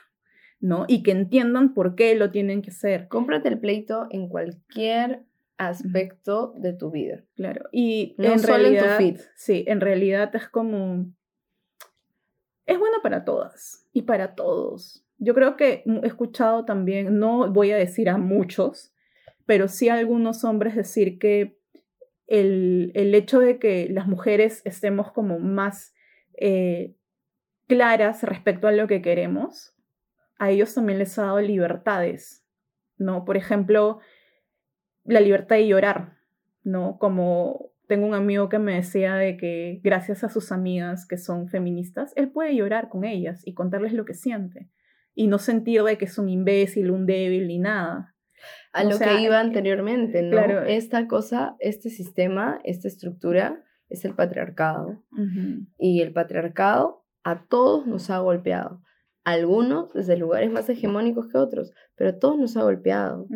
¿no? 0.61 0.85
Y 0.89 1.03
que 1.03 1.11
entiendan 1.11 1.75
por 1.75 1.95
qué 1.95 2.15
lo 2.15 2.31
tienen 2.31 2.63
que 2.63 2.71
hacer. 2.71 3.09
Cómprate 3.09 3.49
el 3.49 3.61
pleito 3.61 4.07
en 4.11 4.29
cualquier 4.29 5.25
aspecto 5.59 6.55
de 6.57 6.73
tu 6.73 6.91
vida. 6.91 7.25
Claro. 7.35 7.69
Y 7.73 8.15
en 8.19 8.43
realidad, 8.43 8.99
sí, 9.35 9.65
en 9.67 9.81
realidad 9.81 10.35
es 10.35 10.49
como 10.49 11.13
es 12.69 12.79
bueno 12.79 12.99
para 13.03 13.25
todas 13.25 13.87
y 13.95 14.03
para 14.03 14.35
todos. 14.35 15.03
Yo 15.17 15.35
creo 15.35 15.57
que 15.57 15.83
he 15.87 16.07
escuchado 16.07 16.67
también, 16.67 17.19
no 17.19 17.51
voy 17.51 17.73
a 17.73 17.77
decir 17.79 18.11
a 18.11 18.19
muchos, 18.19 18.93
pero 19.47 19.69
sí 19.69 19.89
a 19.89 19.95
algunos 19.95 20.45
hombres 20.45 20.77
decir 20.77 21.19
que 21.19 21.59
el, 22.27 22.93
hecho 22.95 23.41
de 23.41 23.59
que 23.59 23.89
las 23.89 24.07
mujeres 24.07 24.61
estemos 24.67 25.11
como 25.13 25.39
más 25.39 25.95
eh, 26.35 26.95
claras 27.69 28.23
respecto 28.23 28.69
a 28.69 28.73
lo 28.73 28.87
que 28.87 29.01
queremos, 29.01 29.75
a 30.39 30.51
ellos 30.51 30.75
también 30.75 30.99
les 30.99 31.19
ha 31.19 31.23
dado 31.23 31.41
libertades, 31.41 32.45
¿no? 32.99 33.25
Por 33.25 33.39
ejemplo, 33.39 34.01
la 35.05 35.21
libertad 35.21 35.57
de 35.57 35.69
llorar, 35.69 36.19
¿no? 36.65 36.99
Como 36.99 37.68
tengo 37.89 38.07
un 38.07 38.15
amigo 38.15 38.49
que 38.49 38.59
me 38.59 38.75
decía 38.75 39.17
de 39.17 39.37
que 39.37 39.81
gracias 39.83 40.23
a 40.23 40.29
sus 40.29 40.53
amigas 40.53 41.07
que 41.07 41.17
son 41.17 41.49
feministas, 41.49 42.13
él 42.17 42.31
puede 42.31 42.55
llorar 42.55 42.91
con 42.91 43.05
ellas 43.05 43.43
y 43.45 43.55
contarles 43.55 43.95
lo 43.95 44.05
que 44.05 44.15
siente 44.15 44.69
y 45.15 45.27
no 45.27 45.39
sentir 45.39 45.83
de 45.83 45.97
que 45.99 46.05
es 46.05 46.19
un 46.19 46.29
imbécil, 46.29 46.91
un 46.91 47.07
débil 47.07 47.49
ni 47.49 47.59
nada. 47.59 48.15
A 48.73 48.85
lo 48.85 48.99
que 48.99 49.21
iba 49.21 49.41
anteriormente, 49.41 50.23
¿no? 50.23 50.31
Claro. 50.31 50.63
Esta 50.65 51.09
cosa, 51.09 51.57
este 51.59 51.89
sistema, 51.89 52.61
esta 52.63 52.87
estructura 52.87 53.65
es 53.89 54.05
el 54.05 54.15
patriarcado. 54.15 55.03
Y 55.79 56.03
el 56.03 56.13
patriarcado 56.13 57.07
a 57.25 57.47
todos 57.47 57.87
nos 57.87 58.11
ha 58.11 58.19
golpeado. 58.19 58.83
Algunos 59.25 59.93
desde 59.95 60.17
lugares 60.17 60.53
más 60.53 60.69
hegemónicos 60.69 61.27
que 61.29 61.39
otros, 61.39 61.73
pero 61.97 62.11
a 62.11 62.19
todos 62.19 62.39
nos 62.39 62.57
ha 62.57 62.63
golpeado. 62.63 63.27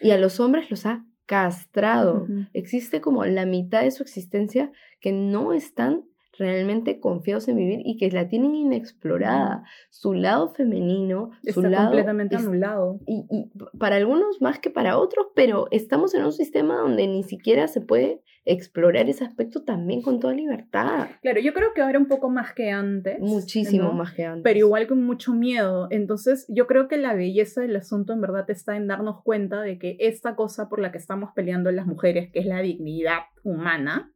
Y 0.00 0.10
a 0.10 0.18
los 0.18 0.40
hombres 0.40 0.68
los 0.68 0.84
ha 0.84 1.06
castrado. 1.32 2.26
Existe 2.52 3.00
como 3.00 3.24
la 3.24 3.46
mitad 3.46 3.80
de 3.80 3.90
su 3.90 4.02
existencia 4.02 4.70
que 5.00 5.12
no 5.12 5.54
están 5.54 6.04
realmente 6.38 7.00
confiados 7.00 7.48
en 7.48 7.56
vivir 7.56 7.80
y 7.84 7.96
que 7.96 8.10
la 8.10 8.28
tienen 8.28 8.54
inexplorada. 8.54 9.64
Su 9.90 10.14
lado 10.14 10.52
femenino, 10.54 11.30
Está 11.42 11.60
su 11.60 11.62
lado 11.62 11.86
completamente 11.86 12.36
anulado. 12.36 13.00
Y, 13.06 13.26
y, 13.30 13.50
para 13.78 13.96
algunos 13.96 14.40
más 14.40 14.58
que 14.58 14.70
para 14.70 14.98
otros, 14.98 15.26
pero 15.34 15.68
estamos 15.70 16.14
en 16.14 16.24
un 16.24 16.32
sistema 16.32 16.76
donde 16.76 17.06
ni 17.06 17.22
siquiera 17.22 17.68
se 17.68 17.80
puede 17.80 18.22
explorar 18.44 19.08
ese 19.08 19.24
aspecto 19.24 19.62
también 19.62 20.02
con 20.02 20.18
toda 20.18 20.34
libertad. 20.34 21.08
Claro, 21.20 21.40
yo 21.40 21.54
creo 21.54 21.72
que 21.74 21.82
ahora 21.82 21.98
un 21.98 22.06
poco 22.06 22.28
más 22.28 22.52
que 22.54 22.70
antes. 22.70 23.20
Muchísimo 23.20 23.92
más 23.92 24.12
que 24.12 24.24
antes. 24.24 24.42
Pero 24.42 24.58
igual 24.58 24.86
con 24.88 25.04
mucho 25.04 25.32
miedo. 25.32 25.86
Entonces, 25.90 26.46
yo 26.48 26.66
creo 26.66 26.88
que 26.88 26.96
la 26.96 27.14
belleza 27.14 27.60
del 27.60 27.76
asunto 27.76 28.12
en 28.12 28.20
verdad 28.20 28.48
está 28.50 28.76
en 28.76 28.88
darnos 28.88 29.22
cuenta 29.22 29.62
de 29.62 29.78
que 29.78 29.96
esta 30.00 30.34
cosa 30.34 30.68
por 30.68 30.80
la 30.80 30.90
que 30.90 30.98
estamos 30.98 31.30
peleando 31.34 31.70
las 31.70 31.86
mujeres, 31.86 32.30
que 32.32 32.40
es 32.40 32.46
la 32.46 32.60
dignidad 32.62 33.20
humana, 33.44 34.12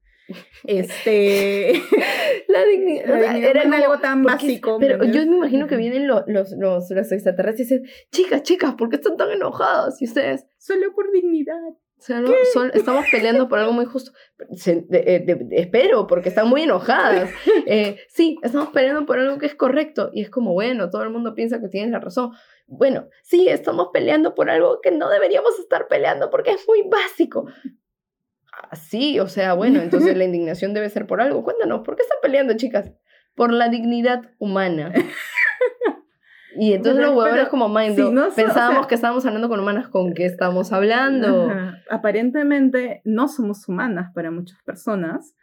este 0.64 1.72
la 2.48 2.64
dignidad, 2.64 3.36
era 3.36 3.62
algo 3.62 3.98
tan 3.98 4.22
básico 4.22 4.78
pero 4.80 5.04
yo 5.04 5.24
me 5.26 5.36
imagino 5.36 5.66
que 5.66 5.76
vienen 5.76 6.08
los, 6.08 6.24
los, 6.26 6.52
los, 6.52 6.90
extraterrestres 6.90 7.70
y 7.70 7.74
dicen 7.78 7.90
chicas 8.10 8.42
chicas 8.42 8.74
¿por 8.74 8.88
qué 8.88 8.96
están 8.96 9.16
tan 9.16 9.30
enojadas? 9.30 10.00
y 10.02 10.06
ustedes 10.06 10.46
solo 10.58 10.92
por 10.94 11.10
dignidad 11.12 11.60
estamos 12.74 13.06
peleando 13.10 13.48
por 13.48 13.58
algo 13.58 13.72
muy 13.72 13.86
justo. 13.86 14.12
Eh, 14.66 15.48
espero, 15.52 16.06
porque 16.06 16.28
están 16.28 16.48
muy 16.48 16.62
enojadas. 16.62 17.30
Eh, 17.68 17.98
sí, 18.08 18.38
estamos 18.42 18.68
peleando 18.68 19.06
por 19.06 19.18
algo 19.18 19.38
que 19.38 19.46
es 19.46 19.54
correcto. 19.56 20.10
Y 20.12 20.22
es 20.22 20.30
como, 20.30 20.52
bueno, 20.52 20.88
todo 20.88 21.02
el 21.02 21.10
mundo 21.10 21.34
piensa 21.34 21.60
que 21.60 21.68
tienes 21.68 21.90
la 21.90 21.98
razón. 21.98 22.30
Bueno, 22.68 23.08
sí, 23.24 23.48
estamos 23.48 23.88
peleando 23.92 24.34
por 24.34 24.50
algo 24.50 24.80
que 24.80 24.92
no 24.92 25.08
deberíamos 25.08 25.58
estar 25.58 25.88
peleando 25.88 26.30
porque 26.30 26.52
es 26.52 26.64
muy 26.68 26.82
básico. 26.88 27.46
Sí, 28.72 29.20
o 29.20 29.28
sea, 29.28 29.54
bueno, 29.54 29.80
entonces 29.80 30.16
la 30.16 30.24
indignación 30.24 30.74
debe 30.74 30.88
ser 30.90 31.06
por 31.06 31.20
algo. 31.20 31.44
Cuéntanos, 31.44 31.80
¿por 31.80 31.96
qué 31.96 32.02
están 32.02 32.18
peleando, 32.22 32.56
chicas? 32.56 32.92
Por 33.34 33.52
la 33.52 33.68
dignidad 33.68 34.22
humana. 34.38 34.92
Y 36.58 36.72
entonces 36.72 37.04
los 37.04 37.14
huevones 37.14 37.48
como 37.48 37.68
mind 37.68 37.98
pensábamos 38.34 38.86
que 38.86 38.94
estábamos 38.94 39.26
hablando 39.26 39.48
con 39.48 39.60
humanas, 39.60 39.88
¿con 39.88 40.14
qué 40.14 40.24
estamos 40.24 40.72
hablando? 40.72 41.52
Aparentemente 41.90 43.02
no 43.04 43.28
somos 43.28 43.68
humanas 43.68 44.12
para 44.14 44.30
muchas 44.30 44.62
personas, 44.62 45.34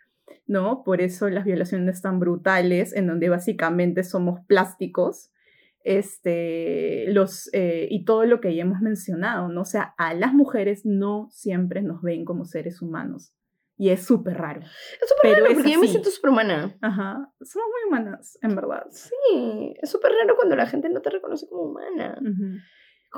¿no? 0.48 0.84
Por 0.84 1.02
eso 1.02 1.30
las 1.30 1.46
violaciones 1.46 2.02
tan 2.02 2.20
brutales, 2.20 2.96
en 2.96 3.08
donde 3.08 3.30
básicamente 3.30 4.04
somos 4.04 4.40
plásticos, 4.48 5.30
este, 5.84 7.06
los, 7.10 7.50
eh, 7.54 7.88
y 7.90 8.06
todo 8.06 8.26
lo 8.26 8.40
que 8.40 8.56
ya 8.56 8.64
hemos 8.64 8.80
mencionado, 8.80 9.50
¿no? 9.50 9.62
O 9.62 9.66
sea, 9.66 9.94
a 9.98 10.14
las 10.14 10.34
mujeres 10.34 10.86
no 10.86 11.28
siempre 11.30 11.82
nos 11.82 12.02
ven 12.02 12.26
como 12.26 12.46
seres 12.46 12.82
humanos. 12.82 13.34
Y 13.76 13.90
es 13.90 14.06
súper 14.06 14.38
raro. 14.38 14.62
Es 14.62 15.10
súper 15.10 15.42
raro 15.42 15.56
porque 15.56 15.72
yo 15.72 15.80
me 15.80 15.88
siento 15.88 16.10
súper 16.10 16.30
humana. 16.30 16.76
Ajá. 16.82 17.32
Somos 17.42 17.68
muy 17.70 17.90
humanas, 17.90 18.38
en 18.42 18.56
verdad. 18.56 18.86
Sí. 18.92 19.74
Es 19.82 19.90
súper 19.90 20.12
raro 20.12 20.36
cuando 20.36 20.56
la 20.56 20.68
gente 20.68 20.90
no 20.90 21.02
te 21.02 21.10
reconoce 21.10 21.48
como 21.50 21.64
humana. 21.64 22.20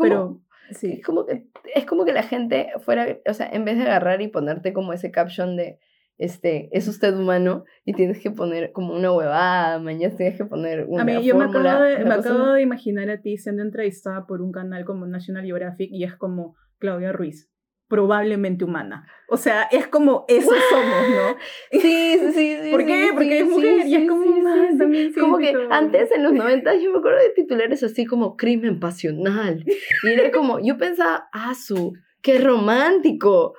Pero. 0.02 0.42
Sí. 0.72 0.94
Es 0.94 1.06
como, 1.06 1.28
que, 1.28 1.48
es 1.76 1.86
como 1.86 2.06
que 2.06 2.14
la 2.14 2.24
gente 2.24 2.72
fuera, 2.80 3.20
o 3.30 3.34
sea, 3.36 3.48
en 3.48 3.66
vez 3.66 3.78
de 3.78 3.84
agarrar 3.84 4.22
y 4.24 4.30
ponerte 4.30 4.74
como 4.74 4.94
ese 4.94 5.12
caption 5.12 5.56
de, 5.56 5.78
este, 6.18 6.70
es 6.72 6.88
usted 6.88 7.14
humano 7.16 7.66
y 7.84 7.94
tienes 7.94 8.22
que 8.22 8.32
poner 8.32 8.72
como 8.72 8.94
una 8.94 9.12
huevada, 9.12 9.80
mañana 9.80 10.16
tienes 10.16 10.38
que 10.38 10.46
poner 10.46 10.86
una 10.88 11.02
A 11.02 11.06
mí, 11.06 11.24
yo 11.24 11.36
me 11.36 11.46
acabo, 11.46 11.82
de, 11.82 12.06
me 12.06 12.14
acabo 12.14 12.54
de 12.54 12.62
imaginar 12.62 13.10
a 13.10 13.22
ti 13.22 13.38
siendo 13.38 13.62
entrevistada 13.62 14.26
por 14.26 14.42
un 14.42 14.52
canal 14.52 14.86
como 14.86 15.06
National 15.06 15.46
Geographic 15.46 15.90
y 15.92 16.04
es 16.04 16.16
como 16.16 16.56
Claudia 16.80 17.12
Ruiz 17.12 17.50
probablemente 17.88 18.66
humana. 18.66 19.08
O 19.30 19.38
sea, 19.38 19.64
es 19.64 19.88
como 19.88 20.26
eso 20.28 20.52
somos, 20.70 21.10
¿no? 21.10 21.38
Sí, 21.72 22.20
sí, 22.20 22.32
sí. 22.34 22.58
¿Por 22.72 22.86
qué? 22.86 23.10
Porque 23.14 23.40
es 23.40 23.48
mujer 23.48 23.86
y 23.86 23.96
es 23.96 24.10
como 24.10 24.26
más 24.42 24.78
también. 24.78 25.14
Como 25.14 25.38
que 25.38 25.54
antes 25.70 26.12
en 26.12 26.24
los 26.24 26.34
90 26.34 26.76
yo 26.76 26.92
me 26.92 27.00
acuerdo 27.00 27.20
de 27.20 27.30
titulares 27.30 27.84
así 27.84 28.06
como 28.06 28.36
crimen 28.36 28.80
pasional. 28.80 29.64
Y 30.04 30.08
era 30.08 30.32
como, 30.32 30.60
yo 30.60 30.78
pensaba, 30.78 31.28
ah, 31.32 31.54
su, 31.56 31.94
qué 32.22 32.40
romántico. 32.40 33.54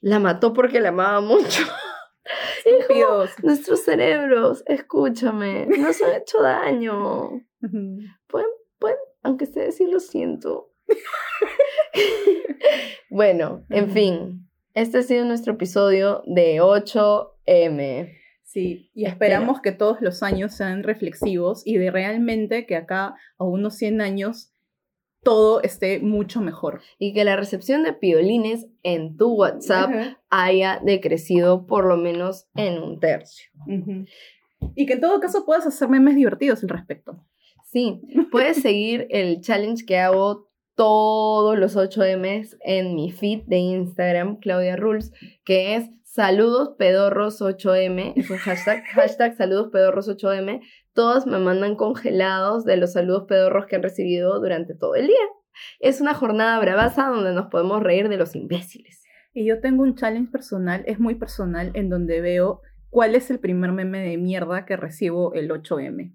La 0.00 0.18
mató 0.18 0.52
porque 0.52 0.80
la 0.80 0.88
amaba 0.88 1.20
mucho. 1.20 1.62
Estúpidos. 2.64 3.30
Nuestros 3.42 3.84
cerebros, 3.84 4.62
escúchame, 4.66 5.66
nos 5.66 6.02
han 6.02 6.14
hecho 6.14 6.42
daño. 6.42 7.42
Pueden, 8.26 8.48
pueden, 8.78 8.98
aunque 9.22 9.46
sea 9.46 9.64
decir 9.64 9.88
lo 9.88 10.00
siento, 10.00 10.72
bueno, 13.10 13.64
en 13.70 13.90
fin, 13.90 14.48
este 14.74 14.98
ha 14.98 15.02
sido 15.02 15.24
nuestro 15.24 15.54
episodio 15.54 16.22
de 16.26 16.60
8M. 16.60 18.18
Sí, 18.42 18.90
y 18.94 19.06
esperamos 19.06 19.62
que 19.62 19.72
todos 19.72 20.02
los 20.02 20.22
años 20.22 20.54
sean 20.54 20.82
reflexivos 20.82 21.66
y 21.66 21.78
de 21.78 21.90
realmente 21.90 22.66
que 22.66 22.76
acá 22.76 23.14
a 23.38 23.44
unos 23.44 23.76
100 23.76 24.02
años 24.02 24.51
todo 25.22 25.62
esté 25.62 26.00
mucho 26.00 26.40
mejor. 26.40 26.80
Y 26.98 27.12
que 27.14 27.24
la 27.24 27.36
recepción 27.36 27.82
de 27.82 27.92
piolines 27.92 28.66
en 28.82 29.16
tu 29.16 29.34
WhatsApp 29.34 29.90
haya 30.30 30.80
decrecido 30.84 31.66
por 31.66 31.86
lo 31.86 31.96
menos 31.96 32.46
en 32.54 32.82
un 32.82 33.00
tercio. 33.00 33.50
Y 34.74 34.86
que 34.86 34.94
en 34.94 35.00
todo 35.00 35.20
caso 35.20 35.44
puedas 35.44 35.66
hacer 35.66 35.88
memes 35.88 36.16
divertidos 36.16 36.62
al 36.62 36.68
respecto. 36.68 37.24
Sí, 37.64 38.02
puedes 38.30 38.60
seguir 38.60 39.06
el 39.10 39.40
challenge 39.40 39.86
que 39.86 39.98
hago 39.98 40.50
todos 40.74 41.58
los 41.58 41.76
8Ms 41.76 42.56
en 42.60 42.94
mi 42.94 43.10
feed 43.10 43.42
de 43.46 43.58
Instagram, 43.58 44.38
Claudia 44.40 44.76
Rules, 44.76 45.12
que 45.44 45.76
es 45.76 45.90
saludos 46.04 46.74
pedorros 46.78 47.40
8M, 47.40 48.12
es 48.16 48.30
un 48.30 48.36
hashtag, 48.36 48.84
hashtag 48.92 49.34
saludos 49.34 49.70
pedorros 49.72 50.08
8M. 50.08 50.60
Todos 50.94 51.26
me 51.26 51.38
mandan 51.38 51.76
congelados 51.76 52.64
de 52.64 52.76
los 52.76 52.92
saludos 52.92 53.24
pedorros 53.26 53.66
que 53.66 53.76
han 53.76 53.82
recibido 53.82 54.38
durante 54.40 54.74
todo 54.74 54.94
el 54.94 55.06
día. 55.06 55.26
Es 55.80 56.00
una 56.00 56.14
jornada 56.14 56.58
bravaza 56.58 57.08
donde 57.08 57.32
nos 57.32 57.46
podemos 57.46 57.82
reír 57.82 58.08
de 58.08 58.16
los 58.16 58.34
imbéciles. 58.34 59.02
Y 59.32 59.46
yo 59.46 59.60
tengo 59.60 59.82
un 59.82 59.94
challenge 59.94 60.30
personal, 60.30 60.82
es 60.86 60.98
muy 60.98 61.14
personal, 61.14 61.70
en 61.74 61.88
donde 61.88 62.20
veo 62.20 62.60
cuál 62.90 63.14
es 63.14 63.30
el 63.30 63.38
primer 63.38 63.72
meme 63.72 64.00
de 64.00 64.18
mierda 64.18 64.66
que 64.66 64.76
recibo 64.76 65.32
el 65.32 65.50
8M. 65.50 66.14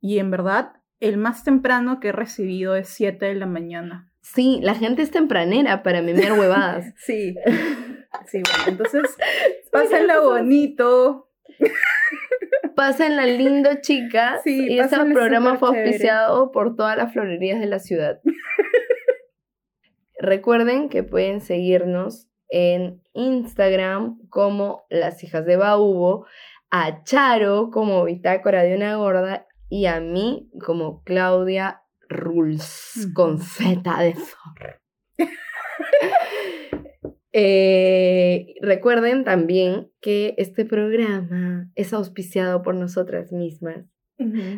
Y 0.00 0.18
en 0.18 0.30
verdad, 0.30 0.72
el 0.98 1.16
más 1.16 1.44
temprano 1.44 1.98
que 2.00 2.08
he 2.08 2.12
recibido 2.12 2.76
es 2.76 2.88
7 2.88 3.24
de 3.24 3.34
la 3.34 3.46
mañana. 3.46 4.12
Sí, 4.20 4.60
la 4.62 4.74
gente 4.74 5.00
es 5.00 5.10
tempranera 5.10 5.82
para 5.82 6.02
memear 6.02 6.38
huevadas. 6.38 6.92
sí. 6.98 7.34
Sí, 8.26 8.42
bueno, 8.42 8.64
entonces 8.66 9.16
pásenla 9.72 10.20
bonito. 10.20 11.30
Pásenla 12.80 13.26
lindo, 13.26 13.68
chicas. 13.82 14.40
Sí, 14.42 14.68
y 14.70 14.78
ese 14.78 14.96
programa 15.12 15.58
fue 15.58 15.68
auspiciado 15.68 16.50
por 16.50 16.76
todas 16.76 16.96
las 16.96 17.12
florerías 17.12 17.60
de 17.60 17.66
la 17.66 17.78
ciudad. 17.78 18.22
Recuerden 20.18 20.88
que 20.88 21.02
pueden 21.02 21.42
seguirnos 21.42 22.30
en 22.48 23.02
Instagram 23.12 24.18
como 24.30 24.86
Las 24.88 25.22
Hijas 25.22 25.44
de 25.44 25.58
Baubo, 25.58 26.24
a 26.70 27.04
Charo 27.04 27.70
como 27.70 28.02
Bitácora 28.04 28.62
de 28.62 28.74
una 28.74 28.96
Gorda 28.96 29.46
y 29.68 29.84
a 29.84 30.00
mí 30.00 30.50
como 30.64 31.02
Claudia 31.04 31.82
Rules 32.08 33.10
con 33.12 33.40
Z 33.40 34.02
de 34.02 34.14
zorro. 34.14 34.80
Eh, 37.32 38.54
recuerden 38.60 39.24
también 39.24 39.90
que 40.00 40.34
este 40.36 40.64
programa 40.64 41.70
es 41.74 41.92
auspiciado 41.92 42.62
por 42.62 42.74
nosotras 42.74 43.32
mismas. 43.32 43.86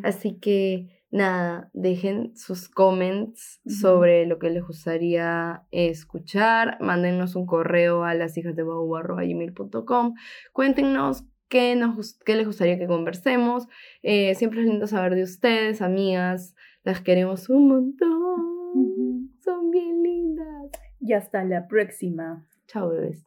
Así 0.02 0.40
que 0.40 0.88
nada, 1.12 1.70
dejen 1.72 2.36
sus 2.36 2.68
comments 2.68 3.60
sobre 3.64 4.26
lo 4.26 4.40
que 4.40 4.50
les 4.50 4.66
gustaría 4.66 5.62
escuchar, 5.70 6.78
mándennos 6.80 7.36
un 7.36 7.46
correo 7.46 8.02
a 8.02 8.14
las 8.14 8.36
hijas 8.36 8.56
de 8.56 8.64
gmail.com, 8.64 10.14
cuéntenos 10.52 11.24
qué, 11.48 11.76
nos, 11.76 12.18
qué 12.24 12.34
les 12.34 12.46
gustaría 12.46 12.76
que 12.76 12.88
conversemos, 12.88 13.68
eh, 14.02 14.34
siempre 14.34 14.62
es 14.62 14.66
lindo 14.66 14.88
saber 14.88 15.14
de 15.14 15.22
ustedes, 15.22 15.80
amigas, 15.80 16.56
las 16.82 17.00
queremos 17.02 17.48
un 17.48 17.68
montón, 17.68 19.30
son 19.44 19.70
bien 19.70 20.02
lindas. 20.02 20.70
Y 20.98 21.12
hasta 21.12 21.44
la 21.44 21.68
próxima. 21.68 22.46
Chao 22.72 22.88
bebés. 22.88 23.26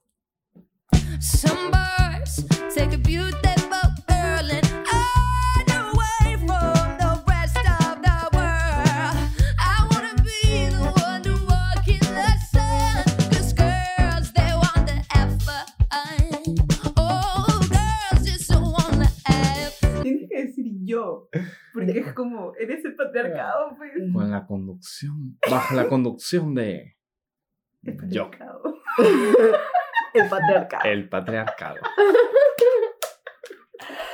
porque 21.74 22.00
es 22.00 22.14
como, 22.14 22.54
eres 22.56 22.84
el 22.86 22.96
patriarcado, 22.96 23.76
pues. 23.78 23.91
Con 24.12 24.32
la 24.32 24.46
conducción, 24.48 25.38
bajo 25.50 25.76
la 25.76 25.88
conducción 25.88 26.56
de 26.56 26.96
yo. 28.10 28.32
El 30.14 30.30
patriarcado. 30.30 30.84
El 30.86 31.10
patriarcado. 31.10 31.82